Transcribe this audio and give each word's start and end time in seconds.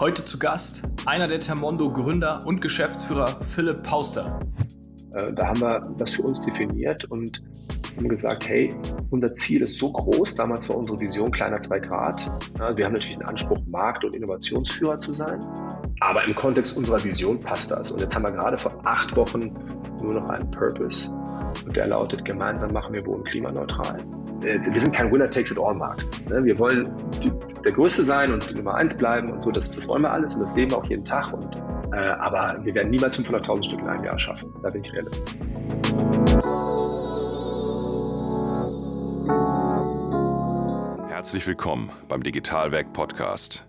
Heute 0.00 0.24
zu 0.24 0.40
Gast 0.40 0.82
einer 1.06 1.28
der 1.28 1.38
Termondo 1.38 1.88
Gründer 1.88 2.44
und 2.44 2.60
Geschäftsführer 2.60 3.28
Philipp 3.42 3.84
Pauster. 3.84 4.40
Äh, 5.12 5.32
da 5.32 5.46
haben 5.46 5.60
wir 5.60 5.82
das 5.96 6.10
für 6.10 6.22
uns 6.22 6.44
definiert 6.44 7.04
und 7.04 7.40
haben 7.96 8.08
gesagt, 8.08 8.48
hey, 8.48 8.74
unser 9.10 9.32
Ziel 9.34 9.62
ist 9.62 9.78
so 9.78 9.92
groß, 9.92 10.34
damals 10.34 10.68
war 10.68 10.76
unsere 10.76 10.98
Vision 10.98 11.30
kleiner 11.30 11.60
2 11.60 11.78
Grad. 11.78 12.28
Wir 12.76 12.86
haben 12.86 12.92
natürlich 12.92 13.18
den 13.18 13.26
Anspruch, 13.28 13.60
Markt- 13.68 14.04
und 14.04 14.16
Innovationsführer 14.16 14.98
zu 14.98 15.12
sein, 15.12 15.38
aber 16.00 16.24
im 16.24 16.34
Kontext 16.34 16.76
unserer 16.76 17.02
Vision 17.04 17.38
passt 17.38 17.70
das. 17.70 17.92
Und 17.92 18.00
jetzt 18.00 18.16
haben 18.16 18.24
wir 18.24 18.32
gerade 18.32 18.58
vor 18.58 18.76
acht 18.82 19.14
Wochen 19.14 19.54
nur 20.02 20.14
noch 20.14 20.28
einen 20.28 20.50
Purpose 20.50 21.12
und 21.64 21.76
der 21.76 21.86
lautet, 21.86 22.24
gemeinsam 22.24 22.72
machen 22.72 22.94
wir 22.94 23.06
Wohnen 23.06 23.22
klimaneutral. 23.22 24.04
Äh, 24.44 24.60
wir 24.64 24.80
sind 24.80 24.94
kein 24.94 25.10
Winner-Takes-it-all-Markt. 25.10 26.28
Ne? 26.28 26.44
Wir 26.44 26.58
wollen 26.58 26.92
der 27.64 27.72
Größte 27.72 28.04
sein 28.04 28.32
und 28.32 28.54
Nummer 28.54 28.74
eins 28.74 28.96
bleiben 28.96 29.30
und 29.32 29.42
so, 29.42 29.50
das, 29.50 29.70
das 29.70 29.88
wollen 29.88 30.02
wir 30.02 30.10
alles 30.10 30.34
und 30.34 30.42
das 30.42 30.54
leben 30.54 30.70
wir 30.72 30.78
auch 30.78 30.86
jeden 30.86 31.04
Tag. 31.04 31.32
Und, 31.32 31.56
äh, 31.92 31.96
aber 31.96 32.60
wir 32.62 32.74
werden 32.74 32.90
niemals 32.90 33.18
500.000 33.18 33.64
Stück 33.64 33.80
in 33.80 33.88
einem 33.88 34.04
Jahr 34.04 34.18
schaffen. 34.18 34.52
Da 34.62 34.68
bin 34.68 34.84
ich 34.84 34.92
Realist. 34.92 35.34
Herzlich 41.08 41.46
willkommen 41.46 41.90
beim 42.08 42.22
Digitalwerk 42.22 42.92
Podcast 42.92 43.66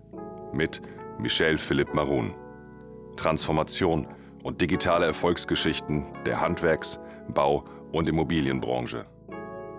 mit 0.54 0.82
Michel 1.18 1.58
Philipp 1.58 1.94
Marun. 1.94 2.34
Transformation 3.16 4.08
und 4.44 4.60
digitale 4.60 5.06
Erfolgsgeschichten 5.06 6.06
der 6.26 6.42
Handwerks-, 6.42 7.00
Bau- 7.34 7.64
und 7.94 8.10
Immobilienbranche. 8.10 9.06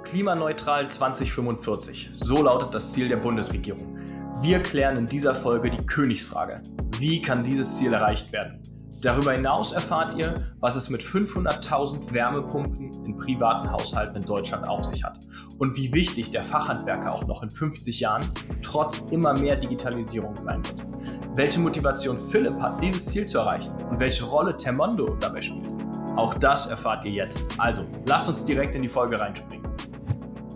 Klimaneutral 0.07 0.89
2045. 0.89 2.11
So 2.15 2.41
lautet 2.41 2.73
das 2.73 2.93
Ziel 2.93 3.09
der 3.09 3.17
Bundesregierung. 3.17 3.99
Wir 4.41 4.61
klären 4.61 4.97
in 4.97 5.07
dieser 5.07 5.35
Folge 5.35 5.69
die 5.69 5.85
Königsfrage. 5.85 6.63
Wie 6.99 7.21
kann 7.21 7.43
dieses 7.43 7.77
Ziel 7.77 7.93
erreicht 7.93 8.33
werden? 8.33 8.63
Darüber 9.03 9.33
hinaus 9.33 9.73
erfahrt 9.73 10.15
ihr, 10.15 10.55
was 10.61 10.77
es 10.77 10.91
mit 10.91 11.03
500.000 11.03 12.13
Wärmepumpen 12.13 13.05
in 13.05 13.17
privaten 13.17 13.71
Haushalten 13.71 14.17
in 14.17 14.23
Deutschland 14.23 14.69
auf 14.69 14.85
sich 14.85 15.03
hat 15.03 15.19
und 15.59 15.77
wie 15.77 15.93
wichtig 15.93 16.31
der 16.31 16.45
Fachhandwerker 16.45 17.13
auch 17.13 17.27
noch 17.27 17.43
in 17.43 17.51
50 17.51 17.99
Jahren 17.99 18.31
trotz 18.63 19.11
immer 19.11 19.37
mehr 19.37 19.57
Digitalisierung 19.57 20.37
sein 20.37 20.65
wird. 20.67 20.87
Welche 21.35 21.59
Motivation 21.59 22.17
Philipp 22.17 22.61
hat, 22.61 22.81
dieses 22.81 23.07
Ziel 23.07 23.27
zu 23.27 23.39
erreichen 23.39 23.75
und 23.91 23.99
welche 23.99 24.25
Rolle 24.25 24.57
Termondo 24.57 25.17
dabei 25.19 25.43
spielt. 25.43 25.69
Auch 26.15 26.35
das 26.35 26.69
erfahrt 26.69 27.05
ihr 27.05 27.13
jetzt. 27.13 27.51
Also, 27.59 27.83
lasst 28.07 28.29
uns 28.29 28.45
direkt 28.45 28.77
in 28.77 28.83
die 28.83 28.89
Folge 28.89 29.19
reinspringen. 29.19 29.76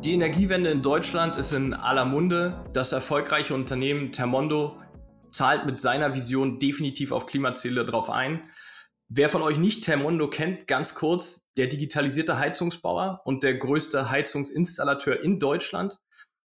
Die 0.03 0.15
Energiewende 0.15 0.71
in 0.71 0.81
Deutschland 0.81 1.37
ist 1.37 1.53
in 1.53 1.75
aller 1.75 2.07
Munde. 2.07 2.65
Das 2.73 2.93
erfolgreiche 2.93 3.55
Unternehmen 3.55 4.13
Termondo 4.13 4.81
zahlt 5.31 5.67
mit 5.67 5.79
seiner 5.79 6.15
Vision 6.15 6.59
definitiv 6.59 7.13
auf 7.13 7.27
Klimaziele 7.27 7.85
drauf 7.85 8.09
ein. 8.09 8.49
Wer 9.09 9.29
von 9.29 9.43
euch 9.43 9.59
nicht 9.59 9.85
Termondo 9.85 10.31
kennt, 10.31 10.67
ganz 10.67 10.95
kurz, 10.95 11.43
der 11.59 11.67
digitalisierte 11.67 12.39
Heizungsbauer 12.39 13.21
und 13.27 13.45
der 13.45 13.59
größte 13.59 14.11
Heizungsinstallateur 14.11 15.21
in 15.21 15.39
Deutschland. 15.39 15.99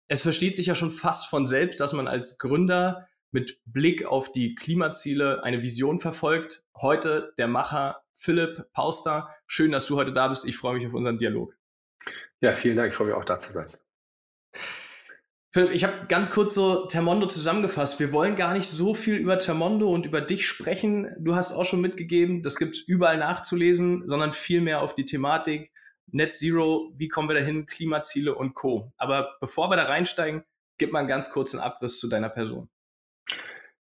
Es 0.09 0.21
versteht 0.21 0.55
sich 0.55 0.67
ja 0.67 0.75
schon 0.75 0.91
fast 0.91 1.31
von 1.31 1.47
selbst, 1.47 1.81
dass 1.81 1.95
man 1.95 2.07
als 2.07 2.37
Gründer 2.37 3.09
mit 3.31 3.61
Blick 3.65 4.05
auf 4.05 4.31
die 4.31 4.57
Klimaziele 4.57 5.43
eine 5.43 5.63
Vision 5.63 5.99
verfolgt. 5.99 6.65
Heute 6.77 7.33
der 7.39 7.49
Macher 7.49 8.03
Philipp 8.13 8.71
Pauster. 8.75 9.31
Schön, 9.47 9.73
dass 9.73 9.87
du 9.87 9.97
heute 9.97 10.13
da 10.13 10.29
bist. 10.29 10.47
Ich 10.47 10.59
freue 10.59 10.75
mich 10.75 10.87
auf 10.87 10.93
unseren 10.93 11.17
Dialog. 11.17 11.58
Ja, 12.41 12.55
vielen 12.55 12.77
Dank. 12.77 12.91
Ich 12.91 12.95
freue 12.95 13.09
mich 13.09 13.17
auch 13.17 13.25
da 13.25 13.39
zu 13.39 13.53
sein. 13.53 13.67
Philipp, 15.53 15.71
ich 15.73 15.85
habe 15.85 16.07
ganz 16.09 16.31
kurz 16.31 16.55
so 16.55 16.87
Termondo 16.87 17.27
zusammengefasst. 17.27 17.99
Wir 18.01 18.13
wollen 18.13 18.37
gar 18.37 18.53
nicht 18.53 18.69
so 18.69 18.95
viel 18.95 19.17
über 19.17 19.39
Termondo 19.39 19.91
und 19.91 20.05
über 20.05 20.21
dich 20.21 20.47
sprechen. 20.47 21.15
Du 21.19 21.35
hast 21.35 21.53
auch 21.53 21.65
schon 21.65 21.81
mitgegeben, 21.81 22.43
das 22.43 22.57
gibt 22.57 22.77
es 22.77 22.83
überall 22.83 23.17
nachzulesen, 23.17 24.07
sondern 24.07 24.33
vielmehr 24.33 24.83
auf 24.83 24.95
die 24.95 25.07
Thematik 25.07 25.73
Net 26.11 26.37
Zero, 26.37 26.93
wie 26.97 27.09
kommen 27.09 27.29
wir 27.29 27.35
dahin, 27.35 27.67
Klimaziele 27.67 28.35
und 28.35 28.55
Co. 28.55 28.93
Aber 28.97 29.37
bevor 29.41 29.71
wir 29.71 29.77
da 29.77 29.85
reinsteigen, 29.85 30.45
gib 30.79 30.93
mal 30.93 31.01
einen 31.01 31.09
ganz 31.09 31.31
kurzen 31.31 31.61
Abriss 31.61 31.99
zu 31.99 32.09
deiner 32.09 32.29
Person. 32.29 32.69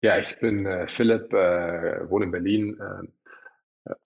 Ja, 0.03 0.19
ich 0.19 0.39
bin 0.41 0.67
äh, 0.67 0.87
Philipp, 0.87 1.33
äh, 1.33 2.09
wohne 2.11 2.27
in 2.27 2.31
Berlin, 2.33 2.81
äh, 2.81 3.07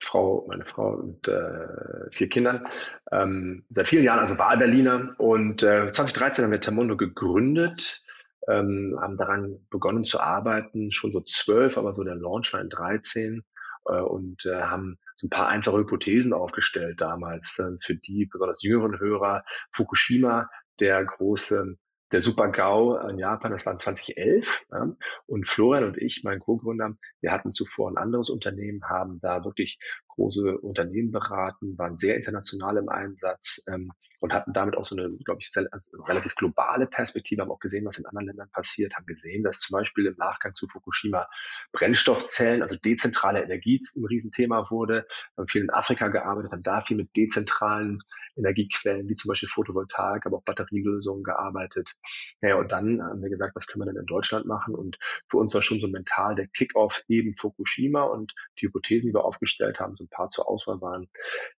Frau, 0.00 0.46
meine 0.48 0.64
Frau 0.64 0.96
mit 0.96 1.28
äh, 1.28 2.10
vier 2.10 2.28
Kindern, 2.28 2.66
ähm, 3.12 3.64
seit 3.70 3.88
vielen 3.88 4.04
Jahren 4.04 4.20
also 4.20 4.38
Wahlberliner 4.38 5.14
und 5.18 5.62
äh, 5.62 5.90
2013 5.92 6.44
haben 6.44 6.52
wir 6.52 6.60
Termondo 6.60 6.96
gegründet, 6.96 8.00
ähm, 8.48 8.96
haben 9.00 9.16
daran 9.16 9.66
begonnen 9.70 10.04
zu 10.04 10.20
arbeiten, 10.20 10.92
schon 10.92 11.12
so 11.12 11.20
zwölf, 11.20 11.76
aber 11.76 11.92
so 11.92 12.04
der 12.04 12.14
Launch 12.14 12.52
war 12.52 12.60
in 12.60 12.70
13 12.70 13.42
äh, 13.86 14.00
und 14.00 14.46
äh, 14.46 14.62
haben 14.62 14.98
so 15.14 15.26
ein 15.26 15.30
paar 15.30 15.48
einfache 15.48 15.78
Hypothesen 15.78 16.32
aufgestellt 16.32 17.00
damals 17.00 17.58
äh, 17.58 17.76
für 17.84 17.96
die 17.96 18.28
besonders 18.30 18.62
jüngeren 18.62 18.98
Hörer. 18.98 19.44
Fukushima, 19.72 20.48
der 20.80 21.04
große 21.04 21.76
der 22.12 22.20
Super 22.20 22.48
GAU 22.48 22.96
in 23.08 23.18
Japan, 23.18 23.52
das 23.52 23.66
war 23.66 23.76
2011. 23.76 24.66
Ja, 24.70 24.96
und 25.26 25.46
Florian 25.46 25.84
und 25.84 25.98
ich, 25.98 26.22
mein 26.24 26.40
Co-Gründer, 26.40 26.96
wir 27.20 27.32
hatten 27.32 27.52
zuvor 27.52 27.90
ein 27.90 27.96
anderes 27.96 28.30
Unternehmen, 28.30 28.82
haben 28.84 29.20
da 29.20 29.44
wirklich 29.44 29.78
große 30.16 30.58
Unternehmen 30.58 31.12
beraten, 31.12 31.78
waren 31.78 31.96
sehr 31.96 32.16
international 32.16 32.78
im 32.78 32.88
Einsatz 32.88 33.62
ähm, 33.68 33.92
und 34.20 34.32
hatten 34.32 34.52
damit 34.52 34.76
auch 34.76 34.84
so 34.84 34.96
eine, 34.96 35.16
glaube 35.24 35.40
ich, 35.40 35.50
also 35.54 36.02
relativ 36.02 36.34
globale 36.34 36.86
Perspektive, 36.86 37.42
haben 37.42 37.50
auch 37.50 37.60
gesehen, 37.60 37.84
was 37.84 37.98
in 37.98 38.06
anderen 38.06 38.26
Ländern 38.26 38.50
passiert, 38.50 38.96
haben 38.96 39.06
gesehen, 39.06 39.44
dass 39.44 39.60
zum 39.60 39.78
Beispiel 39.78 40.06
im 40.06 40.16
Nachgang 40.16 40.54
zu 40.54 40.66
Fukushima 40.66 41.28
Brennstoffzellen, 41.72 42.62
also 42.62 42.76
dezentrale 42.76 43.42
Energie 43.42 43.80
ein 43.96 44.04
Riesenthema 44.04 44.70
wurde, 44.70 45.06
haben 45.36 45.46
viel 45.46 45.62
in 45.62 45.70
Afrika 45.70 46.08
gearbeitet, 46.08 46.52
haben 46.52 46.62
da 46.62 46.80
viel 46.80 46.96
mit 46.96 47.14
dezentralen 47.14 48.00
Energiequellen, 48.36 49.08
wie 49.08 49.14
zum 49.14 49.30
Beispiel 49.30 49.48
Photovoltaik, 49.48 50.26
aber 50.26 50.38
auch 50.38 50.44
Batterielösungen 50.44 51.22
gearbeitet. 51.22 51.92
Naja, 52.42 52.56
und 52.56 52.70
dann 52.72 53.02
haben 53.02 53.22
wir 53.22 53.30
gesagt, 53.30 53.56
was 53.56 53.66
können 53.66 53.82
wir 53.82 53.92
denn 53.92 54.00
in 54.00 54.06
Deutschland 54.06 54.46
machen? 54.46 54.74
Und 54.74 54.98
für 55.28 55.38
uns 55.38 55.54
war 55.54 55.62
schon 55.62 55.80
so 55.80 55.88
mental 55.88 56.34
der 56.34 56.46
Kickoff 56.46 57.02
eben 57.08 57.34
Fukushima 57.34 58.02
und 58.02 58.34
die 58.58 58.66
Hypothesen, 58.66 59.10
die 59.10 59.14
wir 59.14 59.24
aufgestellt 59.24 59.80
haben, 59.80 59.96
so 59.96 60.05
ein 60.06 60.08
paar 60.08 60.30
zur 60.30 60.48
Auswahl 60.48 60.80
waren. 60.80 61.08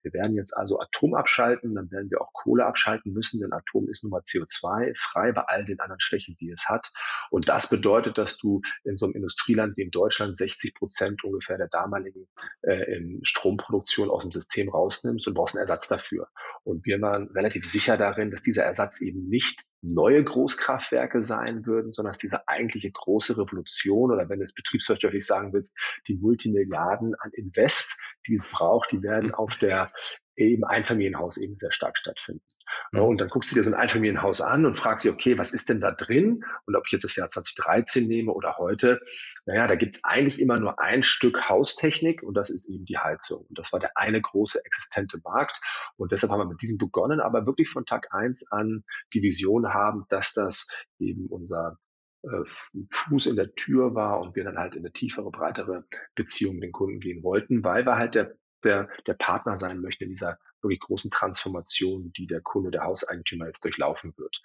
Wir 0.02 0.14
werden 0.14 0.36
jetzt 0.36 0.56
also 0.56 0.80
Atom 0.80 1.14
abschalten, 1.14 1.76
dann 1.76 1.92
werden 1.92 2.10
wir 2.10 2.22
auch 2.22 2.34
Kohle 2.34 2.66
abschalten 2.66 3.14
müssen, 3.14 3.40
denn 3.40 3.54
Atom 3.54 3.88
ist 3.90 4.04
nun 4.04 4.12
mal 4.12 4.22
CO2 4.22 4.98
frei 4.98 5.32
bei 5.32 5.42
all 5.42 5.66
den 5.66 5.80
anderen 5.80 6.00
Schwächen, 6.00 6.36
die 6.40 6.50
es 6.50 6.68
hat. 6.68 6.92
Und 7.30 7.50
das 7.50 7.70
bedeutet, 7.70 8.18
dass 8.18 8.38
du 8.38 8.62
in 8.84 8.98
so 8.98 9.06
einem 9.06 9.16
Industrieland 9.16 9.78
wie 9.78 9.84
in 9.84 9.92
Deutschland 9.92 10.36
60 10.36 10.76
Prozent 10.76 11.24
ungefähr 11.24 11.58
der 11.58 11.68
damaligen 11.68 12.28
äh, 12.62 13.00
Stromproduktion 13.24 14.10
aus 14.10 14.24
dem 14.24 14.32
System 14.32 14.70
rausnimmst 14.70 15.28
und 15.28 15.34
brauchst 15.34 15.56
einen 15.56 15.62
Ersatz 15.62 15.88
dafür. 15.88 16.28
Und 16.64 16.86
wir 16.86 17.02
waren 17.02 17.30
relativ 17.32 17.70
sicher 17.70 17.98
darin, 17.98 18.32
dass 18.32 18.42
dieser 18.42 18.64
Ersatz 18.64 19.02
eben 19.02 19.28
nicht 19.28 19.64
neue 19.82 20.24
Großkraftwerke 20.24 21.24
sein 21.24 21.66
würden, 21.66 21.92
sondern 21.92 22.14
dass 22.14 22.20
diese 22.20 22.48
eigentliche 22.48 22.92
große 22.92 23.38
Revolution 23.38 24.12
oder 24.12 24.30
wenn 24.30 24.40
du 24.40 24.44
es 24.44 24.54
betriebswirtschaftlich 24.54 25.26
sagen 25.26 25.54
willst, 25.54 25.78
die 26.08 26.16
Multimilliarden 26.16 27.16
an 27.16 27.32
Invest, 27.34 28.00
die 28.28 28.36
es 28.36 28.46
braucht, 28.46 28.92
die 28.92 29.04
werden 29.04 29.34
auf 29.34 29.56
der 29.56 29.92
eben 30.38 30.64
Einfamilienhaus 30.64 31.38
eben 31.38 31.58
sehr 31.58 31.72
stark 31.72 31.98
stattfinden. 31.98 32.44
Mhm. 32.92 33.02
Und 33.02 33.22
dann 33.22 33.30
guckst 33.30 33.52
du 33.52 33.56
dir 33.56 33.64
so 33.64 33.70
ein 33.70 33.80
Einfamilienhaus 33.80 34.42
an 34.42 34.66
und 34.66 34.76
fragst 34.76 35.06
dich, 35.06 35.12
okay, 35.12 35.38
was 35.38 35.54
ist 35.54 35.70
denn 35.70 35.82
da 35.82 35.92
drin? 35.92 36.44
Und 36.66 36.76
ob 36.76 36.84
ich 36.86 36.92
jetzt 36.92 37.04
das 37.04 37.16
Jahr 37.16 37.30
2013 37.30 38.08
nehme 38.08 38.32
oder 38.32 38.58
heute, 38.58 39.00
naja, 39.46 39.68
da 39.68 39.76
gibt's 39.76 40.04
eigentlich 40.04 40.40
immer 40.40 40.60
nur 40.60 40.80
ein 40.80 41.04
Stück 41.04 41.50
Haustechnik 41.50 42.24
und 42.24 42.36
das 42.36 42.50
ist 42.50 42.70
eben 42.70 42.86
die 42.86 42.98
Heizung. 42.98 43.46
Und 43.50 43.58
das 43.58 43.74
war 43.74 43.80
der 43.80 43.98
eine 43.98 44.22
große 44.22 44.64
existente 44.64 45.20
Markt. 45.24 45.60
Und 45.98 46.12
deshalb 46.12 46.32
haben 46.32 46.40
wir 46.40 46.48
mit 46.48 46.62
diesem 46.62 46.78
begonnen, 46.78 47.20
aber 47.20 47.48
wirklich 47.48 47.70
von 47.70 47.86
Tag 47.86 48.14
eins 48.14 48.52
an 48.52 48.84
die 49.14 49.24
Vision 49.24 49.74
haben, 49.74 50.06
dass 50.10 50.34
das 50.34 50.68
eben 51.00 51.28
unser 51.28 51.80
äh, 52.24 52.44
Fuß 52.92 53.28
in 53.28 53.36
der 53.36 53.54
Tür 53.56 53.96
war 53.96 54.22
und 54.22 54.36
wir 54.36 54.44
dann 54.44 54.58
halt 54.58 54.76
in 54.76 54.82
eine 54.82 54.92
tiefere, 54.92 55.32
breitere 55.32 55.86
Beziehung 56.16 56.56
mit 56.56 56.64
den 56.64 56.72
Kunden 56.72 57.00
gehen 57.00 57.24
wollten, 57.24 57.64
weil 57.64 57.86
wir 57.86 57.96
halt 57.96 58.16
der 58.16 58.36
der, 58.68 58.90
der 59.06 59.14
Partner 59.14 59.58
sein 59.58 59.82
möchte 59.82 60.04
in 60.04 60.10
dieser 60.10 60.38
wirklich 60.62 60.80
großen 60.80 61.12
Transformation, 61.12 62.12
die 62.14 62.28
der 62.28 62.42
Kunde, 62.42 62.72
der 62.72 62.84
Hauseigentümer 62.84 63.48
jetzt 63.48 63.64
durchlaufen 63.64 64.14
wird. 64.18 64.42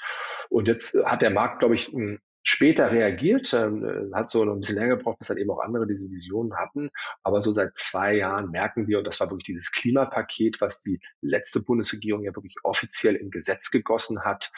Und 0.49 0.69
jetzt 0.69 0.97
hat 1.05 1.23
der 1.23 1.31
Markt, 1.31 1.61
glaube 1.61 1.75
ich, 1.75 1.95
später 2.43 2.91
reagiert, 2.91 3.53
äh, 3.53 3.71
hat 4.13 4.29
so 4.29 4.45
noch 4.45 4.55
ein 4.55 4.61
bisschen 4.61 4.77
länger 4.77 4.97
gebraucht, 4.97 5.19
bis 5.19 5.29
dann 5.29 5.37
eben 5.39 5.51
auch 5.51 5.61
andere 5.61 5.87
diese 5.87 6.09
Visionen 6.09 6.55
hatten. 6.57 6.91
Aber 7.23 7.41
so 7.41 7.53
seit 7.53 7.77
zwei 7.77 8.17
Jahren 8.17 8.51
merken 8.51 8.89
wir, 8.89 8.99
und 8.99 9.07
das 9.07 9.21
war 9.21 9.31
wirklich 9.31 9.45
dieses 9.45 9.73
Klimapaket, 9.73 10.61
was 10.61 10.81
die 10.81 11.01
letzte 11.21 11.63
Bundesregierung 11.63 12.25
ja 12.25 12.35
wirklich 12.35 12.57
offiziell 12.63 13.15
in 13.15 13.31
Gesetz 13.31 13.71
gegossen 13.71 14.25
hat, 14.25 14.51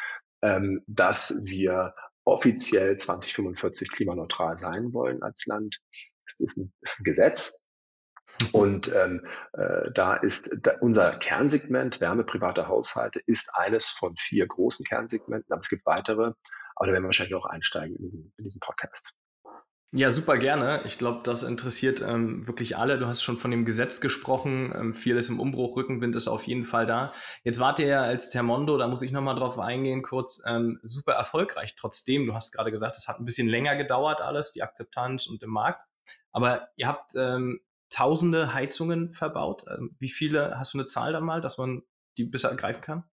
ähm, 0.42 0.82
dass 0.86 1.44
wir 1.44 1.94
offiziell 2.24 2.96
2045 2.96 3.90
klimaneutral 3.90 4.56
sein 4.56 4.92
wollen 4.92 5.22
als 5.22 5.44
Land. 5.46 5.78
Das 6.26 6.40
ist 6.40 6.56
ein, 6.56 6.72
das 6.80 6.92
ist 6.94 7.00
ein 7.00 7.04
Gesetz, 7.04 7.63
und 8.52 8.90
ähm, 8.92 9.26
äh, 9.52 9.90
da 9.92 10.14
ist 10.14 10.58
da, 10.62 10.72
unser 10.80 11.10
Kernsegment, 11.12 12.00
Wärme 12.00 12.24
private 12.24 12.68
Haushalte, 12.68 13.20
ist 13.26 13.54
eines 13.54 13.88
von 13.88 14.16
vier 14.16 14.46
großen 14.46 14.84
Kernsegmenten, 14.84 15.52
aber 15.52 15.60
es 15.60 15.68
gibt 15.68 15.86
weitere, 15.86 16.32
aber 16.76 16.86
da 16.86 16.92
werden 16.92 17.04
wir 17.04 17.08
wahrscheinlich 17.08 17.34
auch 17.34 17.46
einsteigen 17.46 17.96
in, 17.96 18.32
in 18.36 18.44
diesen 18.44 18.60
Podcast. 18.60 19.16
Ja, 19.96 20.10
super 20.10 20.38
gerne. 20.38 20.82
Ich 20.86 20.98
glaube, 20.98 21.20
das 21.22 21.44
interessiert 21.44 22.02
ähm, 22.02 22.44
wirklich 22.48 22.76
alle. 22.76 22.98
Du 22.98 23.06
hast 23.06 23.22
schon 23.22 23.36
von 23.36 23.52
dem 23.52 23.64
Gesetz 23.64 24.00
gesprochen. 24.00 24.74
Ähm, 24.76 24.92
viel 24.92 25.16
im 25.16 25.38
Umbruch, 25.38 25.76
Rückenwind 25.76 26.16
ist 26.16 26.26
auf 26.26 26.42
jeden 26.48 26.64
Fall 26.64 26.84
da. 26.84 27.12
Jetzt 27.44 27.60
wart 27.60 27.78
ihr 27.78 27.86
ja 27.86 28.02
als 28.02 28.28
Termondo, 28.28 28.76
da 28.76 28.88
muss 28.88 29.02
ich 29.02 29.12
nochmal 29.12 29.36
drauf 29.36 29.56
eingehen, 29.56 30.02
kurz, 30.02 30.42
ähm, 30.48 30.80
super 30.82 31.12
erfolgreich. 31.12 31.76
Trotzdem, 31.76 32.26
du 32.26 32.34
hast 32.34 32.50
gerade 32.50 32.72
gesagt, 32.72 32.96
es 32.96 33.06
hat 33.06 33.20
ein 33.20 33.24
bisschen 33.24 33.46
länger 33.46 33.76
gedauert 33.76 34.20
alles, 34.20 34.50
die 34.50 34.64
Akzeptanz 34.64 35.28
und 35.28 35.40
im 35.44 35.50
Markt. 35.50 35.86
Aber 36.32 36.66
ihr 36.74 36.88
habt 36.88 37.12
ähm, 37.14 37.60
tausende 37.94 38.52
Heizungen 38.52 39.12
verbaut. 39.12 39.64
Ähm, 39.68 39.96
wie 39.98 40.10
viele, 40.10 40.58
hast 40.58 40.74
du 40.74 40.78
eine 40.78 40.86
Zahl 40.86 41.12
da 41.12 41.20
mal, 41.20 41.40
dass 41.40 41.58
man 41.58 41.82
die 42.18 42.24
besser 42.24 42.50
ergreifen 42.50 42.82
kann? 42.82 43.04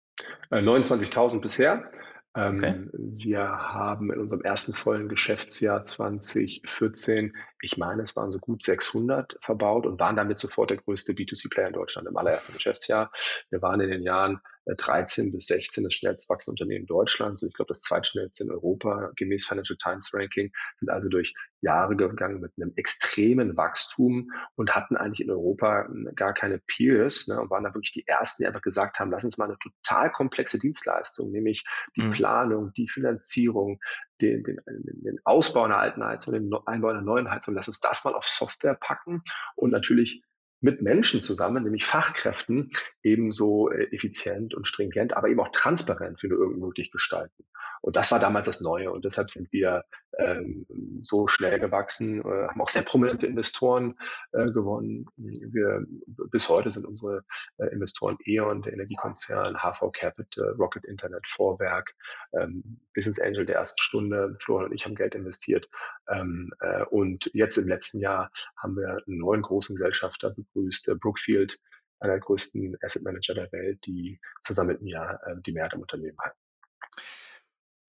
29.000 0.51 1.37
äh, 1.37 1.41
bisher. 1.41 1.91
Okay. 2.33 2.67
Ähm, 2.67 2.91
wir 2.93 3.41
haben 3.41 4.13
in 4.13 4.21
unserem 4.21 4.43
ersten 4.43 4.73
vollen 4.73 5.09
Geschäftsjahr 5.09 5.85
2014, 5.85 7.37
ich 7.61 7.77
meine, 7.77 8.05
es 8.05 8.15
waren 8.15 8.31
so 8.31 8.39
gut 8.39 8.63
600 8.63 9.37
verbaut 9.41 9.85
und 9.85 9.99
waren 9.99 10.15
damit 10.15 10.39
sofort 10.39 10.71
der 10.71 10.77
größte 10.77 11.13
B2C-Player 11.13 11.69
in 11.69 11.73
Deutschland 11.73 12.07
im 12.07 12.17
allerersten 12.17 12.55
Geschäftsjahr. 12.55 13.11
Wir 13.51 13.61
waren 13.63 13.81
in 13.81 13.91
den 13.91 14.03
Jahren 14.03 14.41
13 14.77 15.29
äh, 15.29 15.31
bis 15.33 15.47
16 15.47 15.85
das 15.85 15.95
schnellst 15.95 16.29
wachsende 16.29 16.63
Unternehmen 16.63 16.87
Deutschlands 16.87 17.43
und 17.43 17.49
ich 17.49 17.55
glaube 17.55 17.69
das 17.69 17.83
zweitschnellste 17.83 18.45
in 18.45 18.51
Europa 18.51 19.13
gemäß 19.17 19.47
Financial 19.47 19.77
Times 19.77 20.11
Ranking, 20.13 20.53
sind 20.79 20.91
also 20.91 21.09
durch 21.09 21.35
Jahre 21.63 21.97
gegangen 21.97 22.41
mit 22.41 22.53
einem 22.57 22.73
extremen 22.77 23.57
Wachstum 23.57 24.31
und 24.57 24.75
hatten 24.75 24.97
eigentlich 24.97 25.21
in 25.21 25.31
Europa 25.31 25.87
hm, 25.87 26.11
gar 26.15 26.35
keine 26.35 26.59
Peers 26.59 27.29
ne, 27.29 27.41
und 27.41 27.51
waren 27.51 27.65
da 27.65 27.75
wirklich 27.75 27.93
die 27.93 28.07
Ersten, 28.07 28.43
die 28.43 28.47
einfach 28.47 28.63
gesagt 28.63 28.99
haben, 28.99 29.11
lass 29.11 29.25
uns 29.25 29.39
mal 29.39 29.47
eine 29.47 29.59
total 29.59 30.11
komplexe 30.11 30.59
Dienstleistung, 30.59 31.31
nämlich 31.31 31.65
die 31.97 32.03
mhm. 32.03 32.11
Planung, 32.11 32.73
die 32.77 32.89
Finanzierung, 32.89 33.79
den, 34.21 34.43
den, 34.43 34.61
den 34.67 35.19
Ausbau 35.25 35.65
einer 35.65 35.79
alten 35.79 36.05
Heizung, 36.05 36.35
den 36.35 36.51
Einbau 36.67 36.89
einer 36.89 37.03
neuen 37.03 37.31
Heizung, 37.31 37.55
lass 37.55 37.69
uns 37.69 37.81
das 37.81 38.05
mal 38.05 38.15
auf 38.15 38.27
Software 38.27 38.75
packen 38.75 39.23
und 39.57 39.71
natürlich 39.71 40.25
mit 40.61 40.83
Menschen 40.83 41.23
zusammen, 41.23 41.65
nämlich 41.65 41.87
Fachkräften, 41.87 42.71
ebenso 43.03 43.71
äh, 43.71 43.85
effizient 43.95 44.55
und 44.55 44.67
stringent, 44.67 45.17
aber 45.17 45.29
eben 45.29 45.41
auch 45.41 45.51
transparent, 45.53 46.23
wenn 46.23 46.31
du 46.31 46.37
irgend 46.37 46.59
möglich 46.59 46.91
gestalten. 46.91 47.45
Und 47.81 47.97
das 47.97 48.13
war 48.13 48.19
damals 48.19 48.47
das 48.47 48.61
Neue 48.61 48.91
und 48.93 49.05
deshalb 49.05 49.31
sind 49.31 49.53
wir 49.53 49.85
ähm, 50.19 50.67
so 51.03 51.27
schnell 51.27 51.59
gewachsen, 51.59 52.21
äh, 52.21 52.49
haben 52.49 52.61
auch 52.61 52.69
sehr 52.69 52.83
prominente 52.83 53.27
Investoren 53.27 53.97
äh, 54.33 54.47
gewonnen. 54.47 55.07
Wir, 55.17 55.87
bis 56.31 56.49
heute 56.49 56.71
sind 56.71 56.85
unsere 56.85 57.25
äh, 57.59 57.67
Investoren 57.67 58.19
E.ON, 58.25 58.63
der 58.63 58.73
Energiekonzern, 58.73 59.57
HV 59.57 59.93
Capital, 59.93 60.55
Rocket 60.59 60.85
Internet, 60.85 61.27
Vorwerk, 61.27 61.95
ähm, 62.33 62.81
Business 62.95 63.21
Angel 63.21 63.47
der 63.47 63.57
ersten 63.57 63.81
Stunde. 63.81 64.37
Florian 64.41 64.71
und 64.71 64.75
ich 64.75 64.85
haben 64.85 64.95
Geld 64.95 65.15
investiert. 65.15 65.69
Ähm, 66.09 66.53
äh, 66.61 66.85
und 66.85 67.31
jetzt 67.33 67.57
im 67.57 67.69
letzten 67.69 68.01
Jahr 68.01 68.31
haben 68.57 68.77
wir 68.77 68.99
einen 69.07 69.19
neuen 69.19 69.43
großen 69.43 69.77
Gesellschafter 69.77 70.31
begrüßt, 70.31 70.89
äh, 70.89 70.95
Brookfield, 70.97 71.59
einer 72.01 72.15
der 72.15 72.21
größten 72.21 72.77
Asset 72.83 73.03
Manager 73.03 73.35
der 73.35 73.53
Welt, 73.53 73.85
die 73.87 74.21
zusammen 74.43 74.71
mit 74.71 74.83
mir 74.83 75.21
äh, 75.25 75.37
die 75.45 75.53
Mehrheit 75.53 75.75
im 75.75 75.83
Unternehmen 75.83 76.19
halten. 76.19 76.40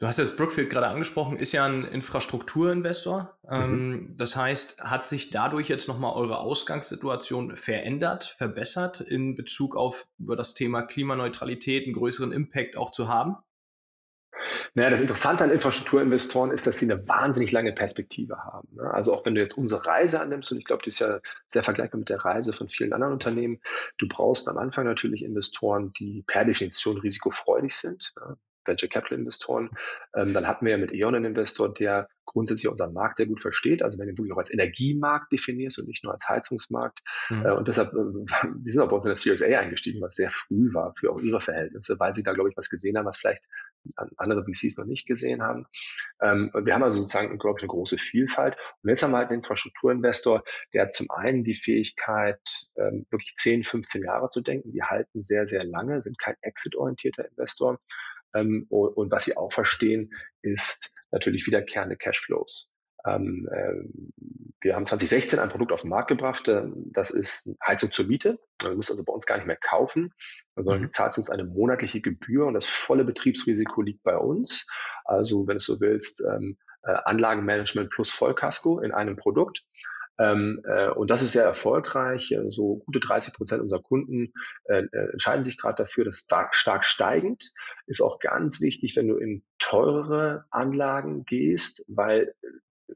Du 0.01 0.07
hast 0.07 0.18
jetzt 0.18 0.36
Brookfield 0.36 0.71
gerade 0.71 0.88
angesprochen, 0.88 1.38
ist 1.38 1.51
ja 1.51 1.63
ein 1.63 1.86
Infrastrukturinvestor. 1.86 3.38
Mhm. 3.44 3.51
Ähm, 3.51 4.15
das 4.18 4.36
heißt, 4.36 4.81
hat 4.81 5.06
sich 5.06 5.30
dadurch 5.30 5.69
jetzt 5.69 5.88
nochmal 5.88 6.15
eure 6.15 6.39
Ausgangssituation 6.39 7.56
verändert, 7.56 8.24
verbessert 8.24 9.00
in 9.00 9.36
Bezug 9.36 9.75
auf 9.75 10.07
über 10.18 10.36
das 10.36 10.56
Thema 10.56 10.81
Klimaneutralität 10.81 11.86
einen 11.86 11.94
größeren 11.94 12.31
Impact 12.31 12.77
auch 12.77 12.89
zu 12.89 13.09
haben? 13.09 13.36
Naja, 14.74 14.89
das 14.89 15.01
Interessante 15.01 15.44
an 15.44 15.51
Infrastrukturinvestoren 15.51 16.50
ist, 16.50 16.65
dass 16.65 16.80
sie 16.80 16.92
eine 16.92 17.07
wahnsinnig 17.07 17.51
lange 17.51 17.71
Perspektive 17.71 18.38
haben. 18.38 18.69
Ne? 18.71 18.92
Also 18.92 19.13
auch 19.13 19.24
wenn 19.27 19.36
du 19.36 19.42
jetzt 19.42 19.56
unsere 19.56 19.86
Reise 19.86 20.19
annimmst, 20.19 20.51
und 20.51 20.57
ich 20.57 20.65
glaube, 20.65 20.81
die 20.81 20.89
ist 20.89 20.98
ja 20.98 21.19
sehr 21.45 21.62
vergleichbar 21.62 22.00
mit 22.00 22.09
der 22.09 22.25
Reise 22.25 22.53
von 22.53 22.69
vielen 22.69 22.94
anderen 22.94 23.13
Unternehmen, 23.13 23.62
du 24.00 24.07
brauchst 24.07 24.50
am 24.50 24.57
Anfang 24.57 24.86
natürlich 24.86 25.24
Investoren, 25.24 25.94
die 25.94 26.24
per 26.25 26.44
Definition 26.44 26.98
risikofreudig 26.98 27.75
sind. 27.75 28.15
Venture 28.65 28.89
Capital 28.89 29.19
Investoren. 29.19 29.69
Ähm, 30.15 30.33
dann 30.33 30.47
hatten 30.47 30.65
wir 30.65 30.71
ja 30.71 30.77
mit 30.77 30.93
E.ON 30.93 31.15
einen 31.15 31.25
Investor, 31.25 31.73
der 31.73 32.07
grundsätzlich 32.25 32.69
unseren 32.69 32.93
Markt 32.93 33.17
sehr 33.17 33.25
gut 33.25 33.41
versteht. 33.41 33.83
Also 33.83 33.99
wenn 33.99 34.07
du 34.07 34.17
wirklich 34.17 34.33
auch 34.33 34.37
als 34.37 34.53
Energiemarkt 34.53 35.31
definierst 35.31 35.79
und 35.79 35.87
nicht 35.87 36.03
nur 36.03 36.13
als 36.13 36.27
Heizungsmarkt. 36.29 36.99
Mhm. 37.29 37.45
Äh, 37.45 37.51
und 37.51 37.67
deshalb, 37.67 37.93
äh, 37.93 38.25
die 38.55 38.71
sind 38.71 38.81
auch 38.81 38.89
bei 38.89 38.95
uns 38.95 39.05
in 39.05 39.09
der 39.09 39.17
CSA 39.17 39.59
eingestiegen, 39.59 40.01
was 40.01 40.15
sehr 40.15 40.29
früh 40.29 40.73
war 40.73 40.93
für 40.95 41.11
auch 41.11 41.19
ihre 41.19 41.41
Verhältnisse, 41.41 41.99
weil 41.99 42.13
sie 42.13 42.23
da, 42.23 42.33
glaube 42.33 42.49
ich, 42.49 42.57
was 42.57 42.69
gesehen 42.69 42.97
haben, 42.97 43.05
was 43.05 43.17
vielleicht 43.17 43.47
andere 44.17 44.45
VCs 44.45 44.77
noch 44.77 44.85
nicht 44.85 45.07
gesehen 45.07 45.41
haben. 45.41 45.65
Ähm, 46.21 46.51
wir 46.53 46.73
haben 46.73 46.83
also 46.83 46.99
sozusagen, 46.99 47.37
glaube 47.39 47.57
ich, 47.57 47.63
eine 47.63 47.69
große 47.69 47.97
Vielfalt. 47.97 48.55
Und 48.83 48.89
jetzt 48.89 49.03
haben 49.03 49.11
wir 49.11 49.17
halt 49.17 49.29
einen 49.29 49.39
Infrastrukturinvestor, 49.39 50.43
der 50.73 50.83
hat 50.83 50.93
zum 50.93 51.07
einen 51.09 51.43
die 51.43 51.55
Fähigkeit, 51.55 52.39
ähm, 52.77 53.05
wirklich 53.09 53.33
10, 53.35 53.63
15 53.63 54.03
Jahre 54.03 54.29
zu 54.29 54.41
denken. 54.41 54.71
Die 54.71 54.83
halten 54.83 55.21
sehr, 55.21 55.47
sehr 55.47 55.63
lange, 55.63 56.01
sind 56.01 56.19
kein 56.19 56.35
exit-orientierter 56.41 57.27
Investor. 57.27 57.79
Ähm, 58.33 58.65
und, 58.69 58.89
und, 58.95 59.11
was 59.11 59.25
sie 59.25 59.37
auch 59.37 59.51
verstehen, 59.51 60.11
ist 60.41 60.93
natürlich 61.11 61.45
wiederkehrende 61.47 61.97
Cashflows. 61.97 62.73
Ähm, 63.05 63.49
äh, 63.51 63.73
wir 64.61 64.75
haben 64.75 64.85
2016 64.85 65.39
ein 65.39 65.49
Produkt 65.49 65.71
auf 65.71 65.81
den 65.81 65.89
Markt 65.89 66.07
gebracht, 66.07 66.47
äh, 66.47 66.63
das 66.91 67.09
ist 67.09 67.57
Heizung 67.65 67.91
zur 67.91 68.05
Miete. 68.05 68.39
Man 68.61 68.75
muss 68.75 68.91
also 68.91 69.03
bei 69.03 69.13
uns 69.13 69.25
gar 69.25 69.37
nicht 69.37 69.47
mehr 69.47 69.57
kaufen, 69.57 70.13
sondern 70.55 70.83
mhm. 70.83 70.91
zahlt 70.91 71.17
uns 71.17 71.29
eine 71.29 71.45
monatliche 71.45 72.01
Gebühr 72.01 72.45
und 72.45 72.53
das 72.53 72.67
volle 72.67 73.03
Betriebsrisiko 73.03 73.81
liegt 73.81 74.03
bei 74.03 74.17
uns. 74.17 74.67
Also 75.03 75.47
wenn 75.47 75.55
du 75.55 75.61
so 75.61 75.79
willst, 75.79 76.21
ähm, 76.21 76.57
äh, 76.83 76.95
Anlagenmanagement 77.05 77.89
plus 77.89 78.11
Vollkasko 78.11 78.79
in 78.79 78.91
einem 78.91 79.15
Produkt. 79.15 79.63
Ähm, 80.21 80.62
äh, 80.65 80.89
und 80.89 81.09
das 81.09 81.21
ist 81.21 81.31
sehr 81.31 81.45
erfolgreich. 81.45 82.31
Äh, 82.31 82.51
so 82.51 82.83
gute 82.85 83.00
30 83.00 83.33
Prozent 83.33 83.62
unserer 83.62 83.81
Kunden 83.81 84.33
äh, 84.65 84.83
äh, 84.91 85.12
entscheiden 85.13 85.44
sich 85.44 85.57
gerade 85.57 85.83
dafür. 85.83 86.06
Das 86.06 86.15
ist 86.15 86.25
stark, 86.25 86.53
stark 86.53 86.85
steigend. 86.85 87.51
Ist 87.88 88.01
auch 88.01 88.19
ganz 88.19 88.62
wichtig, 88.62 88.95
wenn 88.95 89.07
du 89.07 89.18
in 89.18 89.44
teurere 89.57 90.45
Anlagen 90.51 91.25
gehst, 91.25 91.85
weil 91.88 92.35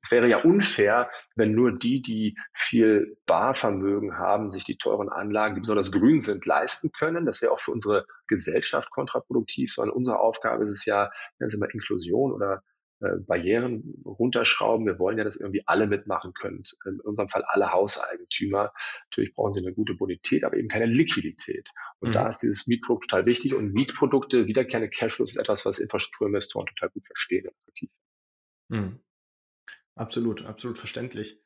es 0.02 0.12
wäre 0.12 0.28
ja 0.28 0.44
unfair, 0.44 1.10
wenn 1.36 1.54
nur 1.54 1.72
die, 1.72 2.02
die 2.02 2.38
viel 2.54 3.18
Barvermögen 3.26 4.18
haben, 4.18 4.50
sich 4.50 4.66
die 4.66 4.78
teuren 4.78 5.10
Anlagen, 5.10 5.56
die 5.56 5.62
besonders 5.62 5.92
grün 5.92 6.20
sind, 6.20 6.46
leisten 6.46 6.92
können. 6.92 7.26
Das 7.26 7.42
wäre 7.42 7.54
auch 7.54 7.60
für 7.60 7.72
unsere 7.72 8.06
Gesellschaft 8.28 8.92
kontraproduktiv, 8.92 9.74
sondern 9.74 9.96
unsere 9.96 10.20
Aufgabe 10.20 10.66
ist 10.66 10.70
es 10.70 10.86
ja, 10.86 11.10
nennen 11.40 11.50
Sie 11.50 11.58
mal 11.58 11.70
Inklusion 11.72 12.34
oder 12.34 12.56
äh, 12.56 12.75
Barrieren 13.00 14.02
runterschrauben. 14.06 14.86
Wir 14.86 15.00
wollen 15.00 15.18
ja, 15.18 15.24
dass 15.24 15.36
irgendwie 15.36 15.64
alle 15.68 15.88
mitmachen 15.88 16.34
können. 16.34 16.64
In 16.86 17.00
unserem 17.02 17.30
Fall 17.30 17.44
alle 17.46 17.72
Hauseigentümer. 17.72 18.74
Natürlich 19.10 19.34
brauchen 19.34 19.54
sie 19.54 19.62
eine 19.62 19.74
gute 19.74 19.96
Bonität, 19.96 20.44
aber 20.44 20.58
eben 20.58 20.70
keine 20.70 20.86
Liquidität. 20.86 21.70
Und 22.00 22.10
mhm. 22.10 22.14
da 22.14 22.30
ist 22.30 22.42
dieses 22.42 22.68
Mietprodukt 22.68 23.10
total 23.10 23.26
wichtig. 23.26 23.54
Und 23.54 23.74
Mietprodukte, 23.74 24.48
wiederkehrende 24.48 24.90
Cashflows 24.90 25.32
ist 25.32 25.38
etwas, 25.38 25.66
was 25.66 25.80
Infrastrukturinvestoren 25.80 26.68
total 26.68 26.90
gut 26.90 27.06
verstehen. 27.06 27.50
Mhm. 28.70 29.00
Absolut, 29.96 30.46
absolut 30.46 30.78
verständlich. 30.78 31.42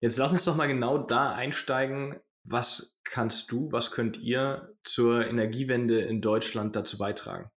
Jetzt 0.00 0.18
lass 0.18 0.32
uns 0.32 0.44
doch 0.44 0.56
mal 0.56 0.66
genau 0.66 0.98
da 0.98 1.32
einsteigen. 1.32 2.20
Was 2.44 2.98
kannst 3.04 3.52
du, 3.52 3.70
was 3.70 3.92
könnt 3.92 4.18
ihr 4.18 4.74
zur 4.82 5.26
Energiewende 5.26 6.00
in 6.00 6.20
Deutschland 6.20 6.74
dazu 6.74 6.98
beitragen? 6.98 7.50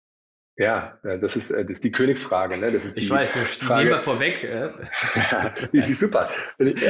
Ja, 0.57 0.99
das 1.03 1.35
ist, 1.37 1.51
äh, 1.51 1.65
das 1.65 1.73
ist 1.73 1.85
die 1.85 1.93
Königsfrage. 1.93 2.59
Ne? 2.59 2.73
Das 2.73 2.85
ist 2.85 2.99
ich 2.99 3.09
weiß, 3.09 3.33
die 3.33 3.39
Frage. 3.39 3.85
nehmen 3.85 3.97
wir 3.97 4.03
vorweg. 4.03 4.45
ja, 4.45 5.55
die 5.73 5.79
ist 5.79 5.99
super. 5.99 6.29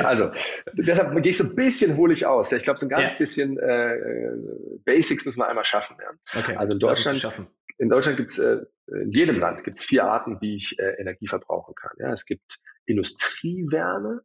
Also, 0.04 0.30
deshalb 0.72 1.14
gehe 1.22 1.30
ich 1.30 1.38
so 1.38 1.44
ein 1.44 1.54
bisschen 1.54 1.96
hole 1.96 2.12
ich 2.12 2.26
aus. 2.26 2.50
Ich 2.52 2.64
glaube, 2.64 2.78
so 2.78 2.86
ein 2.86 2.88
ganz 2.88 3.12
ja. 3.12 3.18
bisschen 3.18 3.58
äh, 3.58 3.96
Basics 4.84 5.24
müssen 5.24 5.38
wir 5.38 5.48
einmal 5.48 5.64
schaffen. 5.64 5.96
Ja? 6.00 6.40
Okay, 6.40 6.56
also 6.56 6.72
in 6.72 6.80
Deutschland, 6.80 7.24
in 7.78 7.88
Deutschland 7.88 8.16
gibt 8.16 8.30
es, 8.30 8.38
äh, 8.40 8.62
in 9.00 9.10
jedem 9.10 9.38
Land 9.38 9.62
gibt 9.62 9.78
es 9.78 9.84
vier 9.84 10.04
Arten, 10.04 10.38
wie 10.40 10.56
ich 10.56 10.76
äh, 10.80 11.00
Energie 11.00 11.28
verbrauchen 11.28 11.74
kann. 11.74 11.92
Ja? 11.98 12.12
Es 12.12 12.26
gibt 12.26 12.58
Industriewärme, 12.86 14.22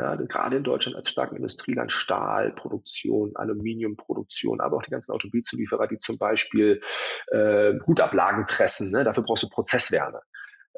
ja, 0.00 0.14
gerade 0.16 0.56
in 0.56 0.64
Deutschland 0.64 0.96
als 0.96 1.10
starken 1.10 1.36
Industrieland 1.36 1.90
Stahlproduktion, 1.90 3.36
Aluminiumproduktion, 3.36 4.60
aber 4.60 4.76
auch 4.76 4.82
die 4.82 4.90
ganzen 4.90 5.12
Automobilzulieferer, 5.12 5.88
die 5.88 5.98
zum 5.98 6.18
Beispiel 6.18 6.80
äh, 7.28 7.74
Hutablagen 7.86 8.44
pressen. 8.46 8.92
Ne? 8.92 9.04
Dafür 9.04 9.22
brauchst 9.22 9.42
du 9.42 9.48
Prozesswärme. 9.48 10.20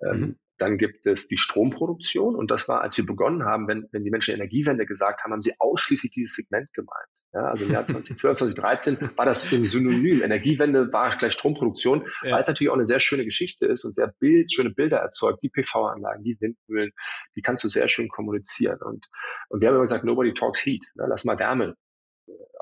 Ähm, 0.03 0.21
mhm. 0.21 0.39
Dann 0.61 0.77
gibt 0.77 1.07
es 1.07 1.27
die 1.27 1.39
Stromproduktion 1.39 2.37
und 2.37 2.51
das 2.51 2.69
war, 2.69 2.83
als 2.83 2.95
wir 2.99 3.07
begonnen 3.07 3.45
haben, 3.45 3.67
wenn, 3.67 3.89
wenn 3.93 4.05
die 4.05 4.11
Menschen 4.11 4.35
Energiewende 4.35 4.85
gesagt 4.85 5.25
haben, 5.25 5.33
haben 5.33 5.41
sie 5.41 5.55
ausschließlich 5.59 6.13
dieses 6.13 6.37
Segment 6.37 6.71
gemeint. 6.75 7.09
Ja, 7.33 7.45
also 7.47 7.65
im 7.65 7.73
Jahr 7.73 7.87
2012, 7.87 8.39
2013 8.39 9.11
war 9.17 9.25
das 9.25 9.51
irgendwie 9.51 9.71
synonym. 9.71 10.23
Energiewende 10.23 10.93
war 10.93 11.17
gleich 11.17 11.33
Stromproduktion, 11.33 12.07
ja. 12.23 12.33
weil 12.33 12.43
es 12.43 12.49
natürlich 12.49 12.71
auch 12.71 12.75
eine 12.75 12.85
sehr 12.85 13.01
schöne 13.01 13.25
Geschichte 13.25 13.65
ist 13.65 13.85
und 13.85 13.95
sehr 13.95 14.13
Bild, 14.19 14.53
schöne 14.53 14.71
Bilder 14.71 14.99
erzeugt. 14.99 15.43
Die 15.43 15.49
PV-Anlagen, 15.49 16.23
die 16.25 16.37
Windmühlen, 16.39 16.91
die 17.37 17.41
kannst 17.41 17.65
du 17.65 17.69
sehr 17.69 17.89
schön 17.89 18.09
kommunizieren. 18.09 18.81
Und, 18.83 19.07
und 19.49 19.63
wir 19.63 19.69
haben 19.69 19.77
immer 19.77 19.85
gesagt, 19.85 20.05
nobody 20.05 20.35
talks 20.35 20.65
heat. 20.65 20.85
Ne? 20.95 21.07
Lass 21.09 21.25
mal 21.25 21.39
Wärme 21.39 21.75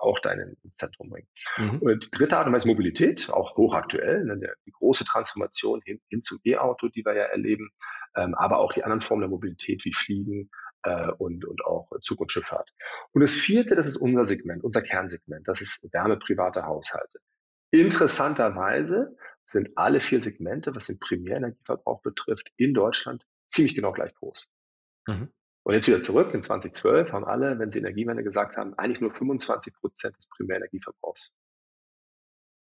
auch 0.08 0.18
da 0.20 0.32
ins 0.32 0.76
Zentrum 0.76 1.10
bringen. 1.10 1.28
Mhm. 1.56 1.78
Und 1.78 2.06
die 2.06 2.10
dritte 2.10 2.38
Art 2.38 2.46
und 2.46 2.52
Weise 2.52 2.68
Mobilität, 2.68 3.30
auch 3.30 3.56
hochaktuell, 3.56 4.24
ne, 4.24 4.54
die 4.66 4.72
große 4.72 5.04
Transformation 5.04 5.80
hin, 5.84 6.00
hin 6.08 6.22
zum 6.22 6.38
E-Auto, 6.44 6.88
die 6.88 7.04
wir 7.04 7.14
ja 7.14 7.24
erleben, 7.24 7.70
ähm, 8.16 8.34
aber 8.34 8.58
auch 8.58 8.72
die 8.72 8.84
anderen 8.84 9.00
Formen 9.00 9.22
der 9.22 9.30
Mobilität 9.30 9.84
wie 9.84 9.92
Fliegen, 9.92 10.50
äh, 10.82 11.10
und, 11.18 11.44
und 11.44 11.64
auch 11.64 11.90
Zug- 12.00 12.20
und 12.20 12.30
Schifffahrt. 12.30 12.72
Und 13.12 13.22
das 13.22 13.34
vierte, 13.34 13.74
das 13.74 13.86
ist 13.86 13.96
unser 13.96 14.24
Segment, 14.24 14.64
unser 14.64 14.82
Kernsegment, 14.82 15.48
das 15.48 15.60
ist 15.60 15.92
Wärme 15.92 16.18
private 16.18 16.64
Haushalte. 16.64 17.18
Interessanterweise 17.70 19.16
sind 19.44 19.70
alle 19.76 20.00
vier 20.00 20.20
Segmente, 20.20 20.74
was 20.74 20.86
den 20.86 20.98
Primärenergieverbrauch 20.98 22.02
betrifft, 22.02 22.52
in 22.56 22.74
Deutschland 22.74 23.26
ziemlich 23.46 23.74
genau 23.74 23.92
gleich 23.92 24.14
groß. 24.14 24.50
Mhm. 25.06 25.32
Und 25.68 25.74
jetzt 25.74 25.86
wieder 25.86 26.00
zurück, 26.00 26.32
in 26.32 26.40
2012 26.40 27.12
haben 27.12 27.26
alle, 27.26 27.58
wenn 27.58 27.70
sie 27.70 27.80
Energiewende 27.80 28.24
gesagt 28.24 28.56
haben, 28.56 28.72
eigentlich 28.78 29.02
nur 29.02 29.10
25 29.10 29.74
Prozent 29.74 30.16
des 30.16 30.26
Primärenergieverbrauchs 30.28 31.34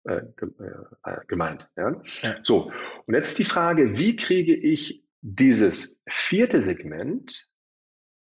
äh, 0.03 0.17
äh, 0.17 1.25
gemeint. 1.27 1.71
Ja? 1.75 1.99
ja? 2.21 2.35
So, 2.43 2.71
und 3.07 3.15
jetzt 3.15 3.39
die 3.39 3.45
Frage, 3.45 3.97
wie 3.97 4.15
kriege 4.15 4.55
ich 4.55 5.03
dieses 5.21 6.03
vierte 6.07 6.61
Segment 6.61 7.47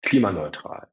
klimaneutral? 0.03 0.87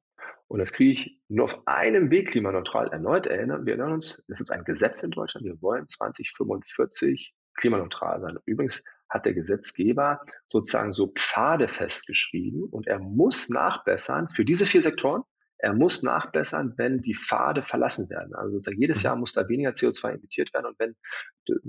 Und 0.47 0.57
das 0.57 0.71
kriege 0.71 0.93
ich 0.93 1.21
nur 1.27 1.43
auf 1.43 1.67
einem 1.67 2.09
Weg 2.09 2.29
klimaneutral 2.29 2.87
erneut 2.87 3.27
erinnern. 3.27 3.67
Wir 3.67 3.73
erinnern 3.73 3.93
uns, 3.93 4.25
das 4.27 4.41
ist 4.41 4.49
ein 4.49 4.63
Gesetz 4.63 5.03
in 5.03 5.11
Deutschland. 5.11 5.45
Wir 5.45 5.61
wollen 5.61 5.87
2045 5.87 7.35
klimaneutral 7.57 8.21
sein. 8.21 8.37
Übrigens 8.45 8.85
hat 9.09 9.25
der 9.25 9.33
Gesetzgeber 9.33 10.21
sozusagen 10.47 10.91
so 10.91 11.11
Pfade 11.13 11.67
festgeschrieben 11.67 12.63
und 12.63 12.87
er 12.87 12.99
muss 12.99 13.49
nachbessern 13.49 14.27
für 14.27 14.45
diese 14.45 14.65
vier 14.65 14.81
Sektoren. 14.81 15.23
Er 15.59 15.73
muss 15.73 16.03
nachbessern, 16.03 16.75
wenn 16.77 17.01
die 17.01 17.15
Pfade 17.15 17.63
verlassen 17.63 18.09
werden. 18.11 18.35
Also 18.35 18.51
sozusagen 18.51 18.79
jedes. 18.79 19.01
Jahr 19.01 19.15
muss 19.15 19.33
da 19.33 19.49
weniger 19.49 19.71
CO2 19.71 20.11
emittiert 20.11 20.53
werden 20.53 20.67
und 20.67 20.79
wenn 20.79 20.95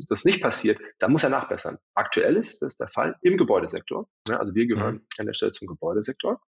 das 0.09 0.27
nicht 0.27 0.43
passiert, 0.43 0.79
dann 0.99 1.11
muss 1.11 1.25
er 1.25 1.31
nachbessern. 1.31 1.79
Aktuell 1.95 2.37
ist 2.37 2.61
das 2.61 2.77
der 2.77 2.89
Fall 2.89 3.17
im 3.23 3.39
Gebäudesektor. 3.39 4.09
also 4.29 4.55
wir 4.55 4.67
gehören 4.67 4.97
mhm. 4.97 5.07
an 5.19 5.27
der 5.27 5.33
Stelle 5.33 5.53
zum 5.53 5.69
Gebäudesektor. 5.69 6.39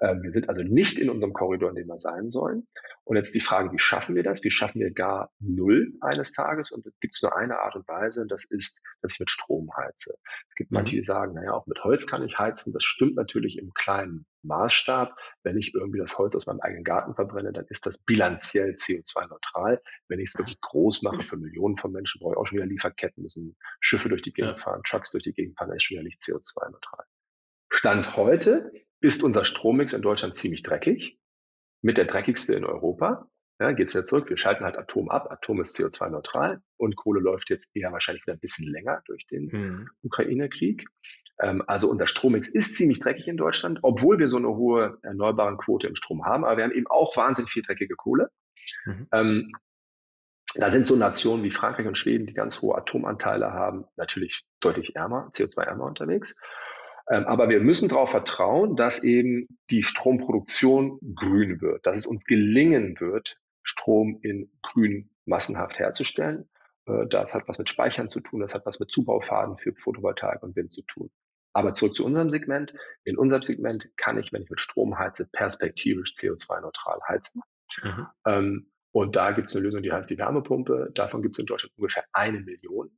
Ähm, 0.00 0.22
wir 0.22 0.30
sind 0.30 0.48
also 0.48 0.62
nicht 0.62 0.98
in 0.98 1.10
unserem 1.10 1.32
Korridor, 1.32 1.70
in 1.70 1.76
dem 1.76 1.86
wir 1.86 1.98
sein 1.98 2.30
sollen. 2.30 2.68
Und 3.08 3.16
jetzt 3.16 3.34
die 3.34 3.40
Frage, 3.40 3.72
wie 3.72 3.78
schaffen 3.78 4.16
wir 4.16 4.22
das? 4.22 4.44
Wie 4.44 4.50
schaffen 4.50 4.80
wir 4.80 4.90
gar 4.90 5.32
Null 5.38 5.94
eines 6.02 6.32
Tages? 6.32 6.70
Und 6.70 6.84
es 6.84 6.92
gibt 7.00 7.18
nur 7.22 7.34
eine 7.34 7.60
Art 7.60 7.74
und 7.74 7.88
Weise, 7.88 8.26
das 8.28 8.44
ist, 8.44 8.82
dass 9.00 9.14
ich 9.14 9.18
mit 9.18 9.30
Strom 9.30 9.70
heize. 9.74 10.18
Es 10.46 10.54
gibt 10.56 10.70
mhm. 10.70 10.74
manche, 10.74 10.96
die 10.96 11.02
sagen, 11.02 11.32
naja, 11.32 11.54
auch 11.54 11.66
mit 11.66 11.82
Holz 11.84 12.06
kann 12.06 12.22
ich 12.22 12.38
heizen. 12.38 12.74
Das 12.74 12.84
stimmt 12.84 13.14
natürlich 13.14 13.56
im 13.56 13.72
kleinen 13.72 14.26
Maßstab. 14.42 15.16
Wenn 15.42 15.56
ich 15.56 15.72
irgendwie 15.72 16.00
das 16.00 16.18
Holz 16.18 16.34
aus 16.34 16.46
meinem 16.48 16.60
eigenen 16.60 16.84
Garten 16.84 17.14
verbrenne, 17.14 17.50
dann 17.50 17.64
ist 17.70 17.86
das 17.86 17.96
bilanziell 17.96 18.74
CO2-neutral. 18.74 19.80
Wenn 20.08 20.20
ich 20.20 20.28
es 20.28 20.38
wirklich 20.38 20.60
groß 20.60 21.00
mache 21.00 21.22
für 21.22 21.38
Millionen 21.38 21.78
von 21.78 21.92
Menschen, 21.92 22.20
brauche 22.20 22.34
ich 22.34 22.36
auch 22.36 22.46
schon 22.46 22.58
wieder 22.58 22.66
Lieferketten, 22.66 23.22
müssen 23.22 23.56
Schiffe 23.80 24.10
durch 24.10 24.20
die 24.20 24.34
Gegend 24.34 24.58
ja. 24.58 24.62
fahren, 24.62 24.82
Trucks 24.84 25.12
durch 25.12 25.24
die 25.24 25.32
Gegend 25.32 25.56
fahren, 25.56 25.68
dann 25.68 25.78
ist 25.78 25.84
schon 25.84 25.94
wieder 25.94 26.04
nicht 26.04 26.20
CO2-neutral. 26.20 27.06
Stand 27.70 28.18
heute 28.18 28.70
ist 29.00 29.22
unser 29.24 29.46
Strommix 29.46 29.94
in 29.94 30.02
Deutschland 30.02 30.36
ziemlich 30.36 30.62
dreckig, 30.62 31.18
mit 31.82 31.96
der 31.96 32.04
dreckigste 32.04 32.54
in 32.54 32.64
Europa. 32.64 33.28
Ja, 33.60 33.72
geht's 33.72 33.92
wieder 33.92 34.04
zurück. 34.04 34.30
Wir 34.30 34.36
schalten 34.36 34.64
halt 34.64 34.76
Atom 34.76 35.10
ab. 35.10 35.32
Atom 35.32 35.60
ist 35.60 35.76
CO2-neutral 35.76 36.62
und 36.76 36.94
Kohle 36.94 37.20
läuft 37.20 37.50
jetzt 37.50 37.70
eher 37.74 37.92
wahrscheinlich 37.92 38.24
wieder 38.24 38.34
ein 38.34 38.40
bisschen 38.40 38.70
länger 38.70 39.02
durch 39.06 39.26
den 39.26 39.48
mhm. 39.50 39.90
Ukraine-Krieg. 40.02 40.86
Ähm, 41.40 41.64
also 41.66 41.90
unser 41.90 42.06
Strommix 42.06 42.48
ist 42.48 42.76
ziemlich 42.76 43.00
dreckig 43.00 43.26
in 43.26 43.36
Deutschland, 43.36 43.80
obwohl 43.82 44.20
wir 44.20 44.28
so 44.28 44.36
eine 44.36 44.48
hohe 44.48 44.98
erneuerbaren 45.02 45.58
Quote 45.58 45.88
im 45.88 45.96
Strom 45.96 46.24
haben. 46.24 46.44
Aber 46.44 46.56
wir 46.56 46.64
haben 46.64 46.72
eben 46.72 46.86
auch 46.86 47.16
wahnsinnig 47.16 47.50
viel 47.50 47.64
dreckige 47.64 47.96
Kohle. 47.96 48.30
Mhm. 48.84 49.08
Ähm, 49.12 49.52
da 50.54 50.70
sind 50.70 50.86
so 50.86 50.96
Nationen 50.96 51.42
wie 51.42 51.50
Frankreich 51.50 51.86
und 51.86 51.98
Schweden, 51.98 52.26
die 52.26 52.34
ganz 52.34 52.62
hohe 52.62 52.76
Atomanteile 52.76 53.52
haben, 53.52 53.84
natürlich 53.96 54.44
deutlich 54.60 54.96
ärmer, 54.96 55.30
CO2-ärmer 55.34 55.84
unterwegs. 55.84 56.40
Ähm, 57.10 57.26
aber 57.26 57.48
wir 57.48 57.60
müssen 57.60 57.88
darauf 57.88 58.10
vertrauen, 58.10 58.76
dass 58.76 59.02
eben 59.02 59.48
die 59.70 59.82
Stromproduktion 59.82 60.98
grün 61.14 61.60
wird, 61.60 61.86
dass 61.86 61.96
es 61.96 62.06
uns 62.06 62.26
gelingen 62.26 63.00
wird, 63.00 63.38
Strom 63.62 64.18
in 64.22 64.50
grün 64.62 65.10
massenhaft 65.24 65.78
herzustellen. 65.78 66.48
Äh, 66.86 67.06
das 67.08 67.34
hat 67.34 67.48
was 67.48 67.58
mit 67.58 67.68
Speichern 67.68 68.08
zu 68.08 68.20
tun, 68.20 68.40
das 68.40 68.54
hat 68.54 68.66
was 68.66 68.80
mit 68.80 68.90
Zubaufaden 68.90 69.56
für 69.56 69.74
Photovoltaik 69.74 70.42
und 70.42 70.56
Wind 70.56 70.72
zu 70.72 70.82
tun. 70.82 71.10
Aber 71.52 71.72
zurück 71.72 71.94
zu 71.94 72.04
unserem 72.04 72.30
Segment. 72.30 72.74
In 73.04 73.16
unserem 73.16 73.42
Segment 73.42 73.90
kann 73.96 74.18
ich, 74.18 74.32
wenn 74.32 74.42
ich 74.42 74.50
mit 74.50 74.60
Strom 74.60 74.98
heize, 74.98 75.28
perspektivisch 75.32 76.12
CO2-neutral 76.12 77.00
heizen. 77.08 77.42
Mhm. 77.82 78.06
Ähm, 78.26 78.70
und 78.92 79.16
da 79.16 79.32
gibt 79.32 79.48
es 79.48 79.56
eine 79.56 79.64
Lösung, 79.64 79.82
die 79.82 79.92
heißt 79.92 80.10
die 80.10 80.18
Wärmepumpe. 80.18 80.90
Davon 80.94 81.22
gibt 81.22 81.34
es 81.34 81.38
in 81.38 81.46
Deutschland 81.46 81.72
ungefähr 81.76 82.04
eine 82.12 82.40
Million. 82.40 82.90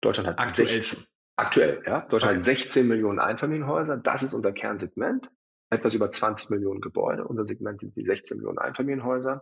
Deutschland 0.00 0.28
hat 0.28 0.38
aktuell 0.38 0.68
16, 0.68 1.06
Aktuell, 1.36 1.82
ja. 1.86 2.00
Deutschland 2.00 2.32
okay. 2.32 2.36
hat 2.36 2.42
16 2.42 2.86
Millionen 2.86 3.18
Einfamilienhäuser. 3.18 3.96
Das 3.96 4.22
ist 4.22 4.34
unser 4.34 4.52
Kernsegment. 4.52 5.30
Etwas 5.70 5.94
über 5.94 6.10
20 6.10 6.50
Millionen 6.50 6.80
Gebäude. 6.80 7.24
Unser 7.24 7.46
Segment 7.46 7.80
sind 7.80 7.96
die 7.96 8.04
16 8.04 8.38
Millionen 8.38 8.58
Einfamilienhäuser. 8.58 9.40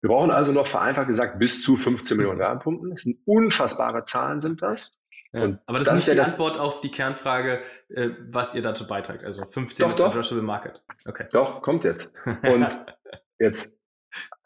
Wir 0.00 0.10
brauchen 0.10 0.30
also 0.30 0.52
noch 0.52 0.68
vereinfacht 0.68 1.08
gesagt 1.08 1.40
bis 1.40 1.62
zu 1.62 1.76
15 1.76 2.16
Millionen 2.16 2.38
Wärmepumpen. 2.38 2.90
Das 2.90 3.00
sind 3.00 3.18
unfassbare 3.24 4.04
Zahlen, 4.04 4.40
sind 4.40 4.62
das. 4.62 5.00
Ja, 5.32 5.58
aber 5.66 5.78
das, 5.78 5.88
das, 5.88 5.98
ist 5.98 6.06
nicht 6.06 6.16
die 6.16 6.22
Antwort 6.22 6.58
auf 6.58 6.80
die 6.80 6.88
Kernfrage, 6.88 7.60
äh, 7.88 8.10
was 8.28 8.54
ihr 8.54 8.62
dazu 8.62 8.86
beitragt. 8.86 9.24
Also 9.24 9.44
15 9.44 9.84
doch, 9.84 9.90
ist 9.90 10.00
doch. 10.00 10.10
Addressable 10.10 10.42
Market. 10.42 10.82
Okay. 11.06 11.26
Doch, 11.32 11.60
kommt 11.60 11.84
jetzt. 11.84 12.14
Und 12.44 12.86
jetzt 13.38 13.78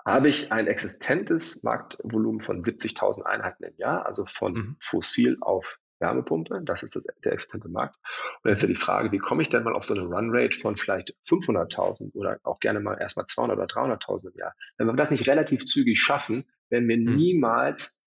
habe 0.04 0.28
ich 0.28 0.50
ein 0.50 0.66
existentes 0.66 1.62
Marktvolumen 1.62 2.40
von 2.40 2.62
70.000 2.62 3.22
Einheiten 3.22 3.62
im 3.62 3.76
Jahr, 3.76 4.06
also 4.06 4.26
von 4.26 4.52
mhm. 4.54 4.76
fossil 4.80 5.38
auf 5.40 5.78
Wärmepumpe. 6.02 6.60
Das 6.64 6.82
ist 6.82 6.96
das, 6.96 7.06
der 7.24 7.32
existente 7.32 7.68
Markt. 7.68 7.96
Und 8.42 8.50
jetzt 8.50 8.58
ist 8.58 8.68
ja 8.68 8.68
die 8.68 8.74
Frage, 8.74 9.12
wie 9.12 9.18
komme 9.18 9.40
ich 9.42 9.48
denn 9.48 9.62
mal 9.62 9.74
auf 9.74 9.84
so 9.84 9.94
eine 9.94 10.04
Runrate 10.04 10.58
von 10.58 10.76
vielleicht 10.76 11.14
500.000 11.26 12.14
oder 12.14 12.38
auch 12.42 12.60
gerne 12.60 12.80
mal 12.80 12.98
erstmal 13.00 13.26
200 13.26 13.56
oder 13.56 13.66
300.000 13.66 14.32
im 14.32 14.38
Jahr? 14.38 14.54
Wenn 14.76 14.86
wir 14.86 14.92
das 14.94 15.10
nicht 15.10 15.26
relativ 15.26 15.64
zügig 15.64 15.98
schaffen, 15.98 16.44
werden 16.68 16.88
wir 16.88 16.98
mhm. 16.98 17.16
niemals 17.16 18.06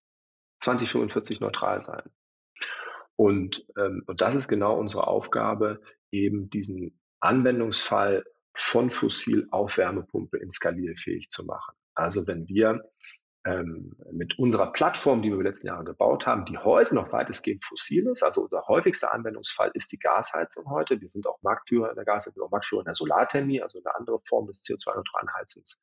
2045 0.60 1.40
neutral 1.40 1.82
sein. 1.82 2.04
Und, 3.16 3.66
ähm, 3.78 4.04
und 4.06 4.22
das 4.22 4.36
ist 4.36 4.48
genau 4.48 4.78
unsere 4.78 5.08
Aufgabe, 5.08 5.82
eben 6.12 6.50
diesen 6.50 7.00
Anwendungsfall 7.20 8.26
von 8.54 8.90
Fossil 8.90 9.48
auf 9.52 9.78
Wärmepumpe 9.78 10.38
inskalierfähig 10.38 11.30
zu 11.30 11.46
machen. 11.46 11.76
Also 11.94 12.28
wenn 12.28 12.48
wir 12.48 12.84
ähm, 13.46 13.96
mit 14.12 14.40
unserer 14.40 14.72
Plattform, 14.72 15.22
die 15.22 15.30
wir 15.30 15.36
in 15.36 15.42
den 15.42 15.48
letzten 15.48 15.68
Jahren 15.68 15.86
gebaut 15.86 16.26
haben, 16.26 16.46
die 16.46 16.58
heute 16.58 16.96
noch 16.96 17.12
weitestgehend 17.12 17.64
fossil 17.64 18.08
ist. 18.08 18.24
Also 18.24 18.42
unser 18.42 18.68
häufigster 18.68 19.14
Anwendungsfall 19.14 19.70
ist 19.76 19.92
die 19.92 20.00
Gasheizung 20.00 20.66
heute. 20.70 21.00
Wir 21.00 21.08
sind 21.08 21.28
auch 21.28 21.42
Marktführer 21.44 21.90
in 21.90 21.96
der 21.96 22.06
Gasheizung, 22.06 22.44
auch 22.44 22.52
Marktführer 22.52 22.82
in 22.82 22.86
der 22.86 22.96
Solarthermie, 22.96 23.62
also 23.62 23.80
eine 23.80 23.96
andere 23.96 24.20
Form 24.28 24.48
des 24.48 24.64
CO2-neutralen 24.64 25.32
Heizens. 25.40 25.82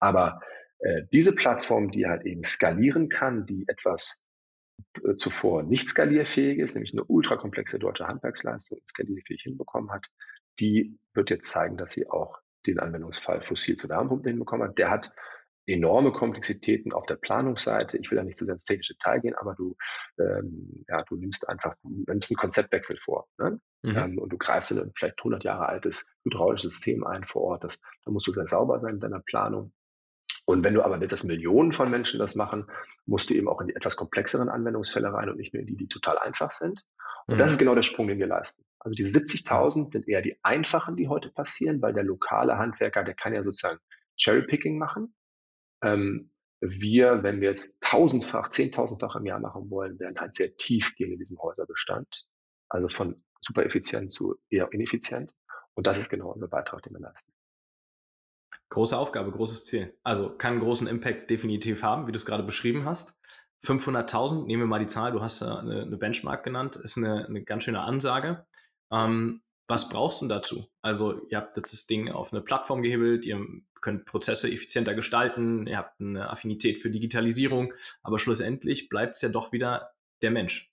Aber 0.00 0.40
äh, 0.80 1.02
diese 1.12 1.34
Plattform, 1.36 1.92
die 1.92 2.06
halt 2.06 2.26
eben 2.26 2.42
skalieren 2.42 3.08
kann, 3.08 3.46
die 3.46 3.64
etwas 3.68 4.26
äh, 5.04 5.14
zuvor 5.14 5.62
nicht 5.62 5.88
skalierfähig 5.88 6.58
ist, 6.58 6.74
nämlich 6.74 6.92
eine 6.94 7.04
ultrakomplexe 7.04 7.78
deutsche 7.78 8.08
Handwerksleistung 8.08 8.80
skalierfähig 8.88 9.42
hinbekommen 9.42 9.92
hat, 9.92 10.06
die 10.58 10.98
wird 11.14 11.30
jetzt 11.30 11.50
zeigen, 11.50 11.76
dass 11.76 11.92
sie 11.92 12.10
auch 12.10 12.40
den 12.66 12.80
Anwendungsfall 12.80 13.40
fossil 13.40 13.76
zu 13.76 13.88
Wärmepumpen 13.88 14.30
hinbekommen 14.30 14.68
hat. 14.68 14.78
Der 14.78 14.90
hat 14.90 15.12
enorme 15.68 16.12
Komplexitäten 16.12 16.92
auf 16.92 17.06
der 17.06 17.16
Planungsseite. 17.16 17.98
Ich 17.98 18.10
will 18.10 18.16
da 18.16 18.24
nicht 18.24 18.38
zu 18.38 18.44
sehr 18.44 18.54
ins 18.54 18.64
technische 18.64 18.94
Detail 18.94 19.20
gehen, 19.20 19.34
aber 19.34 19.54
du, 19.54 19.76
ähm, 20.18 20.84
ja, 20.88 21.04
du 21.04 21.16
nimmst 21.16 21.48
einfach, 21.48 21.74
du 21.82 22.04
nimmst 22.06 22.30
einen 22.30 22.38
Konzeptwechsel 22.38 22.96
vor. 22.96 23.28
Ne? 23.38 23.60
Mhm. 23.82 23.96
Ähm, 23.96 24.18
und 24.18 24.32
du 24.32 24.38
greifst 24.38 24.70
in 24.72 24.78
ein 24.78 24.92
vielleicht 24.96 25.18
100 25.18 25.44
Jahre 25.44 25.68
altes 25.68 26.14
hydraulisches 26.24 26.72
System 26.72 27.04
ein 27.04 27.24
vor 27.24 27.42
Ort. 27.42 27.64
Das, 27.64 27.80
da 28.04 28.10
musst 28.10 28.26
du 28.26 28.32
sehr 28.32 28.46
sauber 28.46 28.80
sein 28.80 28.94
in 28.94 29.00
deiner 29.00 29.20
Planung. 29.20 29.72
Und 30.46 30.64
wenn 30.64 30.72
du 30.72 30.82
aber 30.82 30.98
willst, 30.98 31.12
dass 31.12 31.24
Millionen 31.24 31.72
von 31.72 31.90
Menschen 31.90 32.18
das 32.18 32.34
machen, 32.34 32.70
musst 33.04 33.28
du 33.28 33.34
eben 33.34 33.48
auch 33.48 33.60
in 33.60 33.68
die 33.68 33.76
etwas 33.76 33.96
komplexeren 33.96 34.48
Anwendungsfälle 34.48 35.12
rein 35.12 35.28
und 35.28 35.36
nicht 35.36 35.52
nur 35.52 35.60
in 35.60 35.66
die, 35.66 35.76
die 35.76 35.88
total 35.88 36.18
einfach 36.18 36.50
sind. 36.50 36.84
Und 37.26 37.34
mhm. 37.34 37.38
das 37.38 37.52
ist 37.52 37.58
genau 37.58 37.74
der 37.74 37.82
Sprung, 37.82 38.08
den 38.08 38.18
wir 38.18 38.26
leisten. 38.26 38.64
Also 38.78 38.94
die 38.94 39.04
70.000 39.04 39.88
sind 39.88 40.08
eher 40.08 40.22
die 40.22 40.38
einfachen, 40.42 40.96
die 40.96 41.08
heute 41.08 41.30
passieren, 41.30 41.82
weil 41.82 41.92
der 41.92 42.04
lokale 42.04 42.56
Handwerker, 42.56 43.04
der 43.04 43.14
kann 43.14 43.34
ja 43.34 43.42
sozusagen 43.42 43.78
Cherrypicking 44.16 44.78
machen. 44.78 45.14
Ähm, 45.82 46.30
wir, 46.60 47.22
wenn 47.22 47.40
wir 47.40 47.50
es 47.50 47.78
tausendfach, 47.78 48.48
zehntausendfach 48.50 49.16
im 49.16 49.26
Jahr 49.26 49.38
machen 49.38 49.70
wollen, 49.70 49.98
werden 50.00 50.18
halt 50.18 50.34
sehr 50.34 50.56
tief 50.56 50.96
gehen 50.96 51.12
in 51.12 51.18
diesem 51.18 51.38
Häuserbestand. 51.38 52.26
Also 52.68 52.88
von 52.88 53.22
super 53.40 53.64
effizient 53.64 54.12
zu 54.12 54.36
eher 54.50 54.72
ineffizient. 54.72 55.34
Und 55.74 55.86
das 55.86 55.98
ist 55.98 56.08
genau 56.08 56.32
unser 56.32 56.48
Beitrag, 56.48 56.82
den 56.82 56.94
wir 56.94 57.00
leisten. 57.00 57.32
Große 58.70 58.96
Aufgabe, 58.96 59.30
großes 59.30 59.66
Ziel. 59.66 59.96
Also 60.02 60.30
kann 60.36 60.54
einen 60.54 60.60
großen 60.60 60.88
Impact 60.88 61.30
definitiv 61.30 61.82
haben, 61.82 62.06
wie 62.06 62.12
du 62.12 62.16
es 62.16 62.26
gerade 62.26 62.42
beschrieben 62.42 62.84
hast. 62.84 63.16
500.000, 63.64 64.46
nehmen 64.46 64.62
wir 64.62 64.66
mal 64.66 64.78
die 64.78 64.86
Zahl, 64.86 65.12
du 65.12 65.20
hast 65.20 65.42
eine, 65.42 65.82
eine 65.82 65.96
Benchmark 65.96 66.44
genannt, 66.44 66.76
ist 66.76 66.96
eine, 66.96 67.26
eine 67.26 67.42
ganz 67.42 67.64
schöne 67.64 67.80
Ansage. 67.80 68.46
Ähm, 68.92 69.42
was 69.66 69.88
brauchst 69.88 70.22
du 70.22 70.28
dazu? 70.28 70.66
Also 70.80 71.26
ihr 71.28 71.38
habt 71.38 71.56
jetzt 71.56 71.72
das 71.72 71.86
Ding 71.86 72.10
auf 72.10 72.32
eine 72.32 72.40
Plattform 72.40 72.82
gehebelt, 72.82 73.26
ihr 73.26 73.44
könnt 73.80 74.04
Prozesse 74.04 74.50
effizienter 74.50 74.94
gestalten, 74.94 75.66
ihr 75.66 75.78
habt 75.78 76.00
eine 76.00 76.30
Affinität 76.30 76.78
für 76.78 76.90
Digitalisierung, 76.90 77.72
aber 78.02 78.18
schlussendlich 78.18 78.88
bleibt 78.88 79.16
es 79.16 79.22
ja 79.22 79.28
doch 79.28 79.52
wieder 79.52 79.92
der 80.22 80.30
Mensch. 80.30 80.72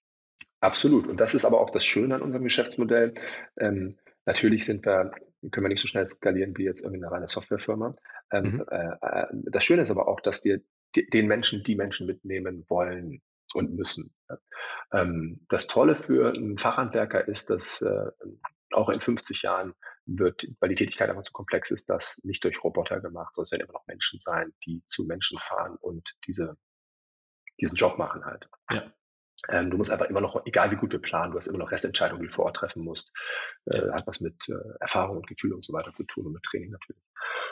Absolut. 0.60 1.08
Und 1.08 1.20
das 1.20 1.34
ist 1.34 1.46
aber 1.46 1.60
auch 1.60 1.70
das 1.70 1.86
Schöne 1.86 2.16
an 2.16 2.22
unserem 2.22 2.44
Geschäftsmodell. 2.44 3.14
Ähm, 3.58 3.98
natürlich 4.26 4.66
sind 4.66 4.86
wir 4.86 5.12
können 5.52 5.66
wir 5.66 5.70
nicht 5.70 5.82
so 5.82 5.88
schnell 5.88 6.08
skalieren 6.08 6.58
wie 6.58 6.64
jetzt 6.64 6.84
irgendeine 6.84 7.12
reine 7.12 7.28
Softwarefirma. 7.28 7.92
Ähm, 8.32 8.44
mhm. 8.44 8.66
äh, 8.70 8.96
äh 9.02 9.28
das 9.52 9.64
Schöne 9.64 9.84
ist 9.84 9.92
aber 9.92 10.08
auch, 10.08 10.20
dass 10.22 10.44
wir 10.44 10.62
den 10.96 11.28
Menschen 11.28 11.64
die 11.64 11.76
Menschen 11.76 12.08
mitnehmen 12.08 12.66
wollen 12.70 13.22
und 13.54 13.74
müssen. 13.76 14.14
Ähm, 14.92 15.36
das 15.50 15.68
Tolle 15.68 15.96
für 15.96 16.34
einen 16.34 16.58
Fachhandwerker 16.58 17.28
ist, 17.28 17.50
dass 17.50 17.82
äh, 17.82 18.12
auch 18.72 18.90
in 18.90 19.00
50 19.00 19.42
Jahren 19.42 19.74
wird, 20.06 20.48
weil 20.60 20.70
die 20.70 20.76
Tätigkeit 20.76 21.10
einfach 21.10 21.24
zu 21.24 21.34
komplex 21.34 21.72
ist, 21.72 21.90
das 21.90 22.24
nicht 22.24 22.44
durch 22.44 22.64
Roboter 22.64 23.02
gemacht, 23.02 23.36
sondern 23.36 23.46
es 23.46 23.52
werden 23.52 23.64
immer 23.64 23.80
noch 23.80 23.88
Menschen 23.88 24.20
sein, 24.20 24.54
die 24.66 24.84
zu 24.86 25.06
Menschen 25.06 25.40
fahren 25.40 25.78
und 25.80 26.16
diese, 26.28 26.58
diesen 27.60 27.76
Job 27.76 27.98
machen 27.98 28.26
halt. 28.26 28.50
Ja. 28.70 28.92
Ähm, 29.50 29.70
du 29.70 29.78
musst 29.78 29.92
einfach 29.92 30.08
immer 30.08 30.22
noch, 30.22 30.46
egal 30.46 30.72
wie 30.72 30.78
gut 30.78 30.92
wir 30.92 31.02
planen, 31.02 31.32
du 31.32 31.38
hast 31.38 31.48
immer 31.48 31.58
noch 31.58 31.72
Restentscheidungen, 31.72 32.22
die 32.22 32.28
du 32.28 32.34
vor 32.34 32.46
Ort 32.46 32.56
treffen 32.56 32.84
musst. 32.84 33.14
Äh, 33.66 33.92
hat 33.92 34.08
was 34.08 34.22
mit 34.22 34.48
äh, 34.50 34.78
Erfahrung 34.80 35.18
und 35.18 35.28
Gefühl 35.28 35.54
und 35.54 35.66
so 35.66 35.74
weiter 35.74 35.92
zu 35.92 36.06
tun 36.06 36.28
und 36.28 36.34
mit 36.34 36.44
Training 36.44 36.72
natürlich. 36.72 37.04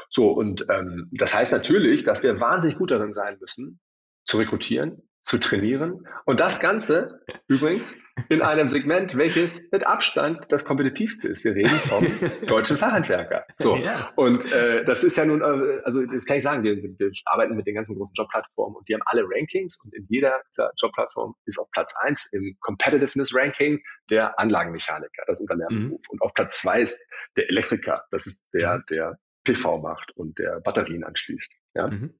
So, 0.09 0.31
und 0.31 0.65
ähm, 0.69 1.09
das 1.11 1.33
heißt 1.33 1.51
natürlich, 1.51 2.03
dass 2.03 2.23
wir 2.23 2.39
wahnsinnig 2.39 2.77
gut 2.77 2.91
darin 2.91 3.13
sein 3.13 3.37
müssen, 3.39 3.79
zu 4.25 4.37
rekrutieren, 4.37 5.01
zu 5.23 5.37
trainieren. 5.37 6.05
Und 6.25 6.41
das 6.41 6.59
Ganze 6.59 7.21
übrigens 7.47 8.03
in 8.27 8.41
einem 8.41 8.67
Segment, 8.67 9.17
welches 9.17 9.71
mit 9.71 9.87
Abstand 9.87 10.51
das 10.51 10.65
kompetitivste 10.65 11.29
ist. 11.29 11.45
Wir 11.45 11.55
reden 11.55 11.69
vom 11.69 12.05
deutschen 12.47 12.77
Fachhandwerker. 12.77 13.45
So. 13.55 13.77
Ja. 13.77 14.11
Und 14.17 14.51
äh, 14.51 14.83
das 14.83 15.05
ist 15.05 15.15
ja 15.15 15.23
nun, 15.25 15.41
äh, 15.41 15.81
also 15.85 16.05
das 16.05 16.25
kann 16.25 16.37
ich 16.37 16.43
sagen, 16.43 16.63
wir, 16.63 16.75
wir 16.75 17.11
arbeiten 17.23 17.55
mit 17.55 17.65
den 17.65 17.75
ganzen 17.75 17.95
großen 17.95 18.13
Jobplattformen 18.15 18.75
und 18.75 18.89
die 18.89 18.93
haben 18.93 19.01
alle 19.05 19.23
Rankings 19.23 19.81
und 19.85 19.95
in 19.95 20.05
jeder 20.09 20.41
dieser 20.51 20.71
Jobplattform 20.77 21.35
ist 21.45 21.57
auf 21.57 21.71
Platz 21.71 21.95
eins 22.01 22.29
im 22.33 22.57
Competitiveness 22.59 23.33
Ranking 23.33 23.79
der 24.09 24.37
Anlagenmechaniker, 24.37 25.23
das 25.25 25.39
ist 25.39 25.49
unser 25.49 25.55
Lernberuf. 25.55 26.01
Mhm. 26.01 26.09
Und 26.09 26.21
auf 26.21 26.33
Platz 26.33 26.61
zwei 26.61 26.81
ist 26.81 27.09
der 27.37 27.49
Elektriker, 27.49 28.03
das 28.11 28.27
ist 28.27 28.49
der, 28.53 28.79
mhm. 28.79 28.83
der 28.89 29.19
PV 29.45 29.77
macht 29.77 30.11
und 30.17 30.37
der 30.37 30.59
Batterien 30.59 31.05
anschließt. 31.05 31.55
Ja. 31.75 31.87
Mhm. 31.87 32.19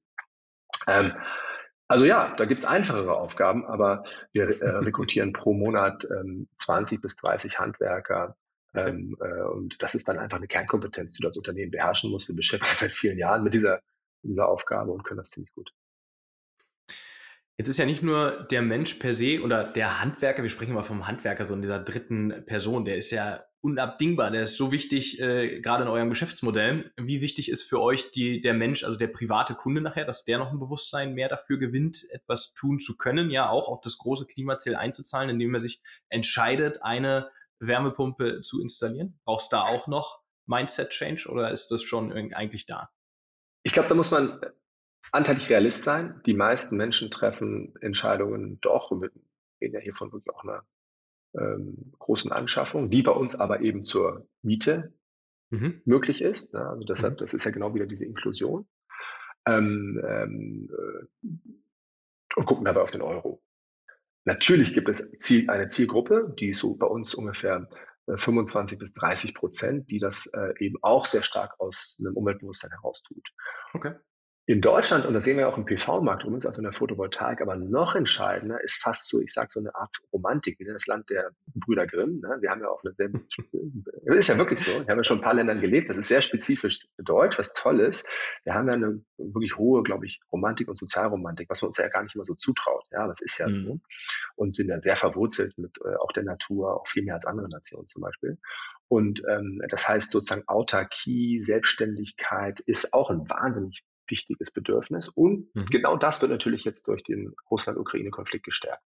Ähm, 0.88 1.14
also 1.94 2.06
ja, 2.06 2.36
da 2.36 2.46
gibt's 2.46 2.66
einfachere 2.66 3.16
Aufgaben, 3.16 3.66
aber 3.66 4.04
wir 4.32 4.50
äh, 4.50 4.70
rekrutieren 4.84 5.32
pro 5.32 5.54
Monat 5.54 6.08
ähm, 6.10 6.48
20 6.58 7.02
bis 7.02 7.18
30 7.18 7.60
Handwerker. 7.60 8.36
Ähm, 8.74 9.16
äh, 9.22 9.44
und 9.44 9.84
das 9.84 9.94
ist 9.94 10.08
dann 10.08 10.18
einfach 10.18 10.38
eine 10.38 10.48
Kernkompetenz, 10.48 11.14
die 11.14 11.22
du 11.22 11.28
als 11.28 11.38
Unternehmen 11.38 11.70
beherrschen 11.70 12.10
musst. 12.10 12.28
Wir 12.30 12.36
beschäftigen 12.36 12.72
uns 12.72 12.80
seit 12.80 12.92
vielen 12.92 13.20
Jahren 13.20 13.44
mit 13.44 13.54
dieser, 13.54 13.80
dieser 14.24 14.48
Aufgabe 14.48 14.92
und 14.92 15.04
können 15.04 15.20
das 15.20 15.30
ziemlich 15.30 15.54
gut. 15.54 15.72
Jetzt 17.58 17.70
ist 17.70 17.78
ja 17.78 17.86
nicht 17.86 18.02
nur 18.02 18.44
der 18.50 18.64
Mensch 18.64 18.96
per 18.96 19.14
se 19.14 19.42
oder 19.44 19.64
der 19.64 20.02
Handwerker, 20.02 20.42
wir 20.42 20.50
sprechen 20.50 20.74
mal 20.74 20.82
vom 20.82 21.06
Handwerker, 21.06 21.46
so 21.46 21.54
in 21.54 21.62
dieser 21.62 21.78
dritten 21.78 22.44
Person, 22.48 22.86
der 22.86 22.98
ist 22.98 23.12
ja 23.12 23.44
unabdingbar, 23.64 24.30
der 24.30 24.44
ist 24.44 24.58
so 24.58 24.74
wichtig, 24.74 25.22
äh, 25.22 25.62
gerade 25.62 25.84
in 25.84 25.90
eurem 25.90 26.10
Geschäftsmodell. 26.10 26.92
Wie 26.98 27.22
wichtig 27.22 27.50
ist 27.50 27.64
für 27.64 27.82
euch 27.82 28.12
die, 28.12 28.42
der 28.42 28.54
Mensch, 28.54 28.84
also 28.84 29.00
der 29.00 29.08
private 29.08 29.56
Kunde 29.56 29.80
nachher, 29.80 30.04
dass 30.04 30.26
der 30.26 30.38
noch 30.38 30.52
ein 30.52 30.60
Bewusstsein 30.60 31.14
mehr 31.14 31.30
dafür 31.30 31.58
gewinnt, 31.58 32.06
etwas 32.12 32.54
tun 32.54 32.80
zu 32.80 32.98
können, 32.98 33.32
ja 33.32 33.50
auch 33.50 33.70
auf 33.70 33.80
das 33.80 33.98
große 33.98 34.26
Klimaziel 34.26 34.76
einzuzahlen, 34.76 35.30
indem 35.30 35.54
er 35.54 35.62
sich 35.62 35.82
entscheidet, 36.10 36.84
eine 36.84 37.32
Wärmepumpe 37.60 38.42
zu 38.42 38.62
installieren? 38.62 39.18
Brauchst 39.24 39.54
du 39.54 39.56
da 39.56 39.64
auch 39.64 39.88
noch 39.88 40.20
Mindset-Change 40.46 41.30
oder 41.30 41.50
ist 41.52 41.72
das 41.72 41.84
schon 41.84 42.12
eigentlich 42.34 42.66
da? 42.66 42.90
Ich 43.64 43.72
glaube, 43.72 43.88
da 43.88 43.96
muss 43.96 44.12
man 44.12 44.42
anteilig 45.14 45.50
Realist 45.50 45.84
sein. 45.84 46.22
Die 46.26 46.34
meisten 46.34 46.76
Menschen 46.76 47.12
treffen 47.12 47.76
Entscheidungen 47.80 48.60
doch, 48.60 48.92
und 48.92 49.04
wir 49.04 49.12
reden 49.62 49.76
ja 49.76 49.80
hier 49.80 49.96
von 49.96 50.12
wirklich 50.12 50.36
auch 50.36 50.44
einer 50.44 50.66
ähm, 51.38 51.94
großen 52.00 52.32
Anschaffung, 52.32 52.90
die 52.90 53.02
bei 53.02 53.12
uns 53.12 53.36
aber 53.36 53.62
eben 53.62 53.84
zur 53.84 54.28
Miete 54.42 54.94
mhm. 55.50 55.82
möglich 55.86 56.22
ist. 56.22 56.54
Ne? 56.54 56.68
Also 56.68 56.86
deshalb, 56.86 57.14
mhm. 57.14 57.18
das 57.18 57.34
ist 57.34 57.46
ja 57.46 57.52
genau 57.52 57.74
wieder 57.74 57.86
diese 57.86 58.06
Inklusion. 58.06 58.68
Ähm, 59.46 60.02
ähm, 60.08 60.70
äh, 60.72 61.28
und 62.36 62.46
gucken 62.46 62.66
dabei 62.66 62.82
auf 62.82 62.92
den 62.92 63.02
Euro. 63.02 63.44
Natürlich 64.26 64.74
gibt 64.74 64.90
es 64.90 65.12
Ziel, 65.20 65.50
eine 65.50 65.68
Zielgruppe, 65.68 66.34
die 66.40 66.54
so 66.54 66.76
bei 66.76 66.88
uns 66.88 67.14
ungefähr 67.14 67.68
25 68.08 68.78
äh, 68.78 68.80
bis 68.80 68.94
30 68.94 69.36
Prozent, 69.36 69.92
die 69.92 70.00
das 70.00 70.28
äh, 70.28 70.54
eben 70.60 70.78
auch 70.82 71.06
sehr 71.06 71.24
stark 71.24 71.60
aus 71.60 71.98
einem 72.00 72.16
Umweltbewusstsein 72.16 72.72
heraus 72.72 73.04
tut. 73.04 73.34
Okay. 73.74 73.96
In 74.46 74.60
Deutschland, 74.60 75.06
und 75.06 75.14
das 75.14 75.24
sehen 75.24 75.38
wir 75.38 75.48
auch 75.48 75.58
im 75.58 75.64
PV-Markt 75.64 76.24
übrigens, 76.24 76.46
also 76.46 76.60
in 76.60 76.66
der 76.66 76.74
Photovoltaik, 76.74 77.42
aber 77.42 77.56
noch 77.56 77.96
entscheidender 77.96 78.62
ist 78.62 78.76
fast 78.76 79.08
so, 79.08 79.22
ich 79.22 79.32
sage 79.32 79.48
so 79.52 79.62
eine 79.62 79.74
Art 79.74 79.96
Romantik. 80.12 80.60
Wir 80.60 80.66
sind 80.66 80.74
das 80.74 80.86
Land 80.86 81.10
der 81.10 81.32
Brüder 81.54 81.88
Grimm. 81.88 82.20
Ne? 82.20 82.40
Wir 82.42 82.50
haben 82.50 82.60
ja 82.60 82.68
auch 82.68 82.84
eine 82.84 82.94
sehr, 82.94 83.10
ist 84.04 84.28
ja 84.28 84.38
wirklich 84.38 84.60
so. 84.60 84.72
Wir 84.72 84.88
haben 84.88 84.98
ja 84.98 85.04
schon 85.06 85.20
ein 85.20 85.24
paar 85.24 85.34
Ländern 85.34 85.62
gelebt. 85.62 85.88
Das 85.88 85.96
ist 85.96 86.10
sehr 86.10 86.22
spezifisch 86.22 86.88
deutsch, 86.98 87.40
was 87.40 87.54
toll 87.54 87.80
ist. 87.80 88.10
Wir 88.44 88.54
haben 88.54 88.68
ja 88.68 88.74
eine 88.74 89.02
wirklich 89.18 89.58
hohe, 89.58 89.82
glaube 89.82 90.06
ich, 90.06 90.20
Romantik 90.30 90.68
und 90.68 90.78
Sozialromantik, 90.78 91.50
was 91.50 91.62
man 91.62 91.68
uns 91.68 91.78
ja 91.78 91.88
gar 91.88 92.04
nicht 92.04 92.16
immer 92.16 92.26
so 92.26 92.34
zutraut. 92.34 92.86
Ja, 92.92 93.08
das 93.08 93.22
ist 93.22 93.38
ja 93.38 93.48
mhm. 93.48 93.54
so. 93.54 93.80
Und 94.36 94.58
sind 94.58 94.68
ja 94.68 94.82
sehr 94.82 94.98
verwurzelt 94.98 95.58
mit 95.58 95.78
äh, 95.86 95.96
auch 95.96 96.12
der 96.12 96.24
Natur, 96.24 96.82
auch 96.82 96.88
viel 96.88 97.04
mehr 97.04 97.16
als 97.16 97.26
andere 97.26 97.48
Nationen 97.48 97.88
zum 97.88 98.02
Beispiel. 98.02 98.38
Und 98.90 99.24
ähm, 99.30 99.62
das 99.70 99.88
heißt 99.88 100.12
sozusagen 100.12 100.44
Autarkie, 100.48 101.40
Selbstständigkeit 101.40 102.60
ist 102.60 102.94
auch 102.94 103.10
ein 103.10 103.30
wahnsinnig 103.30 103.86
wichtiges 104.08 104.52
Bedürfnis. 104.52 105.10
Und 105.10 105.54
mhm. 105.56 105.66
genau 105.66 105.98
das 105.98 106.22
wird 106.22 106.32
natürlich 106.32 106.64
jetzt 106.64 106.88
durch 106.88 107.04
den 107.04 107.34
Russland-Ukraine-Konflikt 107.50 108.46
gestärkt. 108.46 108.84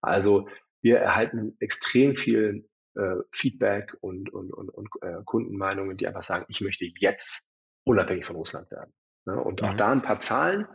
Also 0.00 0.48
wir 0.82 0.98
erhalten 0.98 1.56
extrem 1.60 2.14
viel 2.14 2.68
äh, 2.94 3.16
Feedback 3.32 3.96
und, 4.00 4.32
und, 4.32 4.52
und, 4.52 4.68
und 4.70 4.88
äh, 5.02 5.22
Kundenmeinungen, 5.24 5.96
die 5.96 6.06
einfach 6.06 6.22
sagen, 6.22 6.46
ich 6.48 6.60
möchte 6.60 6.86
jetzt 6.98 7.46
unabhängig 7.84 8.24
von 8.24 8.36
Russland 8.36 8.70
werden. 8.70 8.92
Ne? 9.26 9.42
Und 9.42 9.62
mhm. 9.62 9.68
auch 9.68 9.74
da 9.74 9.92
ein 9.92 10.02
paar 10.02 10.18
Zahlen. 10.18 10.66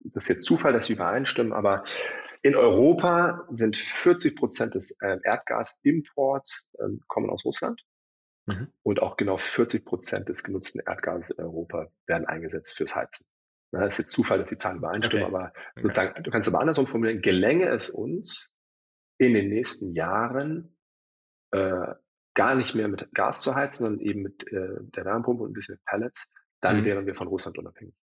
Das 0.00 0.24
ist 0.24 0.28
jetzt 0.28 0.44
Zufall, 0.44 0.72
dass 0.72 0.86
sie 0.86 0.92
übereinstimmen, 0.92 1.52
aber 1.52 1.82
in 2.42 2.54
Europa 2.54 3.46
sind 3.50 3.76
40 3.76 4.36
Prozent 4.36 4.74
des 4.76 4.96
äh, 5.00 5.18
Erdgasimports 5.24 6.68
äh, 6.78 6.84
kommen 7.08 7.30
aus 7.30 7.44
Russland. 7.44 7.82
Mhm. 8.48 8.72
Und 8.82 9.02
auch 9.02 9.16
genau 9.16 9.36
40 9.36 9.84
Prozent 9.84 10.28
des 10.28 10.42
genutzten 10.42 10.80
Erdgases 10.80 11.30
in 11.30 11.44
Europa 11.44 11.90
werden 12.06 12.26
eingesetzt 12.26 12.76
fürs 12.76 12.94
Heizen. 12.94 13.26
Das 13.70 13.94
ist 13.94 13.98
jetzt 13.98 14.12
Zufall, 14.12 14.38
dass 14.38 14.48
die 14.48 14.56
Zahlen 14.56 14.78
übereinstimmen, 14.78 15.26
okay. 15.26 15.34
aber 15.34 15.52
okay. 15.72 15.82
sozusagen, 15.82 16.22
du 16.22 16.30
kannst 16.30 16.48
aber 16.48 16.60
andersrum 16.60 16.86
formulieren, 16.86 17.20
gelänge 17.20 17.66
es 17.68 17.90
uns 17.90 18.54
in 19.18 19.34
den 19.34 19.50
nächsten 19.50 19.92
Jahren 19.92 20.74
äh, 21.50 21.94
gar 22.34 22.54
nicht 22.54 22.74
mehr 22.74 22.88
mit 22.88 23.12
Gas 23.12 23.42
zu 23.42 23.54
heizen, 23.54 23.84
sondern 23.84 24.00
eben 24.00 24.22
mit 24.22 24.50
äh, 24.50 24.76
der 24.80 25.04
Wärmepumpe 25.04 25.42
und 25.42 25.50
ein 25.50 25.54
bisschen 25.54 25.74
mit 25.74 25.84
Pellets, 25.84 26.32
dann 26.60 26.80
mhm. 26.80 26.84
wären 26.86 27.06
wir 27.06 27.14
von 27.14 27.28
Russland 27.28 27.58
unabhängig. 27.58 27.94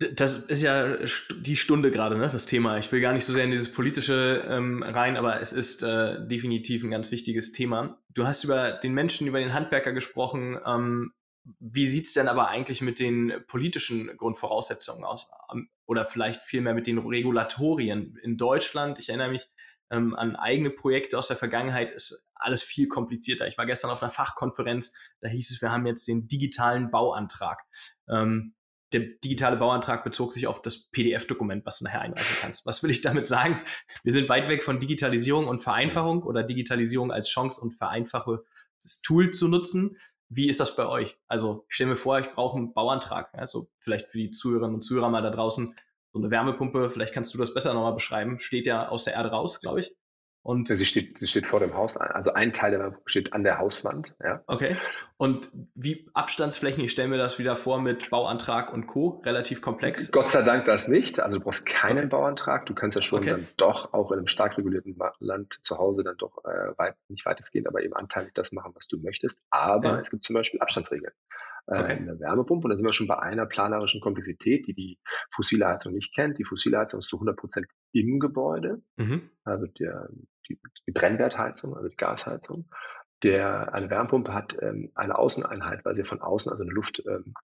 Das 0.00 0.36
ist 0.36 0.62
ja 0.62 0.96
die 1.30 1.56
Stunde 1.56 1.90
gerade, 1.90 2.16
ne, 2.16 2.30
das 2.30 2.46
Thema. 2.46 2.78
Ich 2.78 2.90
will 2.90 3.02
gar 3.02 3.12
nicht 3.12 3.26
so 3.26 3.34
sehr 3.34 3.44
in 3.44 3.50
dieses 3.50 3.70
politische 3.70 4.46
ähm, 4.48 4.82
rein, 4.82 5.18
aber 5.18 5.40
es 5.42 5.52
ist 5.52 5.82
äh, 5.82 6.26
definitiv 6.26 6.82
ein 6.82 6.90
ganz 6.90 7.10
wichtiges 7.10 7.52
Thema. 7.52 7.98
Du 8.08 8.26
hast 8.26 8.42
über 8.44 8.72
den 8.72 8.94
Menschen, 8.94 9.26
über 9.26 9.40
den 9.40 9.52
Handwerker 9.52 9.92
gesprochen. 9.92 10.58
Ähm, 10.66 11.12
wie 11.58 11.86
sieht's 11.86 12.14
denn 12.14 12.28
aber 12.28 12.48
eigentlich 12.48 12.80
mit 12.80 12.98
den 12.98 13.42
politischen 13.46 14.16
Grundvoraussetzungen 14.16 15.04
aus? 15.04 15.28
Ähm, 15.52 15.68
oder 15.84 16.06
vielleicht 16.06 16.42
vielmehr 16.42 16.72
mit 16.72 16.86
den 16.86 16.98
Regulatorien 16.98 18.16
in 18.22 18.38
Deutschland? 18.38 18.98
Ich 18.98 19.10
erinnere 19.10 19.30
mich 19.30 19.50
ähm, 19.90 20.14
an 20.14 20.34
eigene 20.34 20.70
Projekte 20.70 21.18
aus 21.18 21.28
der 21.28 21.36
Vergangenheit, 21.36 21.90
ist 21.90 22.26
alles 22.34 22.62
viel 22.62 22.88
komplizierter. 22.88 23.46
Ich 23.48 23.58
war 23.58 23.66
gestern 23.66 23.90
auf 23.90 24.02
einer 24.02 24.10
Fachkonferenz, 24.10 24.94
da 25.20 25.28
hieß 25.28 25.50
es, 25.50 25.60
wir 25.60 25.70
haben 25.70 25.86
jetzt 25.86 26.08
den 26.08 26.26
digitalen 26.26 26.90
Bauantrag. 26.90 27.62
Ähm, 28.08 28.54
der 28.92 29.00
digitale 29.00 29.56
Bauantrag 29.56 30.04
bezog 30.04 30.32
sich 30.32 30.46
auf 30.46 30.62
das 30.62 30.88
PDF-Dokument, 30.88 31.64
was 31.64 31.78
du 31.78 31.84
nachher 31.84 32.00
einreichen 32.00 32.36
kannst. 32.40 32.66
Was 32.66 32.82
will 32.82 32.90
ich 32.90 33.02
damit 33.02 33.26
sagen? 33.26 33.60
Wir 34.02 34.12
sind 34.12 34.28
weit 34.28 34.48
weg 34.48 34.62
von 34.62 34.78
Digitalisierung 34.78 35.46
und 35.46 35.62
Vereinfachung 35.62 36.22
oder 36.22 36.42
Digitalisierung 36.42 37.12
als 37.12 37.28
Chance 37.28 37.60
und 37.60 37.72
vereinfache 37.72 38.42
das 38.82 39.02
Tool 39.02 39.30
zu 39.30 39.48
nutzen. 39.48 39.96
Wie 40.28 40.48
ist 40.48 40.60
das 40.60 40.76
bei 40.76 40.86
euch? 40.86 41.18
Also 41.26 41.64
ich 41.68 41.74
stelle 41.74 41.90
mir 41.90 41.96
vor, 41.96 42.18
ich 42.18 42.30
brauche 42.30 42.56
einen 42.56 42.72
Bauantrag. 42.72 43.32
Also 43.34 43.70
vielleicht 43.78 44.10
für 44.10 44.18
die 44.18 44.30
Zuhörerinnen 44.30 44.76
und 44.76 44.82
Zuhörer 44.82 45.08
mal 45.08 45.22
da 45.22 45.30
draußen 45.30 45.74
so 46.12 46.18
eine 46.18 46.30
Wärmepumpe, 46.30 46.90
vielleicht 46.90 47.14
kannst 47.14 47.32
du 47.34 47.38
das 47.38 47.54
besser 47.54 47.72
nochmal 47.72 47.94
beschreiben, 47.94 48.40
steht 48.40 48.66
ja 48.66 48.88
aus 48.88 49.04
der 49.04 49.14
Erde 49.14 49.30
raus, 49.30 49.60
glaube 49.60 49.80
ich. 49.80 49.94
Und 50.42 50.68
sie 50.68 50.86
steht, 50.86 51.18
sie 51.18 51.26
steht 51.26 51.46
vor 51.46 51.60
dem 51.60 51.74
Haus, 51.74 51.98
also 51.98 52.32
ein 52.32 52.54
Teil 52.54 52.70
der 52.70 52.98
steht 53.04 53.34
an 53.34 53.44
der 53.44 53.58
Hauswand. 53.58 54.16
Ja. 54.24 54.42
Okay. 54.46 54.74
Und 55.18 55.50
wie 55.74 56.08
Abstandsflächen, 56.14 56.82
ich 56.82 56.92
stelle 56.92 57.08
mir 57.08 57.18
das 57.18 57.38
wieder 57.38 57.56
vor 57.56 57.78
mit 57.78 58.08
Bauantrag 58.08 58.72
und 58.72 58.86
Co. 58.86 59.20
Relativ 59.26 59.60
komplex. 59.60 60.10
Gott 60.12 60.30
sei 60.30 60.40
Dank 60.40 60.64
das 60.64 60.88
nicht. 60.88 61.20
Also 61.20 61.38
du 61.38 61.44
brauchst 61.44 61.66
keinen 61.66 61.98
okay. 61.98 62.06
Bauantrag. 62.06 62.64
Du 62.64 62.74
kannst 62.74 62.96
ja 62.96 63.02
schon 63.02 63.18
okay. 63.18 63.30
dann 63.30 63.48
doch 63.58 63.92
auch 63.92 64.12
in 64.12 64.18
einem 64.18 64.28
stark 64.28 64.56
regulierten 64.56 64.98
Land 65.18 65.58
zu 65.62 65.76
Hause 65.76 66.04
dann 66.04 66.16
doch 66.16 66.42
äh, 66.44 66.78
weit, 66.78 66.96
nicht 67.08 67.26
weitestgehend, 67.26 67.68
aber 67.68 67.82
eben 67.82 67.94
anteilig 67.94 68.32
das 68.32 68.50
machen, 68.52 68.72
was 68.74 68.86
du 68.86 68.96
möchtest. 68.98 69.44
Aber 69.50 69.90
ja. 69.90 70.00
es 70.00 70.10
gibt 70.10 70.24
zum 70.24 70.34
Beispiel 70.34 70.60
Abstandsregeln 70.60 71.12
okay. 71.66 71.96
in 71.96 72.06
der 72.06 72.18
Wärmepumpe. 72.18 72.64
Und 72.64 72.70
da 72.70 72.76
sind 72.76 72.86
wir 72.86 72.92
schon 72.92 73.06
bei 73.06 73.18
einer 73.18 73.46
planerischen 73.46 74.00
Komplexität, 74.00 74.66
die 74.66 74.74
die 74.74 74.98
fossile 75.30 75.66
Heizung 75.66 75.94
nicht 75.94 76.14
kennt. 76.14 76.38
Die 76.38 76.44
fossile 76.44 76.78
Heizung 76.78 77.00
ist 77.00 77.08
zu 77.08 77.16
100 77.16 77.36
Prozent 77.36 77.66
im 77.92 78.20
Gebäude, 78.20 78.82
mhm. 78.96 79.30
also 79.44 79.66
der, 79.66 80.08
die, 80.48 80.60
die 80.86 80.92
Brennwertheizung, 80.92 81.76
also 81.76 81.88
die 81.88 81.96
Gasheizung. 81.96 82.68
der, 83.22 83.74
eine 83.74 83.90
Wärmepumpe 83.90 84.32
hat 84.32 84.56
ähm, 84.60 84.90
eine 84.94 85.18
Außeneinheit, 85.18 85.84
weil 85.84 85.94
sie 85.94 86.04
von 86.04 86.20
außen, 86.20 86.50
also 86.50 86.62
eine 86.62 86.72
Luft, 86.72 87.02
ähm, 87.06 87.34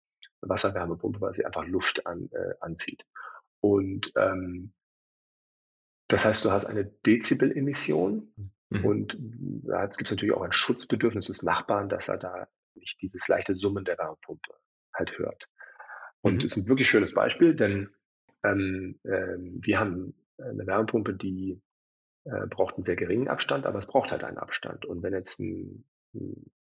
Wasserwärmepumpe, 0.40 1.20
weil 1.20 1.32
sie 1.32 1.44
einfach 1.44 1.66
Luft 1.66 2.06
an, 2.06 2.28
äh, 2.32 2.54
anzieht. 2.60 3.06
Und 3.60 4.12
ähm, 4.16 4.72
das 6.08 6.24
heißt, 6.24 6.44
du 6.44 6.50
hast 6.50 6.66
eine 6.66 6.84
Dezibel-Emission 6.84 8.32
mhm. 8.70 8.84
und 8.84 9.18
da 9.64 9.82
gibt 9.82 10.02
es 10.02 10.10
natürlich 10.10 10.34
auch 10.34 10.42
ein 10.42 10.52
Schutzbedürfnis 10.52 11.26
des 11.26 11.42
Nachbarn, 11.42 11.88
dass 11.88 12.08
er 12.08 12.18
da 12.18 12.48
nicht 12.76 13.00
dieses 13.02 13.28
leichte 13.28 13.54
Summen 13.54 13.84
der 13.84 13.98
Wärmepumpe 13.98 14.54
halt 14.94 15.18
hört. 15.18 15.48
Und 16.20 16.34
mhm. 16.34 16.38
das 16.38 16.56
ist 16.56 16.64
ein 16.64 16.68
wirklich 16.68 16.88
schönes 16.88 17.14
Beispiel, 17.14 17.54
denn 17.54 17.90
ähm, 18.44 18.98
äh, 19.04 19.36
wir 19.38 19.78
haben 19.78 20.14
eine 20.38 20.66
Wärmepumpe, 20.66 21.14
die 21.14 21.60
äh, 22.24 22.46
braucht 22.48 22.74
einen 22.74 22.84
sehr 22.84 22.96
geringen 22.96 23.28
Abstand, 23.28 23.66
aber 23.66 23.78
es 23.78 23.86
braucht 23.86 24.10
halt 24.10 24.24
einen 24.24 24.38
Abstand. 24.38 24.84
Und 24.84 25.02
wenn 25.02 25.12
jetzt 25.12 25.40
ein, 25.40 25.84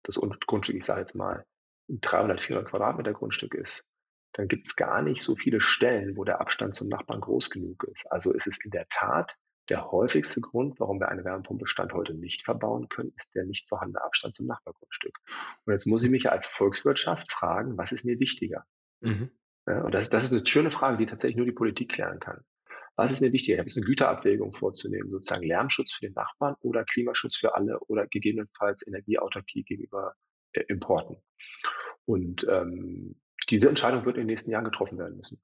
das 0.02 0.16
Grundstück, 0.16 0.76
ich 0.76 0.84
sage 0.84 1.00
jetzt 1.00 1.14
mal, 1.14 1.44
300, 1.88 2.40
400 2.40 2.70
Quadratmeter 2.70 3.12
Grundstück 3.12 3.54
ist, 3.54 3.86
dann 4.32 4.48
gibt 4.48 4.68
es 4.68 4.76
gar 4.76 5.02
nicht 5.02 5.22
so 5.22 5.34
viele 5.34 5.60
Stellen, 5.60 6.16
wo 6.16 6.24
der 6.24 6.40
Abstand 6.40 6.74
zum 6.74 6.88
Nachbarn 6.88 7.20
groß 7.20 7.50
genug 7.50 7.84
ist. 7.84 8.10
Also 8.10 8.32
ist 8.32 8.46
es 8.46 8.64
in 8.64 8.70
der 8.70 8.86
Tat 8.88 9.36
der 9.70 9.90
häufigste 9.90 10.40
Grund, 10.40 10.80
warum 10.80 11.00
wir 11.00 11.08
eine 11.08 11.24
Wärmepumpe 11.24 11.66
Stand 11.66 11.92
heute 11.92 12.14
nicht 12.14 12.44
verbauen 12.44 12.88
können, 12.88 13.12
ist 13.16 13.34
der 13.34 13.44
nicht 13.44 13.68
vorhandene 13.68 14.04
Abstand 14.04 14.34
zum 14.34 14.46
Nachbargrundstück. 14.46 15.18
Und 15.64 15.72
jetzt 15.72 15.86
muss 15.86 16.02
ich 16.02 16.10
mich 16.10 16.24
ja 16.24 16.32
als 16.32 16.46
Volkswirtschaft 16.46 17.30
fragen, 17.30 17.78
was 17.78 17.92
ist 17.92 18.04
mir 18.04 18.18
wichtiger? 18.18 18.64
Mhm. 19.00 19.30
Ja, 19.66 19.82
und 19.82 19.92
das, 19.92 20.10
das 20.10 20.24
ist 20.24 20.32
eine 20.32 20.44
schöne 20.44 20.70
Frage, 20.70 20.98
die 20.98 21.06
tatsächlich 21.06 21.36
nur 21.36 21.46
die 21.46 21.52
Politik 21.52 21.92
klären 21.92 22.18
kann. 22.18 22.42
Was 22.96 23.12
ist 23.12 23.20
mir 23.20 23.32
wichtiger? 23.32 23.58
Da 23.58 23.62
ist 23.62 23.76
eine 23.76 23.86
Güterabwägung 23.86 24.52
vorzunehmen, 24.52 25.10
sozusagen 25.10 25.46
Lärmschutz 25.46 25.92
für 25.92 26.06
den 26.06 26.14
Nachbarn 26.14 26.56
oder 26.60 26.84
Klimaschutz 26.84 27.36
für 27.36 27.54
alle 27.54 27.78
oder 27.86 28.06
gegebenenfalls 28.06 28.86
Energieautarkie 28.86 29.62
gegenüber 29.62 30.14
äh, 30.52 30.64
Importen. 30.68 31.16
Und 32.04 32.44
ähm, 32.48 33.20
diese 33.48 33.68
Entscheidung 33.68 34.04
wird 34.04 34.16
in 34.16 34.22
den 34.22 34.26
nächsten 34.26 34.50
Jahren 34.50 34.64
getroffen 34.64 34.98
werden 34.98 35.16
müssen. 35.16 35.40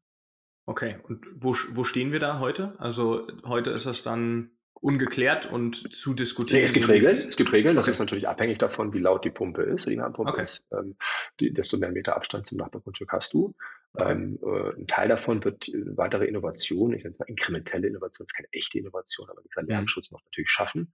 Okay, 0.66 0.98
und 1.04 1.24
wo, 1.32 1.54
wo 1.70 1.84
stehen 1.84 2.10
wir 2.10 2.18
da 2.18 2.40
heute? 2.40 2.74
Also 2.78 3.26
heute 3.44 3.70
ist 3.70 3.86
das 3.86 4.02
dann 4.02 4.50
ungeklärt 4.74 5.46
und 5.46 5.94
zu 5.94 6.12
diskutieren. 6.12 6.60
Nee, 6.60 6.64
es 6.64 6.72
gibt 6.72 6.88
Regeln, 6.88 7.12
es 7.12 7.36
gibt 7.36 7.52
Regeln, 7.52 7.76
das 7.76 7.88
ist 7.88 7.98
natürlich 7.98 8.28
abhängig 8.28 8.58
davon, 8.58 8.92
wie 8.92 8.98
laut 8.98 9.24
die 9.24 9.30
Pumpe 9.30 9.62
ist, 9.62 9.86
die 9.86 9.96
Wärmepumpe 9.96 10.32
okay. 10.32 10.42
ist. 10.42 10.66
Ähm, 10.72 10.96
die, 11.40 11.52
desto 11.52 11.78
mehr 11.78 11.92
Meter 11.92 12.16
Abstand 12.16 12.46
zum 12.46 12.58
Nachbargrundstück 12.58 13.10
hast 13.12 13.32
du. 13.32 13.54
Okay. 13.94 14.12
Ähm, 14.12 14.38
äh, 14.42 14.80
ein 14.80 14.86
Teil 14.86 15.08
davon 15.08 15.42
wird 15.44 15.68
äh, 15.68 15.96
weitere 15.96 16.26
Innovation, 16.26 16.92
ich 16.92 17.04
nenne 17.04 17.12
es 17.12 17.18
mal 17.18 17.28
inkrementelle 17.28 17.86
Innovation, 17.86 18.26
das 18.26 18.32
ist 18.32 18.36
keine 18.36 18.52
echte 18.52 18.78
Innovation, 18.78 19.30
aber 19.30 19.40
dieser 19.42 19.62
mhm. 19.62 19.68
Lärmschutz 19.68 20.10
noch 20.10 20.22
natürlich 20.24 20.50
schaffen. 20.50 20.92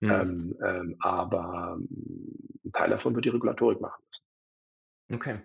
Mhm. 0.00 0.10
Ähm, 0.10 0.58
ähm, 0.64 0.96
aber 1.00 1.78
ähm, 1.78 1.88
ein 2.64 2.72
Teil 2.72 2.90
davon 2.90 3.14
wird 3.14 3.24
die 3.24 3.30
Regulatorik 3.30 3.80
machen 3.80 4.04
müssen. 4.06 4.24
Okay. 5.14 5.40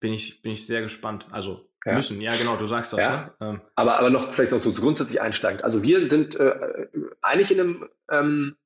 Bin 0.00 0.12
ich, 0.12 0.42
bin 0.42 0.52
ich 0.52 0.66
sehr 0.66 0.82
gespannt. 0.82 1.26
Also 1.32 1.68
ja. 1.88 1.94
müssen, 1.94 2.20
ja 2.20 2.34
genau, 2.36 2.56
du 2.56 2.66
sagst 2.66 2.92
das. 2.92 3.00
Ja. 3.00 3.34
Ne? 3.40 3.48
Ähm. 3.48 3.60
Aber, 3.74 3.98
aber 3.98 4.10
noch 4.10 4.32
vielleicht 4.32 4.52
noch 4.52 4.60
so 4.60 4.72
grundsätzlich 4.72 5.20
einsteigend. 5.20 5.64
Also 5.64 5.82
wir 5.82 6.06
sind 6.06 6.38
äh, 6.38 6.86
eigentlich 7.20 7.50
in 7.50 7.60
einem 7.60 7.88
ähm, 8.10 8.56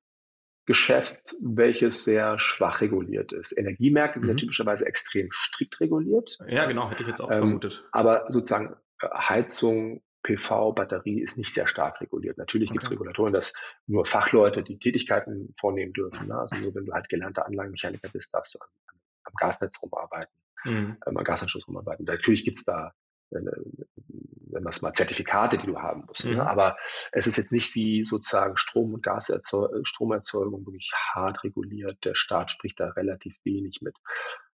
Geschäft, 0.64 1.34
welches 1.42 2.04
sehr 2.04 2.38
schwach 2.38 2.80
reguliert 2.80 3.32
ist. 3.32 3.56
Energiemärkte 3.56 4.20
sind 4.20 4.28
mhm. 4.28 4.36
ja 4.36 4.40
typischerweise 4.40 4.86
extrem 4.86 5.28
strikt 5.32 5.80
reguliert. 5.80 6.38
Ja, 6.46 6.66
genau, 6.66 6.88
hätte 6.88 7.02
ich 7.02 7.08
jetzt 7.08 7.20
auch 7.20 7.30
ähm, 7.30 7.38
vermutet. 7.38 7.84
Aber 7.90 8.26
sozusagen 8.28 8.76
äh, 9.00 9.08
Heizung, 9.08 10.02
PV, 10.22 10.72
Batterie 10.72 11.20
ist 11.20 11.36
nicht 11.36 11.52
sehr 11.52 11.66
stark 11.66 12.00
reguliert. 12.00 12.38
Natürlich 12.38 12.70
okay. 12.70 12.74
gibt 12.74 12.84
es 12.84 12.90
Regulatoren, 12.92 13.32
dass 13.32 13.54
nur 13.88 14.06
Fachleute 14.06 14.62
die 14.62 14.78
Tätigkeiten 14.78 15.52
vornehmen 15.58 15.92
dürfen. 15.92 16.28
Ne? 16.28 16.38
Also 16.38 16.54
nur 16.54 16.72
wenn 16.76 16.84
du 16.84 16.92
halt 16.92 17.08
gelernter 17.08 17.44
Anlagenmechaniker 17.46 18.08
bist, 18.10 18.32
darfst 18.32 18.54
du 18.54 18.60
am, 18.60 19.00
am 19.24 19.32
Gasnetz 19.36 19.82
rumarbeiten, 19.82 20.32
mhm. 20.64 20.96
ähm, 21.06 21.16
am 21.16 21.24
Gasanschluss 21.24 21.66
rumarbeiten. 21.66 22.04
Natürlich 22.04 22.44
gibt 22.44 22.58
es 22.58 22.64
da 22.64 22.92
wenn 23.32 24.62
man 24.62 24.72
es 24.72 24.82
mal 24.82 24.92
Zertifikate, 24.92 25.58
die 25.58 25.66
du 25.66 25.78
haben 25.78 26.04
musst. 26.06 26.24
Ne? 26.24 26.32
Mhm. 26.32 26.36
Ne? 26.38 26.46
Aber 26.48 26.76
es 27.12 27.26
ist 27.26 27.36
jetzt 27.36 27.52
nicht 27.52 27.74
wie 27.74 28.04
sozusagen 28.04 28.56
Strom- 28.56 28.94
und 28.94 29.02
Gaserzeugung, 29.02 29.84
Stromerzeugung 29.84 30.66
wirklich 30.66 30.92
hart 30.94 31.42
reguliert. 31.44 32.04
Der 32.04 32.14
Staat 32.14 32.50
spricht 32.50 32.80
da 32.80 32.88
relativ 32.90 33.36
wenig 33.44 33.80
mit. 33.82 33.96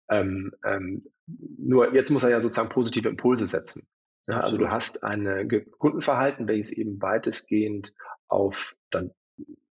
Ähm, 0.09 0.53
ähm, 0.63 1.05
nur 1.27 1.93
jetzt 1.95 2.11
muss 2.11 2.23
er 2.23 2.29
ja 2.29 2.41
sozusagen 2.41 2.69
positive 2.69 3.09
Impulse 3.09 3.47
setzen. 3.47 3.87
Ja, 4.27 4.41
also 4.41 4.57
du 4.57 4.69
hast 4.69 5.03
ein 5.03 5.47
Kundenverhalten, 5.77 6.47
welches 6.47 6.71
eben 6.71 7.01
weitestgehend 7.01 7.93
auf 8.27 8.75
dann 8.89 9.11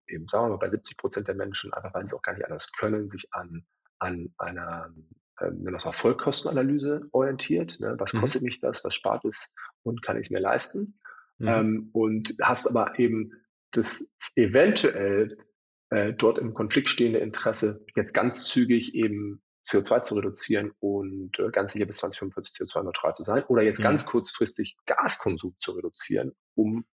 eben, 0.07 0.29
sagen 0.29 0.47
wir 0.47 0.51
mal, 0.51 0.59
bei 0.59 0.71
70 0.71 0.97
Prozent 0.97 1.29
der 1.29 1.35
Menschen, 1.35 1.73
einfach 1.73 1.93
weil 1.93 2.05
sie 2.05 2.11
es 2.11 2.15
auch 2.15 2.23
gar 2.23 2.35
nicht 2.35 2.45
anders 2.45 2.73
können, 2.73 3.09
sich 3.09 3.33
an, 3.33 3.67
an 3.99 4.33
einer 4.39 4.93
ähm, 5.41 5.75
es 5.75 5.85
mal 5.85 5.93
Vollkostenanalyse 5.93 7.09
orientiert. 7.13 7.79
Ne? 7.81 7.95
Was 7.99 8.13
mhm. 8.13 8.21
kostet 8.21 8.43
mich 8.43 8.61
das? 8.61 8.85
Was 8.85 8.95
spart 8.95 9.25
es? 9.25 9.55
Und 9.83 10.03
kann 10.03 10.17
ich 10.17 10.27
es 10.27 10.31
mir 10.31 10.41
leisten? 10.41 10.99
Mhm. 11.39 11.49
Ähm, 11.49 11.91
und 11.93 12.35
hast 12.41 12.69
aber 12.69 12.99
eben 12.99 13.33
das 13.73 14.09
eventuell 14.37 15.37
äh, 15.91 16.13
dort 16.13 16.39
im 16.39 16.55
Konflikt 16.55 16.89
stehende 16.89 17.19
Interesse, 17.19 17.85
jetzt 17.97 18.13
ganz 18.15 18.47
zügig 18.47 18.95
eben 18.95 19.43
CO2 19.65 20.03
zu 20.03 20.15
reduzieren 20.17 20.73
und 20.79 21.39
äh, 21.39 21.51
ganz 21.51 21.73
sicher 21.73 21.87
bis 21.87 21.99
2045 21.99 22.69
CO2-neutral 22.69 23.15
zu 23.15 23.23
sein 23.23 23.45
oder 23.45 23.63
jetzt 23.63 23.79
mhm. 23.81 23.85
ganz 23.85 24.07
kurzfristig 24.07 24.77
Gaskonsum 24.87 25.55
zu 25.59 25.73
reduzieren, 25.73 26.33
um 26.55 26.85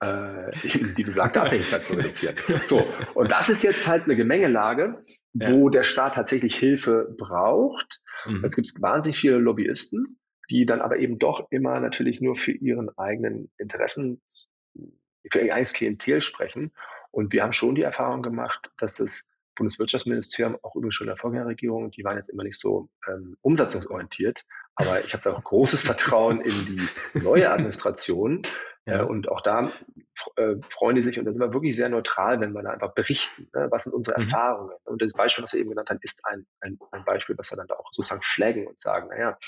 äh, 0.00 0.50
die 0.96 1.02
besagte 1.02 1.40
Abhängigkeit 1.40 1.84
zu 1.84 1.94
reduzieren. 1.94 2.36
So, 2.66 2.86
und 3.14 3.32
das 3.32 3.48
ist 3.48 3.62
jetzt 3.62 3.86
halt 3.86 4.04
eine 4.04 4.16
Gemengelage, 4.16 5.04
ja. 5.32 5.50
wo 5.50 5.70
der 5.70 5.84
Staat 5.84 6.14
tatsächlich 6.14 6.56
Hilfe 6.56 7.14
braucht. 7.16 8.00
Mhm. 8.26 8.42
Jetzt 8.42 8.56
gibt 8.56 8.68
es 8.68 8.82
wahnsinnig 8.82 9.18
viele 9.18 9.38
Lobbyisten, 9.38 10.18
die 10.50 10.66
dann 10.66 10.80
aber 10.80 10.98
eben 10.98 11.18
doch 11.18 11.46
immer 11.50 11.80
natürlich 11.80 12.20
nur 12.20 12.36
für 12.36 12.52
ihren 12.52 12.90
eigenen 12.98 13.50
Interessen, 13.56 14.20
für 15.30 15.40
ihr 15.40 15.54
eigenes 15.54 15.72
Klientel 15.72 16.20
sprechen. 16.20 16.72
Und 17.10 17.32
wir 17.32 17.42
haben 17.42 17.52
schon 17.52 17.74
die 17.74 17.82
Erfahrung 17.82 18.22
gemacht, 18.22 18.70
dass 18.76 19.00
es 19.00 19.30
Bundeswirtschaftsministerium, 19.54 20.58
auch 20.62 20.76
übrigens 20.76 20.94
schon 20.94 21.06
in 21.06 21.10
der 21.10 21.16
Vorgängerregierung, 21.16 21.90
die 21.90 22.04
waren 22.04 22.16
jetzt 22.16 22.30
immer 22.30 22.44
nicht 22.44 22.58
so 22.58 22.88
ähm, 23.08 23.36
umsatzungsorientiert. 23.42 24.44
Aber 24.74 25.04
ich 25.04 25.12
habe 25.12 25.22
da 25.22 25.32
auch 25.34 25.44
großes 25.44 25.82
Vertrauen 25.82 26.40
in 26.40 26.52
die 26.66 27.20
neue 27.20 27.50
Administration. 27.52 28.42
Ja. 28.84 29.00
Äh, 29.00 29.04
und 29.04 29.28
auch 29.28 29.40
da 29.40 29.70
äh, 30.36 30.56
freuen 30.70 30.96
die 30.96 31.02
sich, 31.02 31.18
und 31.18 31.24
da 31.24 31.32
sind 31.32 31.40
wir 31.40 31.52
wirklich 31.52 31.76
sehr 31.76 31.88
neutral, 31.88 32.40
wenn 32.40 32.52
wir 32.52 32.62
da 32.62 32.70
einfach 32.70 32.94
berichten, 32.94 33.48
ne? 33.54 33.68
was 33.70 33.84
sind 33.84 33.94
unsere 33.94 34.18
mhm. 34.18 34.24
Erfahrungen. 34.24 34.74
Und 34.84 35.02
das 35.02 35.12
Beispiel, 35.12 35.44
was 35.44 35.52
wir 35.52 35.60
eben 35.60 35.70
genannt 35.70 35.90
haben, 35.90 36.00
ist 36.02 36.26
ein, 36.26 36.46
ein, 36.60 36.78
ein 36.90 37.04
Beispiel, 37.04 37.36
was 37.38 37.52
wir 37.52 37.56
dann 37.56 37.68
da 37.68 37.74
auch 37.74 37.92
sozusagen 37.92 38.22
flaggen 38.22 38.66
und 38.66 38.78
sagen, 38.78 39.08
naja, 39.08 39.38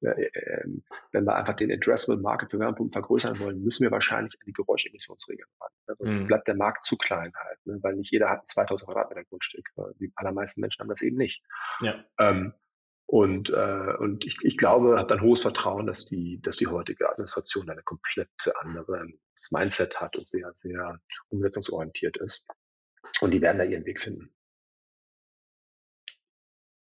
äh, 0.00 0.24
äh, 0.24 0.64
wenn 1.12 1.24
wir 1.24 1.36
einfach 1.36 1.54
den 1.54 1.70
Addressable 1.70 2.22
Market 2.22 2.50
für 2.50 2.58
Wärmepumpen 2.58 2.92
vergrößern 2.92 3.38
wollen, 3.40 3.62
müssen 3.62 3.84
wir 3.84 3.90
wahrscheinlich 3.90 4.34
an 4.40 4.46
die 4.46 4.52
Geräuschemissionsregeln 4.52 5.48
ran. 5.60 5.70
Ne? 5.88 5.94
Sonst 5.98 6.18
mhm. 6.20 6.26
bleibt 6.26 6.48
der 6.48 6.56
Markt 6.56 6.84
zu 6.84 6.96
klein 6.96 7.32
halt, 7.34 7.58
ne? 7.66 7.78
weil 7.82 7.94
nicht 7.94 8.10
jeder 8.10 8.30
hat 8.30 8.40
ein 8.40 8.46
2000 8.46 8.88
Quadratmeter 8.88 9.24
Grundstück. 9.24 9.68
Die 10.00 10.12
allermeisten 10.16 10.62
Menschen 10.62 10.80
haben 10.80 10.88
das 10.88 11.02
eben 11.02 11.16
nicht. 11.16 11.42
Ja. 11.80 12.02
Ähm, 12.18 12.54
und, 13.10 13.48
äh, 13.48 13.94
und 13.98 14.26
ich, 14.26 14.36
ich 14.42 14.58
glaube, 14.58 14.98
habe 14.98 15.06
dann 15.06 15.22
hohes 15.22 15.40
Vertrauen, 15.40 15.86
dass 15.86 16.04
die, 16.04 16.40
dass 16.42 16.58
die 16.58 16.66
heutige 16.66 17.08
Administration 17.08 17.68
eine 17.70 17.82
komplett 17.82 18.28
andere 18.60 19.06
Mindset 19.50 19.98
hat 19.98 20.14
und 20.16 20.28
sehr, 20.28 20.50
sehr 20.52 21.00
umsetzungsorientiert 21.30 22.18
ist. 22.18 22.46
Und 23.22 23.30
die 23.30 23.40
werden 23.40 23.56
da 23.56 23.64
ihren 23.64 23.86
Weg 23.86 23.98
finden. 23.98 24.30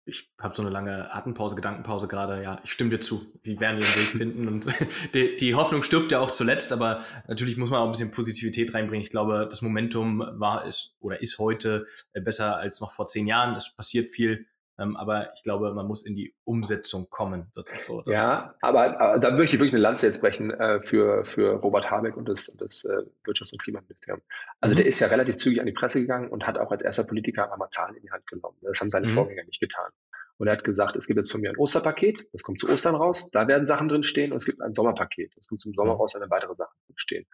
Ich 0.06 0.32
habe 0.40 0.54
so 0.54 0.62
eine 0.62 0.70
lange 0.70 1.12
Atempause, 1.12 1.56
Gedankenpause 1.56 2.08
gerade. 2.08 2.44
Ja, 2.44 2.62
ich 2.64 2.72
stimme 2.72 2.92
dir 2.92 3.00
zu. 3.00 3.26
Die 3.46 3.60
werden 3.60 3.82
ihren 3.82 3.96
Weg 3.96 4.10
finden 4.10 4.48
und 4.48 4.68
die, 5.16 5.36
die 5.36 5.56
Hoffnung 5.56 5.82
stirbt 5.82 6.12
ja 6.12 6.20
auch 6.20 6.30
zuletzt, 6.30 6.72
aber 6.74 7.04
natürlich 7.28 7.58
muss 7.58 7.72
man 7.72 7.80
auch 7.80 7.86
ein 7.86 7.92
bisschen 7.92 8.12
Positivität 8.12 8.76
reinbringen. 8.76 9.04
Ich 9.04 9.10
glaube, 9.10 9.48
das 9.50 9.64
Momentum 9.64 10.20
war 10.20 10.66
ist 10.68 10.96
oder 11.00 11.24
ist 11.24 11.40
heute 11.40 11.88
besser 12.14 12.58
als 12.58 12.82
noch 12.82 12.92
vor 12.92 13.08
zehn 13.08 13.26
Jahren. 13.26 13.56
Es 13.56 13.76
passiert 13.76 14.10
viel 14.10 14.46
ähm, 14.80 14.98
aber 14.98 15.34
ich 15.36 15.44
glaube, 15.44 15.74
man 15.74 15.86
muss 15.86 16.06
in 16.06 16.16
die 16.16 16.34
Umsetzung 16.46 17.08
kommen. 17.10 17.52
Das 17.54 17.72
ist 17.72 17.86
so. 17.86 18.04
ja, 18.08 18.56
aber, 18.62 19.00
aber, 19.00 19.20
da 19.20 19.32
möchte 19.32 19.56
ich 19.56 19.62
wirklich 19.62 19.74
eine 19.74 19.84
Lanze 19.84 20.08
jetzt 20.08 20.22
brechen 20.22 20.52
äh, 20.52 20.82
für, 20.82 21.26
für 21.26 21.54
Robert 21.56 21.92
Habeck 21.92 22.18
und 22.18 22.28
das, 22.28 22.48
das 22.58 22.84
äh, 22.86 23.04
Wirtschafts- 23.24 23.54
und 23.54 23.62
Klimaministerium. 23.62 24.22
Also 24.62 24.74
mhm. 24.74 24.78
der 24.78 24.88
ist 24.88 25.00
ja 25.00 25.08
relativ 25.08 25.36
zügig 25.36 25.60
an 25.60 25.68
die 25.68 25.74
Presse 25.74 26.02
gegangen 26.02 26.30
und 26.30 26.48
hat 26.48 26.58
auch 26.58 26.72
als 26.72 26.84
erster 26.84 27.04
Politiker 27.04 27.54
einmal 27.54 27.70
Zahlen 27.70 27.96
in 27.96 28.02
die 28.02 28.12
Hand 28.12 28.26
genommen. 28.26 28.58
Das 28.62 28.80
haben 28.82 28.90
seine 28.90 29.08
mhm. 29.08 29.12
Vorgänger 29.12 29.44
nicht 29.44 29.60
getan. 29.60 29.92
Und 30.38 30.48
er 30.48 30.54
hat 30.54 30.64
gesagt, 30.64 30.96
es 30.96 31.06
gibt 31.06 31.18
jetzt 31.18 31.32
von 31.32 31.42
mir 31.42 31.52
ein 31.52 31.58
Osterpaket, 31.58 32.28
das 32.34 32.42
kommt 32.42 32.60
zu 32.60 32.68
Ostern 32.68 32.96
raus, 32.96 33.30
da 33.32 33.48
werden 33.48 33.68
Sachen 33.68 33.88
drin 33.88 34.02
stehen 34.02 34.32
und 34.32 34.38
es 34.38 34.46
gibt 34.46 34.62
ein 34.62 34.74
Sommerpaket, 34.74 35.32
das 35.38 35.48
kommt 35.48 35.62
zum 35.62 35.76
Sommer 35.76 35.94
mhm. 35.94 36.00
raus, 36.00 36.14
da 36.14 36.20
werden 36.20 36.32
weitere 36.32 36.56
Sachen 36.56 36.76
drin 36.88 36.98
stehen. 36.98 37.26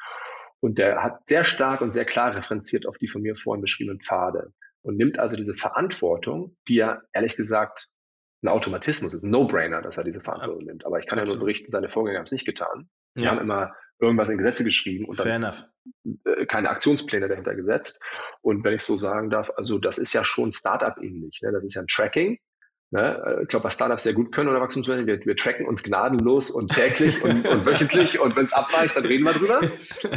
Und 0.59 0.77
der 0.77 1.01
hat 1.01 1.25
sehr 1.25 1.45
stark 1.45 1.79
und 1.79 1.91
sehr 1.91 2.03
klar 2.03 2.35
referenziert 2.35 2.85
auf 2.85 2.97
die 2.97 3.07
von 3.07 3.21
mir 3.21 3.37
vorhin 3.37 3.61
beschriebenen 3.61 4.01
Pfade 4.01 4.51
und 4.81 4.97
nimmt 4.97 5.19
also 5.19 5.35
diese 5.35 5.53
Verantwortung, 5.53 6.55
die 6.67 6.75
ja 6.75 7.01
ehrlich 7.13 7.35
gesagt 7.35 7.89
ein 8.41 8.47
Automatismus 8.47 9.13
ist, 9.13 9.23
ein 9.23 9.31
No-Brainer, 9.31 9.81
dass 9.81 9.97
er 9.97 10.03
diese 10.03 10.21
Verantwortung 10.21 10.63
nimmt. 10.63 10.85
Aber 10.85 10.99
ich 10.99 11.07
kann 11.07 11.19
ja 11.19 11.25
nur 11.25 11.39
berichten, 11.39 11.71
seine 11.71 11.89
Vorgänger 11.89 12.19
haben 12.19 12.25
es 12.25 12.31
nicht 12.31 12.45
getan. 12.45 12.89
Die 13.15 13.23
ja. 13.23 13.31
haben 13.31 13.39
immer 13.39 13.73
irgendwas 13.99 14.29
in 14.29 14.37
Gesetze 14.37 14.63
geschrieben 14.63 15.05
und 15.05 15.15
Fair 15.15 15.25
dann 15.25 15.43
enough. 15.43 15.65
äh, 16.23 16.45
keine 16.45 16.69
Aktionspläne 16.69 17.27
dahinter 17.27 17.55
gesetzt. 17.55 18.03
Und 18.41 18.63
wenn 18.63 18.73
ich 18.73 18.83
so 18.83 18.97
sagen 18.97 19.29
darf, 19.29 19.51
also 19.55 19.77
das 19.77 19.97
ist 19.97 20.13
ja 20.13 20.23
schon 20.23 20.53
Startup 20.53 20.97
ähnlich. 20.97 21.39
Ne? 21.43 21.51
Das 21.51 21.65
ist 21.65 21.75
ja 21.75 21.81
ein 21.81 21.87
Tracking. 21.87 22.39
Ne? 22.91 23.39
Ich 23.43 23.49
glaube, 23.49 23.65
was 23.65 23.75
Startups 23.75 24.03
sehr 24.03 24.13
gut 24.13 24.31
können 24.31 24.49
oder 24.49 24.61
Wachstumswellen, 24.61 25.05
wir, 25.05 25.19
wir 25.23 25.35
tracken 25.35 25.67
uns 25.67 25.83
gnadenlos 25.83 26.49
und 26.49 26.71
täglich 26.71 27.21
und, 27.21 27.45
und 27.45 27.65
wöchentlich 27.65 28.19
und 28.21 28.35
wenn 28.35 28.45
es 28.45 28.53
abweicht, 28.53 28.95
dann 28.95 29.05
reden 29.05 29.25
wir 29.25 29.33
drüber. 29.33 29.61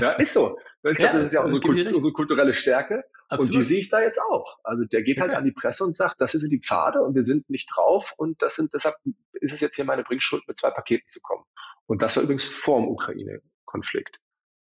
Ja, 0.00 0.12
ist 0.12 0.32
so. 0.32 0.56
Ich 0.84 0.98
glaube, 0.98 1.12
Ja, 1.12 1.12
das 1.12 1.26
ist 1.26 1.32
ja 1.32 1.40
ich 1.40 1.46
unsere, 1.46 1.62
Kult, 1.62 1.86
unsere 1.94 2.12
kulturelle 2.12 2.52
Stärke. 2.52 2.96
Und 2.96 3.04
die 3.04 3.44
Absolut. 3.44 3.64
sehe 3.64 3.80
ich 3.80 3.88
da 3.88 4.00
jetzt 4.00 4.20
auch. 4.20 4.58
Also 4.64 4.84
der 4.84 5.02
geht 5.02 5.20
halt 5.20 5.30
Okay. 5.30 5.38
an 5.38 5.44
die 5.44 5.52
Presse 5.52 5.84
und 5.84 5.94
sagt, 5.94 6.20
das 6.20 6.32
sind 6.32 6.50
die 6.50 6.60
Pfade 6.60 7.02
und 7.02 7.14
wir 7.14 7.22
sind 7.22 7.48
nicht 7.48 7.70
drauf 7.74 8.12
und 8.16 8.42
das 8.42 8.56
sind, 8.56 8.74
deshalb 8.74 8.96
ist 9.34 9.52
es 9.54 9.60
jetzt 9.60 9.76
hier 9.76 9.84
meine 9.84 10.02
Bringschuld, 10.02 10.42
mit 10.48 10.58
zwei 10.58 10.70
Paketen 10.70 11.06
zu 11.06 11.20
kommen. 11.20 11.44
Und 11.86 12.02
das 12.02 12.16
war 12.16 12.22
übrigens 12.24 12.44
vor 12.44 12.80
dem 12.80 12.88
Ukraine-Konflikt. 12.88 14.20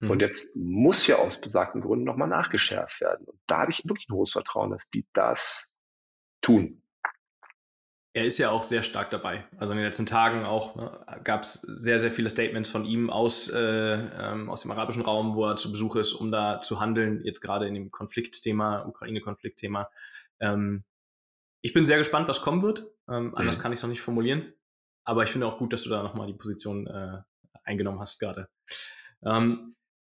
Mhm. 0.01 0.11
Und 0.11 0.21
jetzt 0.21 0.57
muss 0.57 1.07
ja 1.07 1.17
aus 1.17 1.41
besagten 1.41 1.81
Gründen 1.81 2.05
nochmal 2.05 2.29
nachgeschärft 2.29 3.01
werden. 3.01 3.27
Und 3.27 3.41
da 3.47 3.61
habe 3.61 3.73
ich 3.73 3.83
wirklich 3.85 4.09
ein 4.09 4.15
hohes 4.15 4.33
Vertrauen, 4.33 4.71
dass 4.71 4.91
die 4.91 5.07
das 5.13 5.77
tun. 6.43 6.82
Er 8.15 8.27
ist 8.27 8.37
ja 8.37 8.51
auch 8.51 8.63
sehr 8.63 8.83
stark 8.83 9.11
dabei. 9.11 9.47
Also 9.57 9.73
in 9.73 9.79
den 9.79 9.87
letzten 9.87 10.05
Tagen 10.05 10.45
auch 10.45 10.77
ne, 10.77 11.21
gab 11.25 11.43
es 11.43 11.55
sehr, 11.63 11.99
sehr 11.99 12.11
viele 12.11 12.29
Statements 12.29 12.69
von 12.69 12.85
ihm 12.85 13.09
aus, 13.09 13.49
äh, 13.49 13.59
ähm, 13.59 14.51
aus 14.51 14.63
dem 14.63 14.71
arabischen 14.71 15.03
Raum, 15.03 15.35
wo 15.35 15.47
er 15.47 15.57
zu 15.57 15.73
Besuch 15.73 15.97
ist, 15.97 16.13
um 16.13 16.31
da 16.31 16.61
zu 16.61 16.79
handeln, 16.79 17.25
jetzt 17.25 17.41
gerade 17.41 17.67
in 17.67 17.75
dem 17.75 17.91
Konfliktthema, 17.91 18.85
Ukraine-Konfliktthema. 18.87 19.89
Ähm, 20.41 20.85
ich 21.63 21.73
bin 21.73 21.87
sehr 21.87 21.97
gespannt, 21.97 22.29
was 22.29 22.43
kommen 22.43 22.63
wird. 22.63 22.87
Ähm, 23.09 23.35
anders 23.35 23.59
Mhm. 23.59 23.63
kann 23.63 23.73
ich 23.73 23.79
es 23.79 23.83
noch 23.83 23.91
nicht 23.91 24.03
formulieren. 24.03 24.53
Aber 25.05 25.25
ich 25.25 25.31
finde 25.31 25.47
auch 25.47 25.59
gut, 25.59 25.73
dass 25.73 25.85
du 25.85 25.91
da 25.91 26.03
nochmal 26.03 26.27
die 26.27 26.35
Position 26.35 26.87
äh, 26.87 27.19
eingenommen 27.65 28.01
hast 28.01 28.19
gerade. 28.19 28.49
Ähm, 29.25 29.75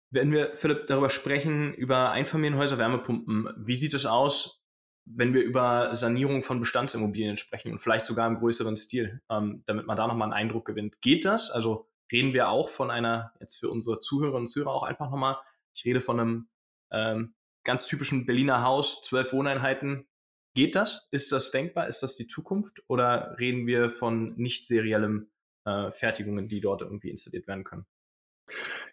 wenn 0.09 0.31
wir, 0.31 0.53
Philipp, 0.53 0.87
darüber 0.87 1.09
sprechen, 1.09 1.73
über 1.73 2.11
Einfamilienhäuser, 2.11 2.77
Wärmepumpen, 2.77 3.49
wie 3.57 3.75
sieht 3.75 3.93
es 3.93 4.05
aus, 4.05 4.62
wenn 5.05 5.33
wir 5.33 5.43
über 5.43 5.93
Sanierung 5.95 6.43
von 6.43 6.59
Bestandsimmobilien 6.59 7.37
sprechen 7.37 7.71
und 7.71 7.79
vielleicht 7.79 8.05
sogar 8.05 8.27
im 8.27 8.39
größeren 8.39 8.75
Stil, 8.77 9.21
ähm, 9.29 9.63
damit 9.65 9.85
man 9.85 9.97
da 9.97 10.07
nochmal 10.07 10.27
einen 10.27 10.33
Eindruck 10.47 10.65
gewinnt. 10.65 11.01
Geht 11.01 11.25
das? 11.25 11.51
Also 11.51 11.89
reden 12.11 12.33
wir 12.33 12.49
auch 12.49 12.69
von 12.69 12.91
einer, 12.91 13.33
jetzt 13.39 13.59
für 13.59 13.69
unsere 13.69 13.99
Zuhörerinnen 13.99 14.43
und 14.43 14.47
Zuhörer 14.47 14.71
auch 14.71 14.83
einfach 14.83 15.09
nochmal, 15.09 15.37
ich 15.73 15.83
rede 15.85 15.99
von 15.99 16.19
einem 16.19 16.49
ähm, 16.91 17.33
ganz 17.63 17.85
typischen 17.85 18.25
Berliner 18.25 18.63
Haus, 18.63 19.01
zwölf 19.03 19.33
Wohneinheiten. 19.33 20.07
Geht 20.55 20.75
das? 20.75 21.07
Ist 21.11 21.31
das 21.31 21.51
denkbar? 21.51 21.87
Ist 21.87 22.03
das 22.03 22.15
die 22.15 22.27
Zukunft? 22.27 22.83
Oder 22.87 23.35
reden 23.39 23.65
wir 23.65 23.89
von 23.89 24.35
nicht 24.35 24.67
seriellem 24.67 25.31
äh, 25.65 25.91
Fertigungen, 25.91 26.47
die 26.47 26.61
dort 26.61 26.81
irgendwie 26.81 27.09
installiert 27.09 27.47
werden 27.47 27.63
können? 27.63 27.85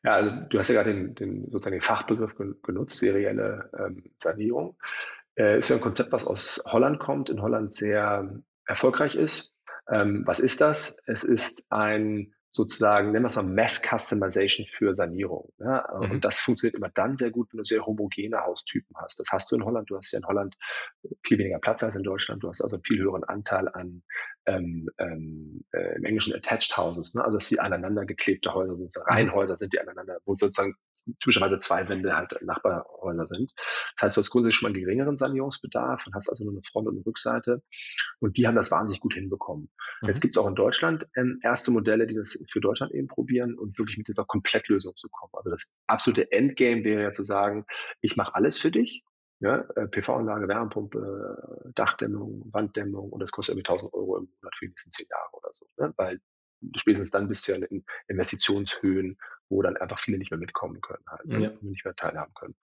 Ja, 0.03 0.15
also 0.15 0.31
du 0.49 0.59
hast 0.59 0.69
ja 0.69 0.77
gerade 0.77 0.95
den, 0.95 1.15
den, 1.15 1.51
sozusagen 1.51 1.77
den 1.77 1.83
Fachbegriff 1.83 2.35
gen- 2.37 2.57
genutzt, 2.63 2.99
serielle 2.99 3.71
ähm, 3.79 4.11
Sanierung. 4.17 4.79
Äh, 5.41 5.59
ist 5.59 5.71
ja 5.71 5.77
ein 5.77 5.83
Konzept, 5.83 6.13
was 6.13 6.27
aus 6.27 6.63
Holland 6.67 6.99
kommt, 6.99 7.31
in 7.31 7.41
Holland 7.41 7.73
sehr 7.73 8.43
erfolgreich 8.67 9.15
ist. 9.15 9.59
Ähm, 9.91 10.23
was 10.27 10.39
ist 10.39 10.61
das? 10.61 11.03
Es 11.07 11.25
ist 11.25 11.65
ein 11.71 12.35
sozusagen, 12.51 13.13
nennen 13.13 13.25
wir 13.25 13.29
es 13.29 13.37
mal 13.37 13.45
Mass 13.45 13.81
Customization 13.81 14.67
für 14.67 14.95
Sanierung. 14.95 15.53
Ja? 15.59 15.89
Mhm. 15.99 16.11
Und 16.11 16.25
das 16.25 16.41
funktioniert 16.41 16.77
immer 16.77 16.91
dann 16.91 17.17
sehr 17.17 17.31
gut, 17.31 17.53
wenn 17.53 17.59
du 17.59 17.65
sehr 17.65 17.87
homogene 17.87 18.41
Haustypen 18.41 18.95
hast. 18.97 19.19
Das 19.19 19.29
hast 19.31 19.51
du 19.51 19.57
in 19.57 19.65
Holland. 19.65 19.89
Du 19.89 19.97
hast 19.97 20.13
ja 20.13 20.19
in 20.19 20.27
Holland 20.27 20.57
viel 21.23 21.39
weniger 21.39 21.59
Platz 21.59 21.83
als 21.85 21.95
in 21.95 22.03
Deutschland. 22.03 22.43
Du 22.43 22.49
hast 22.49 22.61
also 22.61 22.77
einen 22.77 22.85
viel 22.85 22.99
höheren 22.99 23.25
Anteil 23.25 23.69
an 23.69 24.03
ähm, 24.51 24.89
ähm, 24.99 25.65
äh, 25.73 25.97
im 25.97 26.05
Englischen 26.05 26.35
Attached 26.35 26.77
Houses. 26.77 27.15
Ne? 27.15 27.25
Also 27.25 27.37
dass 27.37 27.49
die 27.49 27.61
aneinander 27.61 28.05
geklebte 28.05 28.53
Häuser 28.53 28.77
sind. 28.77 28.91
So 28.91 29.01
Reihenhäuser 29.03 29.57
sind 29.57 29.73
die 29.73 29.81
aneinander, 29.81 30.19
wo 30.25 30.37
sozusagen 30.37 30.75
typischerweise 31.21 31.59
zwei 31.59 31.89
Wände 31.89 32.17
halt 32.17 32.37
Nachbarhäuser 32.43 33.27
sind. 33.27 33.53
Das 33.97 34.03
heißt, 34.03 34.17
du 34.17 34.21
hast 34.21 34.31
grundsätzlich 34.31 34.57
schon 34.57 34.71
mal 34.71 34.75
einen 34.75 34.85
geringeren 34.85 35.17
Sanierungsbedarf 35.17 36.07
und 36.07 36.15
hast 36.15 36.29
also 36.29 36.45
nur 36.45 36.53
eine 36.53 36.63
Front- 36.63 36.89
und 36.89 36.97
eine 36.97 37.07
Rückseite. 37.07 37.63
Und 38.19 38.37
die 38.37 38.47
haben 38.47 38.57
das 38.57 38.71
wahnsinnig 38.71 39.01
gut 39.01 39.15
hinbekommen. 39.15 39.71
Mhm. 40.03 40.09
Jetzt 40.09 40.21
gibt 40.21 40.35
es 40.35 40.39
auch 40.39 40.49
in 40.49 40.55
Deutschland 40.55 41.07
ähm, 41.17 41.39
erste 41.43 41.71
Modelle, 41.71 42.07
die 42.07 42.17
das 42.17 42.45
für 42.51 42.61
Deutschland 42.61 42.93
eben 42.93 43.07
probieren 43.07 43.57
und 43.57 43.79
wirklich 43.79 43.99
mit 43.99 44.09
dieser 44.09 44.25
Komplettlösung 44.25 44.97
zu 44.97 45.09
kommen. 45.09 45.33
Also 45.35 45.51
das 45.51 45.77
absolute 45.87 46.33
Endgame 46.33 46.85
wäre 46.85 47.03
ja 47.03 47.13
zu 47.13 47.23
sagen, 47.23 47.65
ich 48.01 48.17
mache 48.17 48.35
alles 48.35 48.59
für 48.59 48.71
dich. 48.71 49.05
Ja, 49.41 49.65
äh, 49.77 49.89
PV-Anlage, 49.89 50.49
Wärmepumpe, 50.49 51.67
äh, 51.67 51.73
Dachdämmung, 51.75 52.51
Wanddämmung 52.53 53.11
und 53.11 53.21
das 53.21 53.31
kostet 53.31 53.55
irgendwie 53.55 53.69
1000 53.69 53.95
Euro 53.95 54.19
im 54.19 54.29
Monat 54.41 54.55
für 54.57 54.67
die 54.67 54.71
nächsten 54.71 54.93
zehn 54.93 55.07
Jahre 55.11 55.33
oder 55.33 55.49
so. 55.51 55.67
Ne? 55.79 55.95
Weil 55.97 56.21
spätestens 56.77 57.11
dann 57.11 57.29
bist 57.29 57.49
du 57.49 57.53
ja 57.53 57.67
in 57.67 57.85
Investitionshöhen, 58.09 59.17
wo 59.49 59.63
dann 59.63 59.79
einfach 59.79 59.99
viele 59.99 60.19
nicht 60.19 60.31
mehr 60.31 60.39
mitkommen 60.39 60.81
können, 60.83 61.05
halt, 61.09 61.27
ne? 61.27 61.43
Ja. 61.43 61.51
nicht 61.63 61.85
mehr 61.85 61.95
teilhaben 61.95 62.35
können. 62.35 62.55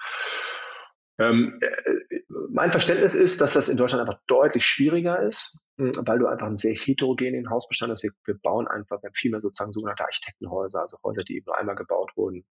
Ähm, 1.19 1.59
äh, 1.61 2.19
mein 2.49 2.71
Verständnis 2.71 3.15
ist, 3.15 3.41
dass 3.41 3.53
das 3.53 3.69
in 3.69 3.77
Deutschland 3.77 4.07
einfach 4.07 4.21
deutlich 4.27 4.63
schwieriger 4.65 5.19
ist, 5.21 5.67
mh, 5.77 5.91
weil 6.05 6.19
du 6.19 6.27
einfach 6.27 6.45
einen 6.45 6.57
sehr 6.57 6.75
heterogenen 6.75 7.49
Hausbestand 7.49 7.91
hast. 7.91 8.03
Wir, 8.03 8.11
wir 8.25 8.37
bauen 8.37 8.67
einfach, 8.67 9.01
wir 9.01 9.07
haben 9.07 9.15
viel 9.15 9.31
mehr 9.31 9.41
sozusagen 9.41 9.71
sogenannte 9.71 10.03
Architektenhäuser, 10.03 10.81
also 10.81 10.97
Häuser, 11.03 11.23
die 11.23 11.37
eben 11.37 11.45
nur 11.47 11.57
einmal 11.57 11.75
gebaut 11.75 12.11
wurden. 12.15 12.45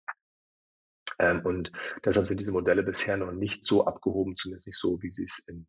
Ähm, 1.20 1.42
und 1.46 1.72
deshalb 2.04 2.28
sind 2.28 2.40
diese 2.40 2.52
Modelle 2.52 2.84
bisher 2.84 3.18
noch 3.18 3.32
nicht 3.32 3.64
so 3.64 3.86
abgehoben, 3.86 4.36
zumindest 4.36 4.68
nicht 4.68 4.80
so, 4.80 5.02
wie 5.02 5.12
sie 5.12 5.26
es 5.26 5.48
in 5.48 5.68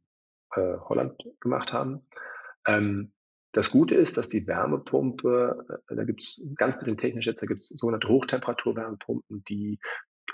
äh, 0.54 0.78
Holland 0.88 1.22
gemacht 1.40 1.72
haben. 1.72 2.06
Ähm, 2.66 3.12
das 3.52 3.70
Gute 3.70 3.94
ist, 3.94 4.18
dass 4.18 4.28
die 4.28 4.46
Wärmepumpe, 4.46 5.82
äh, 5.88 5.94
da 5.96 6.04
gibt 6.04 6.22
es 6.22 6.52
ganz 6.56 6.78
bisschen 6.78 6.98
technisch 6.98 7.26
jetzt, 7.26 7.42
da 7.42 7.46
gibt 7.46 7.60
es 7.60 7.68
sogenannte 7.68 8.08
Hochtemperaturwärmepumpen, 8.08 9.44
die 9.44 9.78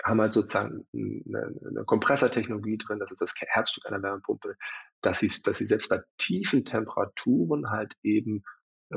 haben 0.03 0.19
halt 0.19 0.33
sozusagen 0.33 0.87
eine, 0.93 1.55
eine 1.65 1.85
Kompressortechnologie 1.85 2.77
drin, 2.77 2.99
das 2.99 3.11
ist 3.11 3.21
das 3.21 3.35
Herzstück 3.37 3.85
einer 3.85 4.01
Wärmepumpe, 4.01 4.55
dass 5.01 5.19
sie, 5.19 5.31
dass 5.43 5.59
sie 5.59 5.65
selbst 5.65 5.89
bei 5.89 6.01
tiefen 6.17 6.65
Temperaturen 6.65 7.69
halt 7.69 7.93
eben 8.01 8.43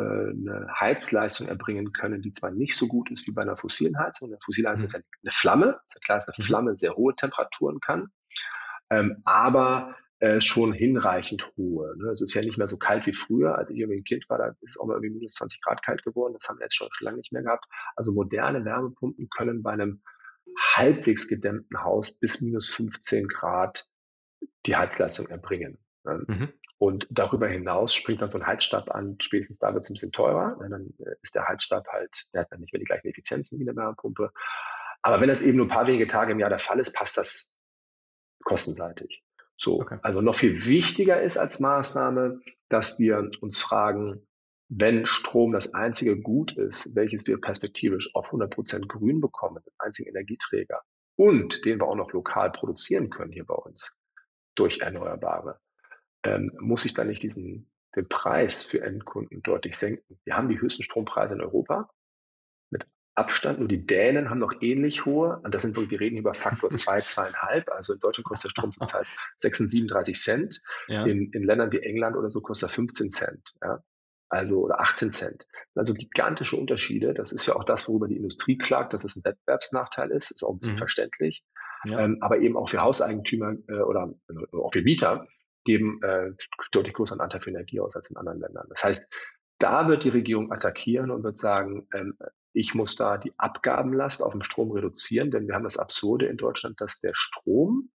eine 0.01 0.67
Heizleistung 0.81 1.49
erbringen 1.49 1.93
können, 1.93 2.23
die 2.23 2.33
zwar 2.33 2.51
nicht 2.51 2.77
so 2.77 2.87
gut 2.89 3.11
ist 3.11 3.27
wie 3.27 3.33
bei 3.33 3.43
einer 3.43 3.57
fossilen 3.57 3.99
Heizung. 3.99 4.29
Eine 4.29 4.39
fossile 4.45 4.71
Heizung 4.71 4.85
Mhm. 4.85 4.87
ist 4.87 4.93
ja 4.95 5.01
eine 5.23 5.33
Flamme, 5.33 5.81
ist 5.87 5.95
ja 5.97 6.01
klar, 6.05 6.19
dass 6.19 6.29
eine 6.29 6.37
Mhm. 6.39 6.47
Flamme 6.47 6.77
sehr 6.77 6.97
hohe 6.97 7.15
Temperaturen 7.15 7.81
kann, 7.81 8.09
ähm, 8.91 9.23
aber 9.25 9.97
äh, 10.19 10.41
schon 10.41 10.73
hinreichend 10.73 11.51
hohe. 11.59 11.95
Ne? 11.99 12.11
Es 12.11 12.23
ist 12.23 12.33
ja 12.35 12.41
nicht 12.43 12.57
mehr 12.57 12.67
so 12.69 12.79
kalt 12.79 13.07
wie 13.07 13.13
früher. 13.13 13.59
Als 13.59 13.71
ich 13.71 13.79
irgendwie 13.79 14.01
ein 14.01 14.05
Kind 14.05 14.25
war, 14.31 14.39
da 14.39 14.49
ist 14.49 14.57
es 14.63 14.79
auch 14.79 14.87
mal 14.87 14.95
irgendwie 14.95 15.15
minus 15.15 15.35
20 15.35 15.61
Grad 15.63 15.83
kalt 15.83 16.03
geworden. 16.05 16.33
Das 16.33 16.49
haben 16.49 16.59
wir 16.59 16.65
jetzt 16.65 16.75
schon, 16.77 16.89
schon 16.91 17.05
lange 17.05 17.19
nicht 17.19 17.33
mehr 17.33 17.43
gehabt. 17.43 17.67
Also 17.97 18.13
moderne 18.13 18.65
Wärmepumpen 18.65 19.29
können 19.29 19.63
bei 19.63 19.73
einem 19.73 20.03
halbwegs 20.75 21.29
gedämmten 21.29 21.83
Haus 21.83 22.19
bis 22.19 22.41
minus 22.41 22.71
15 22.71 23.29
Grad 23.29 23.85
die 24.65 24.77
Heizleistung 24.77 25.29
erbringen. 25.29 25.79
Ne? 26.07 26.25
Mhm. 26.27 26.53
Und 26.79 27.07
darüber 27.11 27.49
hinaus 27.49 27.95
springt 27.95 28.23
dann 28.23 28.31
so 28.31 28.39
ein 28.39 28.47
Heizstab 28.47 28.95
an, 28.95 29.17
spätestens 29.21 29.59
da 29.59 29.73
wird 29.73 29.85
es 29.85 29.91
ein 29.91 29.95
bisschen 29.95 30.13
teurer. 30.13 30.57
Ne? 30.61 30.69
Dann 30.71 30.95
äh, 30.99 31.15
ist 31.23 31.35
der 31.35 31.47
Heizstab 31.47 31.87
halt, 31.89 32.25
der 32.33 32.43
hat 32.43 32.53
dann 32.53 32.61
nicht 32.61 32.73
mehr 32.73 32.81
die 32.81 32.87
gleichen 32.87 33.09
Effizienzen 33.09 33.59
wie 33.59 33.69
eine 33.69 33.77
Wärmepumpe. 33.77 34.31
Aber 35.03 35.21
wenn 35.21 35.29
das 35.29 35.43
eben 35.43 35.57
nur 35.57 35.67
ein 35.67 35.71
paar 35.71 35.87
wenige 35.87 36.07
Tage 36.07 36.33
im 36.33 36.39
Jahr 36.39 36.51
der 36.51 36.59
Fall 36.59 36.81
ist, 36.81 36.95
passt 36.95 37.17
das 37.17 37.57
kostenseitig. 38.45 39.25
So, 39.57 39.81
Okay. 39.81 39.99
also 40.03 40.21
noch 40.21 40.35
viel 40.35 40.67
wichtiger 40.67 41.21
ist 41.23 41.39
als 41.39 41.61
Maßnahme, 41.61 42.41
dass 42.69 42.99
wir 42.99 43.31
uns 43.41 43.59
fragen, 43.59 44.27
wenn 44.69 45.07
Strom 45.07 45.53
das 45.53 45.75
einzige 45.75 46.21
Gut 46.21 46.57
ist, 46.57 46.97
welches 46.97 47.27
wir 47.27 47.41
perspektivisch 47.41 48.15
auf 48.15 48.27
100 48.27 48.53
Prozent 48.53 48.89
grün 48.89 49.21
bekommen, 49.21 49.63
den 49.65 49.73
einzigen 49.79 50.11
Energieträger 50.11 50.83
und 51.17 51.65
den 51.65 51.81
wir 51.81 51.87
auch 51.87 51.95
noch 51.95 52.13
lokal 52.13 52.51
produzieren 52.51 53.11
können 53.11 53.33
hier 53.33 53.47
bei 53.47 53.55
uns 53.55 53.97
durch 54.57 54.81
Erneuerbare, 54.81 55.61
ähm, 56.27 56.53
muss 56.61 56.85
ich 56.85 56.95
dann 56.95 57.07
nicht 57.09 57.23
diesen, 57.23 57.71
den 57.95 58.09
Preis 58.09 58.63
für 58.63 58.83
Endkunden 58.83 59.43
deutlich 59.43 59.77
senken. 59.77 60.19
Wir 60.25 60.37
haben 60.37 60.49
die 60.49 60.61
höchsten 60.61 60.83
Strompreise 60.83 61.35
in 61.35 61.41
Europa 61.41 61.89
mit 62.71 62.87
Abstand. 63.15 63.59
Nur 63.59 63.69
die 63.69 63.87
Dänen 63.87 64.29
haben 64.29 64.39
noch 64.39 64.55
ähnlich 64.61 65.05
hohe. 65.07 65.41
Und 65.45 65.55
das 65.55 65.63
sind 65.63 65.77
wir 65.77 66.01
reden 66.01 66.19
über 66.19 66.35
Faktor 66.35 66.71
2, 66.71 66.99
2,5. 66.99 67.71
Also 67.71 67.95
in 67.95 68.01
Deutschland 68.01 68.27
kostet 68.27 68.51
der 68.51 68.51
Strom 68.51 68.73
zurzeit 68.73 69.07
36, 69.37 69.81
37 69.81 70.21
Cent. 70.21 70.63
Ja. 70.89 71.07
In, 71.07 71.31
in 71.33 71.45
Ländern 71.45 71.73
wie 71.73 71.81
England 71.81 72.17
oder 72.17 72.29
so 72.29 72.41
kostet 72.41 72.71
er 72.71 72.73
15 72.73 73.11
Cent. 73.11 73.55
Ja? 73.63 73.83
Also, 74.29 74.61
oder 74.61 74.81
18 74.81 75.13
Cent. 75.13 75.47
Also 75.75 75.95
gigantische 75.95 76.57
Unterschiede. 76.57 77.15
Das 77.15 77.33
ist 77.33 77.47
ja 77.47 77.55
auch 77.55 77.65
das, 77.65 77.89
worüber 77.89 78.09
die 78.09 78.17
Industrie 78.17 78.59
klagt, 78.59 78.93
dass 78.93 79.05
es 79.05 79.17
ein 79.17 79.25
Wettbewerbsnachteil 79.25 80.11
ist. 80.11 80.33
Ist 80.33 80.43
auch 80.43 80.55
ein 80.55 80.59
bisschen 80.59 80.75
Mhm. 80.75 80.79
verständlich. 80.79 81.45
Ja. 81.85 82.01
Ähm, 82.01 82.19
aber 82.21 82.39
eben 82.39 82.57
auch 82.57 82.69
für 82.69 82.81
Hauseigentümer 82.81 83.55
äh, 83.69 83.81
oder 83.81 84.13
äh, 84.29 84.57
auch 84.57 84.73
für 84.73 84.83
Mieter 84.83 85.29
geben 85.67 86.01
äh, 86.03 86.31
deutlich 86.73 86.95
größeren 86.95 87.21
Anteil 87.21 87.41
für 87.41 87.51
Energie 87.51 87.81
aus 87.81 87.95
als 87.95 88.11
in 88.11 88.17
anderen 88.17 88.41
Ländern. 88.41 88.67
Das 88.71 88.83
heißt, 88.83 89.13
da 89.59 89.89
wird 89.89 90.05
die 90.05 90.11
Regierung 90.11 90.53
attackieren 90.53 91.11
und 91.11 91.23
wird 91.23 91.37
sagen, 91.37 91.87
ähm, 91.93 92.17
ich 92.55 92.75
muss 92.75 92.97
da 92.97 93.19
die 93.19 93.35
Abgabenlast 93.37 94.23
auf 94.23 94.33
dem 94.33 94.41
Strom 94.41 94.71
reduzieren, 94.71 95.31
denn 95.31 95.47
wir 95.47 95.55
haben 95.55 95.65
das 95.65 95.77
Absurde 95.77 96.27
in 96.27 96.39
Deutschland, 96.39 96.81
dass 96.81 97.01
der 97.01 97.13
Strom 97.15 97.91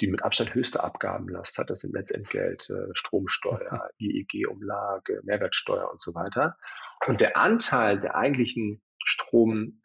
die 0.00 0.08
mit 0.08 0.22
Abstand 0.22 0.54
höchste 0.54 0.82
Abgabenlast 0.84 1.58
hat. 1.58 1.70
Das 1.70 1.80
sind 1.80 1.94
Netzentgelt, 1.94 2.68
äh, 2.70 2.88
Stromsteuer, 2.92 3.90
IEG-Umlage, 3.98 5.22
Mehrwertsteuer 5.24 5.90
und 5.90 6.00
so 6.00 6.14
weiter. 6.14 6.56
Und 7.06 7.20
der 7.20 7.36
Anteil 7.36 7.98
der 7.98 8.14
eigentlichen 8.14 8.82
Strom, 9.02 9.82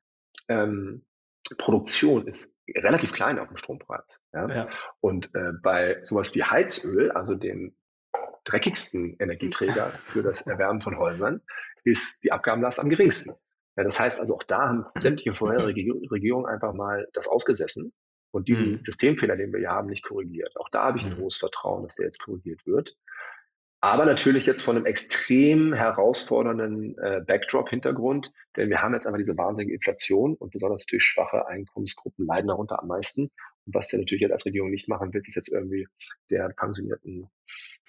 ähm, 0.48 1.06
Produktion 1.56 2.28
ist 2.28 2.56
relativ 2.76 3.14
klein 3.14 3.40
auf 3.40 3.48
dem 3.48 3.58
Strompreis. 3.58 4.22
Ja? 4.34 4.48
ja. 4.48 4.70
Und 5.00 5.34
äh, 5.36 5.52
bei 5.62 6.00
sowas 6.04 6.34
wie 6.36 6.44
Heizöl, 6.44 7.12
also 7.12 7.36
dem 7.36 7.76
dreckigsten 8.44 9.18
Energieträger 9.20 9.86
für 9.90 10.24
das 10.24 10.48
Erwärmen 10.48 10.82
von 10.82 10.98
Häusern, 10.98 11.42
ist 11.84 12.24
die 12.24 12.32
Abgabenlast 12.32 12.80
am 12.80 12.90
geringsten. 12.90 13.34
Ja, 13.78 13.84
das 13.84 14.00
heißt 14.00 14.20
also, 14.20 14.36
auch 14.36 14.44
da 14.44 14.68
haben 14.68 14.84
sämtliche 15.00 15.34
vorherige 15.34 15.94
Regierungen 16.12 16.46
einfach 16.46 16.74
mal 16.74 17.08
das 17.14 17.28
ausgesessen 17.28 17.94
und 18.32 18.48
diesen 18.48 18.74
mhm. 18.74 18.82
Systemfehler, 18.82 19.38
den 19.38 19.52
wir 19.52 19.60
hier 19.60 19.72
haben, 19.72 19.88
nicht 19.88 20.06
korrigiert. 20.06 20.56
Auch 20.58 20.70
da 20.70 20.84
habe 20.84 20.98
ich 20.98 21.06
ein 21.06 21.14
mhm. 21.14 21.24
hohes 21.24 21.38
Vertrauen, 21.38 21.84
dass 21.84 21.96
der 21.96 22.06
jetzt 22.06 22.22
korrigiert 22.22 22.66
wird. 22.66 22.98
Aber 23.84 24.06
natürlich 24.06 24.46
jetzt 24.46 24.62
von 24.62 24.76
einem 24.76 24.86
extrem 24.86 25.74
herausfordernden 25.74 26.96
äh, 27.00 27.22
Backdrop-Hintergrund, 27.26 28.32
denn 28.56 28.70
wir 28.70 28.84
haben 28.84 28.94
jetzt 28.94 29.08
einfach 29.08 29.18
diese 29.18 29.36
wahnsinnige 29.36 29.74
Inflation 29.74 30.36
und 30.36 30.52
besonders 30.52 30.82
natürlich 30.82 31.04
schwache 31.04 31.48
Einkommensgruppen 31.48 32.28
leiden 32.28 32.50
darunter 32.50 32.80
am 32.80 32.88
meisten. 32.88 33.32
Und 33.66 33.74
was 33.74 33.88
du 33.88 33.98
natürlich 33.98 34.22
jetzt 34.22 34.34
als 34.34 34.46
Regierung 34.46 34.70
nicht 34.70 34.88
machen 34.88 35.12
willst, 35.12 35.30
ist 35.30 35.36
jetzt 35.36 35.52
irgendwie 35.52 35.88
der 36.30 36.48
pensionierten, 36.56 37.28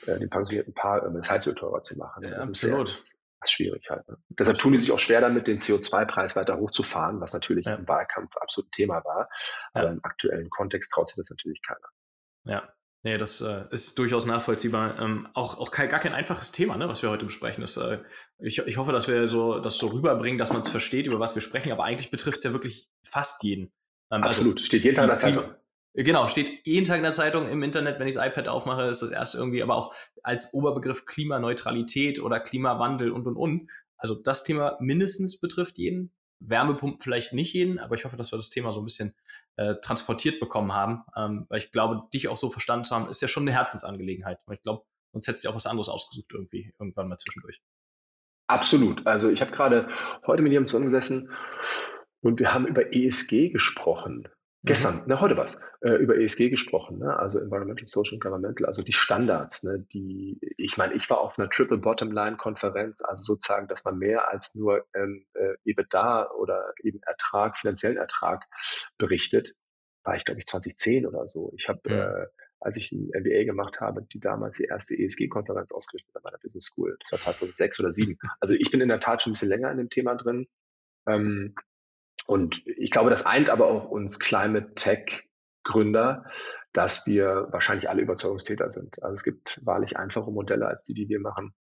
äh, 0.07 0.19
den 0.19 0.31
pensionierten 0.31 0.73
Paar 0.73 1.03
irgendwie 1.03 1.21
das 1.21 1.31
Heizöl 1.31 1.55
teurer 1.55 1.83
zu 1.83 1.99
machen. 1.99 2.25
Ja, 2.25 2.39
absolut. 2.39 2.89
Sehr, 2.89 2.97
das 2.97 3.51
ist 3.51 3.53
schwierig 3.53 3.91
halt. 3.91 4.09
Ne? 4.09 4.17
Deshalb 4.31 4.57
tun 4.57 4.73
die 4.73 4.79
sich 4.79 4.93
auch 4.93 4.99
schwer 4.99 5.21
damit, 5.21 5.47
den 5.47 5.59
CO2-Preis 5.59 6.37
weiter 6.37 6.57
hochzufahren, 6.59 7.21
was 7.21 7.35
natürlich 7.35 7.67
ja. 7.67 7.75
im 7.75 7.87
Wahlkampf 7.87 8.35
absolut 8.39 8.73
Thema 8.73 9.05
war. 9.05 9.29
Aber 9.75 9.89
ja. 9.89 9.93
im 9.93 10.01
aktuellen 10.03 10.49
Kontext 10.49 10.91
traut 10.91 11.09
sich 11.09 11.17
das 11.17 11.29
natürlich 11.29 11.61
keiner. 11.61 11.89
Ja, 12.45 12.73
Nee, 13.05 13.19
das 13.19 13.41
äh, 13.41 13.65
ist 13.71 13.99
durchaus 13.99 14.27
nachvollziehbar. 14.27 14.99
Ähm, 15.01 15.27
auch 15.35 15.59
auch 15.59 15.73
kein, 15.73 15.89
gar 15.89 15.99
kein 15.99 16.13
einfaches 16.13 16.53
Thema, 16.53 16.77
ne, 16.77 16.89
was 16.89 17.03
wir 17.03 17.11
heute 17.11 17.25
besprechen. 17.25 17.63
Das, 17.63 17.77
äh, 17.77 17.99
ich, 18.39 18.59
ich 18.61 18.77
hoffe, 18.77 18.93
dass 18.93 19.09
wir 19.09 19.27
so, 19.27 19.59
das 19.59 19.77
so 19.77 19.89
rüberbringen, 19.89 20.39
dass 20.39 20.53
man 20.53 20.61
es 20.61 20.69
versteht, 20.69 21.09
über 21.09 21.19
was 21.19 21.35
wir 21.35 21.43
sprechen, 21.43 21.73
aber 21.73 21.85
eigentlich 21.85 22.13
betrifft 22.13 22.39
es 22.39 22.45
ja 22.45 22.53
wirklich 22.53 22.89
fast 23.05 23.43
jeden. 23.43 23.73
Ähm, 24.13 24.23
also 24.23 24.29
Absolut, 24.29 24.59
also, 24.59 24.67
steht 24.67 24.85
jeden 24.85 24.95
Tag 24.95 25.05
in 25.05 25.09
der 25.09 25.19
Zeitung. 25.19 25.45
Genau, 25.95 26.29
steht 26.29 26.65
jeden 26.65 26.87
Tag 26.87 26.99
in 26.99 27.03
der 27.03 27.13
Zeitung, 27.13 27.49
im 27.49 27.63
Internet, 27.63 27.99
wenn 27.99 28.09
ich 28.09 28.15
das 28.15 28.25
iPad 28.25 28.49
aufmache, 28.49 28.85
ist 28.85 29.03
das 29.03 29.11
erst 29.11 29.35
irgendwie, 29.35 29.63
aber 29.63 29.75
auch 29.75 29.95
als 30.23 30.55
Oberbegriff 30.55 31.05
Klimaneutralität 31.05 32.21
oder 32.21 32.41
Klimawandel 32.41 33.11
und 33.11 33.27
und 33.27 33.37
und. 33.37 33.71
Also 33.97 34.15
das 34.15 34.45
Thema 34.45 34.79
mindestens 34.81 35.39
betrifft 35.39 35.77
jeden. 35.77 36.13
Wärmepumpen 36.41 37.01
vielleicht 37.01 37.35
nicht 37.35 37.53
jeden, 37.53 37.79
aber 37.79 37.95
ich 37.95 38.05
hoffe, 38.05 38.17
dass 38.17 38.33
wir 38.33 38.37
das 38.37 38.49
Thema 38.49 38.73
so 38.73 38.81
ein 38.81 38.85
bisschen 38.85 39.15
äh, 39.57 39.77
transportiert 39.83 40.41
bekommen 40.41 40.73
haben. 40.73 41.05
Ähm, 41.17 41.47
weil 41.49 41.59
ich 41.59 41.73
glaube, 41.73 42.09
dich 42.13 42.29
auch 42.29 42.37
so 42.37 42.51
verstanden 42.51 42.85
zu 42.85 42.95
haben, 42.95 43.09
ist 43.09 43.23
ja 43.23 43.29
schon 43.29 43.45
eine 43.45 43.53
Herzensangelegenheit. 43.53 44.39
Weil 44.47 44.57
ich 44.57 44.63
glaube, 44.63 44.85
sonst 45.13 45.29
hättest 45.29 45.45
du 45.45 45.51
auch 45.51 45.55
was 45.55 45.67
anderes 45.67 45.89
ausgesucht 45.89 46.33
irgendwie, 46.33 46.73
irgendwann 46.79 47.09
mal 47.09 47.19
zwischendurch. 47.19 47.61
Absolut. 48.47 49.07
Also 49.07 49.31
ich 49.31 49.41
habe 49.41 49.53
gerade 49.53 49.89
heute 50.27 50.43
mit 50.43 50.53
jemandem 50.53 50.69
zusammengesessen 50.69 51.31
und 52.21 52.39
wir 52.39 52.53
haben 52.53 52.67
über 52.67 52.95
ESG 52.95 53.51
gesprochen. 53.51 54.29
Gestern, 54.65 55.03
mhm. 55.03 55.09
ne, 55.09 55.21
heute 55.21 55.37
was, 55.37 55.61
äh, 55.81 55.91
über 55.97 56.17
ESG 56.17 56.49
gesprochen, 56.49 56.99
ne? 56.99 57.17
also 57.19 57.41
Environmental, 57.41 57.87
Social 57.89 58.15
and 58.15 58.23
Governmental, 58.23 58.67
also 58.67 58.83
die 58.83 58.93
Standards, 58.93 59.65
ne? 59.65 59.85
die, 59.93 60.39
ich 60.57 60.77
meine, 60.77 60.95
ich 60.95 61.11
war 61.11 61.21
auf 61.21 61.37
einer 61.37 61.51
Triple 61.51 61.79
Bottom 61.79 62.13
Line 62.13 62.37
Konferenz, 62.37 63.03
also 63.03 63.25
sozusagen, 63.25 63.67
dass 63.67 63.85
man 63.85 63.99
mehr 63.99 64.31
als 64.31 64.55
nur 64.55 64.87
ähm, 64.95 65.27
äh, 65.35 65.55
EBITDA 65.65 66.31
oder 66.31 66.75
eben 66.81 67.01
Ertrag, 67.03 67.57
finanziellen 67.59 67.97
Ertrag 67.97 68.45
berichtet, 68.99 69.55
war 70.05 70.15
ich 70.17 70.25
glaube 70.25 70.39
ich 70.39 70.47
2010 70.47 71.07
oder 71.07 71.27
so. 71.27 71.53
Ich 71.57 71.69
habe, 71.69 71.81
mhm. 71.85 71.93
äh, 71.93 72.27
als 72.61 72.77
ich 72.77 72.93
ein 72.93 73.11
MBA 73.13 73.45
gemacht 73.45 73.81
habe, 73.81 74.03
die 74.03 74.21
damals 74.21 74.59
die 74.59 74.65
erste 74.65 74.95
ESG-Konferenz 74.95 75.73
ausgerichtet 75.73 76.15
an 76.15 76.23
meiner 76.23 76.39
Business 76.39 76.67
School. 76.67 76.97
Das 77.01 77.11
war 77.11 77.19
2006 77.19 77.81
oder 77.81 77.91
2007. 77.91 78.19
Also 78.39 78.55
ich 78.55 78.71
bin 78.71 78.81
in 78.81 78.89
der 78.89 79.01
Tat 79.01 79.23
schon 79.23 79.33
ein 79.33 79.35
bisschen 79.35 79.49
länger 79.49 79.73
in 79.73 79.79
dem 79.79 79.91
Thema 79.91 80.15
drin. 80.15 80.47
Ähm, 81.09 81.57
und 82.27 82.63
ich 82.67 82.91
glaube, 82.91 83.11
das 83.11 83.27
eint 83.27 83.51
aber 83.51 83.67
auch 83.67 83.87
uns 83.87 84.19
Climate 84.19 84.75
Tech 84.75 85.29
Gründer, 85.65 86.25
dass 86.73 87.07
wir 87.07 87.49
wahrscheinlich 87.51 87.89
alle 87.89 88.03
Überzeugungstäter 88.03 88.71
sind. 88.71 89.03
Also 89.03 89.15
es 89.15 89.23
gibt 89.23 89.61
wahrlich 89.65 89.97
einfache 89.97 90.31
Modelle 90.31 90.67
als 90.67 90.85
die, 90.85 90.95
die 90.95 91.09
wir 91.09 91.21
machen. 91.21 91.55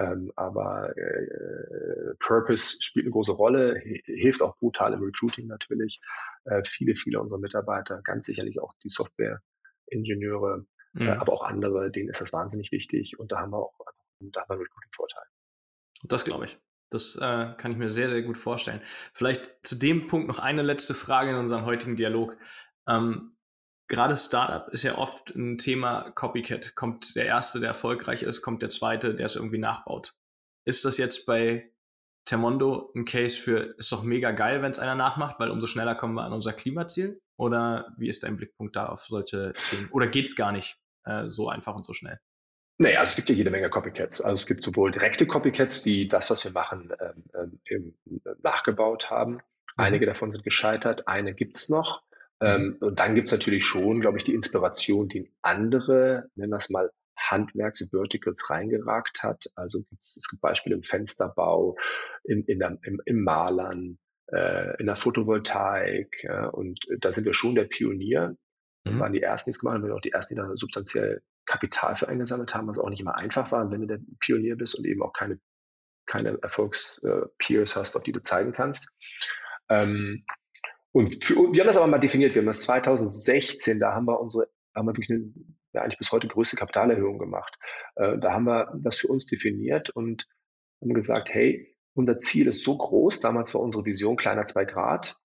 Ähm, 0.00 0.32
aber 0.36 0.96
äh, 0.96 2.14
Purpose 2.20 2.76
spielt 2.80 3.06
eine 3.06 3.12
große 3.12 3.32
Rolle, 3.32 3.80
hilft 4.04 4.42
auch 4.42 4.56
brutal 4.56 4.92
im 4.92 5.02
Recruiting 5.02 5.48
natürlich. 5.48 6.00
Äh, 6.44 6.62
viele, 6.64 6.94
viele 6.94 7.20
unserer 7.20 7.40
Mitarbeiter, 7.40 8.00
ganz 8.02 8.26
sicherlich 8.26 8.60
auch 8.60 8.72
die 8.84 8.90
Software-Ingenieure, 8.90 10.66
äh, 10.94 11.02
mhm. 11.02 11.08
äh, 11.08 11.10
aber 11.12 11.32
auch 11.32 11.42
andere, 11.42 11.90
denen 11.90 12.10
ist 12.10 12.20
das 12.20 12.32
wahnsinnig 12.32 12.70
wichtig 12.70 13.18
und 13.18 13.32
da 13.32 13.40
haben 13.40 13.50
wir 13.50 13.58
auch 13.58 13.74
da 14.20 14.40
haben 14.40 14.48
wir 14.48 14.54
einen 14.54 14.62
Recruiting-Vorteil. 14.62 15.24
Das 16.04 16.24
glaube 16.24 16.46
ich. 16.46 16.58
Das 16.90 17.16
äh, 17.16 17.54
kann 17.56 17.72
ich 17.72 17.76
mir 17.76 17.90
sehr, 17.90 18.08
sehr 18.08 18.22
gut 18.22 18.38
vorstellen. 18.38 18.80
Vielleicht 19.12 19.66
zu 19.66 19.76
dem 19.76 20.06
Punkt 20.06 20.28
noch 20.28 20.38
eine 20.38 20.62
letzte 20.62 20.94
Frage 20.94 21.30
in 21.30 21.36
unserem 21.36 21.64
heutigen 21.64 21.96
Dialog. 21.96 22.36
Ähm, 22.88 23.34
gerade 23.88 24.16
Startup 24.16 24.68
ist 24.72 24.84
ja 24.84 24.96
oft 24.96 25.34
ein 25.34 25.58
Thema 25.58 26.10
Copycat. 26.12 26.74
Kommt 26.74 27.14
der 27.16 27.26
Erste, 27.26 27.60
der 27.60 27.68
erfolgreich 27.68 28.22
ist, 28.22 28.42
kommt 28.42 28.62
der 28.62 28.70
Zweite, 28.70 29.14
der 29.14 29.26
es 29.26 29.36
irgendwie 29.36 29.58
nachbaut. 29.58 30.14
Ist 30.64 30.84
das 30.84 30.98
jetzt 30.98 31.26
bei 31.26 31.70
Termondo 32.24 32.92
ein 32.94 33.04
Case 33.06 33.38
für, 33.38 33.74
ist 33.78 33.90
doch 33.90 34.02
mega 34.02 34.32
geil, 34.32 34.62
wenn 34.62 34.70
es 34.70 34.78
einer 34.78 34.94
nachmacht, 34.94 35.40
weil 35.40 35.50
umso 35.50 35.66
schneller 35.66 35.94
kommen 35.94 36.14
wir 36.14 36.24
an 36.24 36.32
unser 36.32 36.52
Klimaziel? 36.52 37.20
Oder 37.38 37.94
wie 37.96 38.08
ist 38.08 38.22
dein 38.22 38.36
Blickpunkt 38.36 38.76
da 38.76 38.86
auf 38.86 39.00
solche 39.00 39.52
Themen? 39.70 39.88
Oder 39.92 40.08
geht 40.08 40.26
es 40.26 40.36
gar 40.36 40.52
nicht 40.52 40.78
äh, 41.04 41.28
so 41.28 41.48
einfach 41.48 41.74
und 41.74 41.86
so 41.86 41.94
schnell? 41.94 42.18
Naja, 42.80 43.02
es 43.02 43.16
gibt 43.16 43.28
ja 43.28 43.34
jede 43.34 43.50
Menge 43.50 43.70
Copycats. 43.70 44.20
Also 44.20 44.40
es 44.40 44.46
gibt 44.46 44.62
sowohl 44.62 44.92
direkte 44.92 45.26
Copycats, 45.26 45.82
die 45.82 46.08
das, 46.08 46.30
was 46.30 46.44
wir 46.44 46.52
machen, 46.52 46.92
ähm, 47.34 47.60
ähm, 47.68 47.94
nachgebaut 48.42 49.10
haben. 49.10 49.32
Mhm. 49.32 49.40
Einige 49.76 50.06
davon 50.06 50.30
sind 50.30 50.44
gescheitert, 50.44 51.08
eine 51.08 51.34
gibt's 51.34 51.68
noch. 51.68 52.02
Ähm, 52.40 52.76
mhm. 52.80 52.88
und 52.88 53.00
dann 53.00 53.16
gibt's 53.16 53.32
natürlich 53.32 53.64
schon, 53.64 54.00
glaube 54.00 54.18
ich, 54.18 54.24
die 54.24 54.34
Inspiration, 54.34 55.08
die 55.08 55.18
in 55.18 55.28
andere, 55.42 56.30
nennen 56.36 56.52
wir 56.52 56.58
es 56.58 56.70
mal, 56.70 56.92
Handwerks-Verticals 57.16 58.48
reingeragt 58.48 59.24
hat. 59.24 59.46
Also 59.56 59.82
gibt's, 59.82 60.16
es 60.16 60.28
gibt 60.28 60.40
Beispiele 60.40 60.76
im 60.76 60.84
Fensterbau, 60.84 61.76
in, 62.22 62.44
in 62.44 62.60
der, 62.60 62.78
im, 62.82 63.02
im 63.04 63.24
Malern, 63.24 63.98
äh, 64.28 64.78
in 64.78 64.86
der 64.86 64.94
Photovoltaik. 64.94 66.22
Ja, 66.22 66.46
und 66.46 66.78
da 67.00 67.12
sind 67.12 67.24
wir 67.24 67.34
schon 67.34 67.56
der 67.56 67.64
Pionier. 67.64 68.36
Wir 68.84 68.92
mhm. 68.92 69.00
waren 69.00 69.12
die 69.12 69.22
Ersten, 69.22 69.50
die 69.50 69.56
es 69.56 69.58
gemacht 69.58 69.74
haben, 69.74 69.84
wir 69.84 69.96
auch 69.96 70.00
die 70.00 70.12
Ersten, 70.12 70.36
die 70.36 70.40
da 70.40 70.46
substanziell 70.56 71.22
Kapital 71.48 71.96
für 71.96 72.08
eingesammelt 72.08 72.54
haben, 72.54 72.68
was 72.68 72.78
auch 72.78 72.90
nicht 72.90 73.00
immer 73.00 73.16
einfach 73.16 73.50
war, 73.50 73.70
wenn 73.70 73.80
du 73.80 73.86
der 73.86 74.00
Pionier 74.20 74.56
bist 74.56 74.78
und 74.78 74.84
eben 74.84 75.02
auch 75.02 75.12
keine, 75.12 75.40
keine 76.06 76.38
Erfolgspeers 76.42 77.76
hast, 77.76 77.96
auf 77.96 78.02
die 78.02 78.12
du 78.12 78.22
zeigen 78.22 78.52
kannst. 78.52 78.92
Ähm, 79.68 80.24
und 80.92 81.24
für, 81.24 81.34
wir 81.34 81.60
haben 81.60 81.66
das 81.66 81.78
aber 81.78 81.86
mal 81.86 81.98
definiert. 81.98 82.34
Wir 82.34 82.42
haben 82.42 82.46
das 82.46 82.62
2016, 82.62 83.80
da 83.80 83.94
haben 83.94 84.06
wir 84.06 84.20
unsere, 84.20 84.48
haben 84.74 84.86
wir 84.86 84.96
wirklich 84.96 85.10
eine, 85.10 85.32
ja, 85.72 85.82
eigentlich 85.82 85.98
bis 85.98 86.12
heute 86.12 86.28
größte 86.28 86.56
Kapitalerhöhung 86.56 87.18
gemacht. 87.18 87.58
Äh, 87.96 88.18
da 88.18 88.32
haben 88.32 88.44
wir 88.44 88.72
das 88.82 88.96
für 88.96 89.08
uns 89.08 89.26
definiert 89.26 89.90
und 89.90 90.26
haben 90.80 90.94
gesagt, 90.94 91.30
hey, 91.30 91.74
unser 91.94 92.18
Ziel 92.20 92.46
ist 92.46 92.62
so 92.62 92.76
groß, 92.76 93.20
damals 93.20 93.54
war 93.54 93.60
unsere 93.60 93.84
Vision 93.84 94.16
kleiner 94.16 94.46
zwei 94.46 94.64
Grad, 94.64 95.16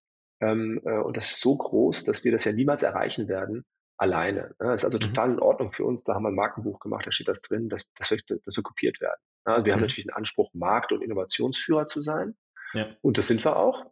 ähm, 0.41 0.81
äh, 0.86 0.99
und 0.99 1.15
das 1.17 1.31
ist 1.31 1.41
so 1.41 1.55
groß, 1.55 2.03
dass 2.03 2.23
wir 2.23 2.31
das 2.31 2.45
ja 2.45 2.51
niemals 2.51 2.83
erreichen 2.83 3.27
werden, 3.27 3.65
alleine. 3.97 4.56
Das 4.60 4.82
ist 4.82 4.86
also 4.86 4.97
mhm. 4.97 5.01
total 5.01 5.32
in 5.32 5.39
Ordnung 5.39 5.71
für 5.71 5.86
uns. 5.86 6.03
Da 6.03 6.13
haben 6.13 6.23
wir 6.23 6.29
ein 6.29 6.36
Markenbuch 6.36 6.79
gemacht, 6.79 7.06
da 7.06 7.12
steht 7.12 7.27
das 7.27 7.41
drin, 7.41 7.69
dass, 7.69 7.91
dass, 7.93 8.12
wir, 8.12 8.19
dass 8.43 8.56
wir 8.56 8.63
kopiert 8.63 9.01
werden. 9.01 9.19
Also 9.43 9.65
wir 9.65 9.73
mhm. 9.73 9.75
haben 9.75 9.82
natürlich 9.82 10.06
den 10.06 10.13
Anspruch, 10.13 10.51
Markt- 10.53 10.91
und 10.91 11.01
Innovationsführer 11.01 11.88
zu 11.88 12.01
sein. 12.01 12.36
Ja. 12.73 12.88
Und 13.01 13.17
das 13.17 13.27
sind 13.27 13.43
wir 13.43 13.56
auch. 13.56 13.91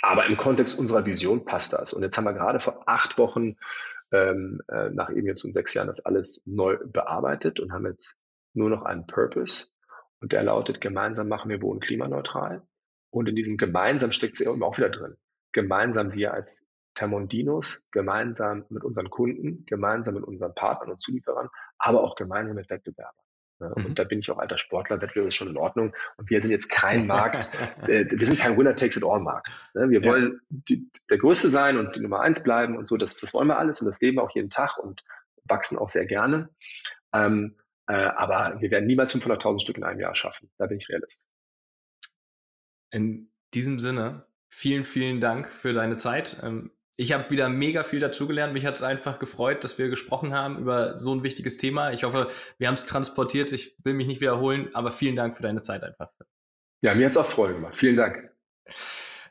Aber 0.00 0.26
im 0.26 0.36
Kontext 0.36 0.78
unserer 0.78 1.06
Vision 1.06 1.44
passt 1.44 1.72
das. 1.72 1.92
Und 1.92 2.02
jetzt 2.02 2.16
haben 2.16 2.24
wir 2.24 2.32
gerade 2.32 2.58
vor 2.58 2.82
acht 2.86 3.18
Wochen, 3.18 3.56
ähm, 4.10 4.60
äh, 4.68 4.90
nach 4.90 5.10
eben 5.10 5.26
jetzt 5.26 5.44
um 5.44 5.52
sechs 5.52 5.74
Jahren, 5.74 5.86
das 5.86 6.04
alles 6.04 6.42
neu 6.44 6.76
bearbeitet 6.84 7.60
und 7.60 7.72
haben 7.72 7.86
jetzt 7.86 8.20
nur 8.52 8.68
noch 8.68 8.82
einen 8.82 9.06
Purpose. 9.06 9.68
Und 10.20 10.32
der 10.32 10.42
lautet, 10.42 10.80
gemeinsam 10.80 11.28
machen 11.28 11.50
wir 11.50 11.58
Boden 11.58 11.80
klimaneutral. 11.80 12.66
Und 13.10 13.28
in 13.28 13.36
diesem 13.36 13.56
gemeinsam 13.56 14.12
steckt 14.12 14.34
es 14.34 14.40
eben 14.40 14.62
auch 14.62 14.76
wieder 14.76 14.90
drin. 14.90 15.16
Gemeinsam 15.52 16.12
wir 16.12 16.34
als 16.34 16.66
Termondinos 16.94 17.88
gemeinsam 17.90 18.64
mit 18.68 18.84
unseren 18.84 19.10
Kunden, 19.10 19.64
gemeinsam 19.66 20.14
mit 20.14 20.24
unseren 20.24 20.54
Partnern 20.54 20.90
und 20.90 21.00
Zulieferern, 21.00 21.48
aber 21.78 22.02
auch 22.02 22.16
gemeinsam 22.16 22.56
mit 22.56 22.70
Wettbewerbern. 22.70 23.14
Mhm. 23.58 23.86
Und 23.86 23.98
da 23.98 24.04
bin 24.04 24.18
ich 24.18 24.30
auch 24.30 24.38
alter 24.38 24.58
Sportler, 24.58 25.00
Wettbewerb 25.00 25.28
ist 25.28 25.36
schon 25.36 25.48
in 25.48 25.56
Ordnung. 25.56 25.94
Und 26.16 26.30
wir 26.30 26.40
sind 26.40 26.50
jetzt 26.50 26.68
kein 26.68 27.06
Markt, 27.06 27.50
äh, 27.82 28.06
wir 28.10 28.26
sind 28.26 28.38
kein 28.38 28.56
Winner-Takes-it-all-Markt. 28.56 29.48
Ne? 29.74 29.90
Wir 29.90 30.02
ja. 30.02 30.10
wollen 30.10 30.40
die, 30.48 30.90
der 31.10 31.18
Größte 31.18 31.48
sein 31.48 31.78
und 31.78 31.96
die 31.96 32.00
Nummer 32.00 32.20
eins 32.20 32.42
bleiben 32.42 32.76
und 32.76 32.88
so, 32.88 32.96
das, 32.96 33.16
das 33.16 33.32
wollen 33.34 33.48
wir 33.48 33.58
alles 33.58 33.80
und 33.80 33.86
das 33.86 34.00
leben 34.00 34.18
wir 34.18 34.22
auch 34.22 34.34
jeden 34.34 34.50
Tag 34.50 34.78
und 34.78 35.02
wachsen 35.44 35.78
auch 35.78 35.88
sehr 35.88 36.06
gerne. 36.06 36.50
Ähm, 37.12 37.56
äh, 37.86 37.94
aber 37.94 38.60
wir 38.60 38.70
werden 38.70 38.86
niemals 38.86 39.14
500.000 39.14 39.60
Stück 39.60 39.76
in 39.76 39.84
einem 39.84 40.00
Jahr 40.00 40.14
schaffen. 40.14 40.50
Da 40.58 40.66
bin 40.66 40.78
ich 40.78 40.88
Realist. 40.88 41.30
In 42.90 43.30
diesem 43.54 43.80
Sinne, 43.80 44.26
vielen, 44.48 44.84
vielen 44.84 45.20
Dank 45.20 45.50
für 45.50 45.72
deine 45.72 45.96
Zeit. 45.96 46.40
Ähm, 46.42 46.70
ich 46.96 47.12
habe 47.12 47.30
wieder 47.30 47.48
mega 47.48 47.82
viel 47.82 48.00
dazugelernt. 48.00 48.52
Mich 48.52 48.66
hat 48.66 48.74
es 48.74 48.82
einfach 48.82 49.18
gefreut, 49.18 49.64
dass 49.64 49.78
wir 49.78 49.88
gesprochen 49.88 50.34
haben 50.34 50.58
über 50.58 50.96
so 50.98 51.14
ein 51.14 51.22
wichtiges 51.22 51.56
Thema. 51.56 51.92
Ich 51.92 52.04
hoffe, 52.04 52.30
wir 52.58 52.68
haben 52.68 52.74
es 52.74 52.86
transportiert. 52.86 53.52
Ich 53.52 53.76
will 53.82 53.94
mich 53.94 54.06
nicht 54.06 54.20
wiederholen, 54.20 54.68
aber 54.74 54.90
vielen 54.90 55.16
Dank 55.16 55.36
für 55.36 55.42
deine 55.42 55.62
Zeit 55.62 55.82
einfach. 55.82 56.10
Ja, 56.82 56.94
mir 56.94 57.06
hat 57.06 57.12
es 57.12 57.16
auch 57.16 57.26
Freude 57.26 57.54
gemacht. 57.54 57.76
Vielen 57.76 57.96
Dank. 57.96 58.30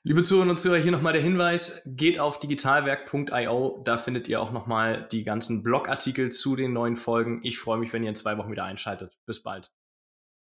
Liebe 0.03 0.23
Zuhörerinnen 0.23 0.55
und 0.55 0.57
Zuhörer, 0.57 0.79
hier 0.79 0.91
nochmal 0.91 1.13
der 1.13 1.21
Hinweis, 1.21 1.83
geht 1.85 2.19
auf 2.19 2.39
digitalwerk.io, 2.39 3.83
da 3.85 3.97
findet 3.99 4.27
ihr 4.27 4.41
auch 4.41 4.51
nochmal 4.51 5.07
die 5.11 5.23
ganzen 5.23 5.61
Blogartikel 5.61 6.31
zu 6.31 6.55
den 6.55 6.73
neuen 6.73 6.97
Folgen. 6.97 7.41
Ich 7.43 7.59
freue 7.59 7.77
mich, 7.77 7.93
wenn 7.93 8.01
ihr 8.01 8.09
in 8.09 8.15
zwei 8.15 8.35
Wochen 8.39 8.51
wieder 8.51 8.63
einschaltet. 8.63 9.19
Bis 9.27 9.43
bald. 9.43 9.71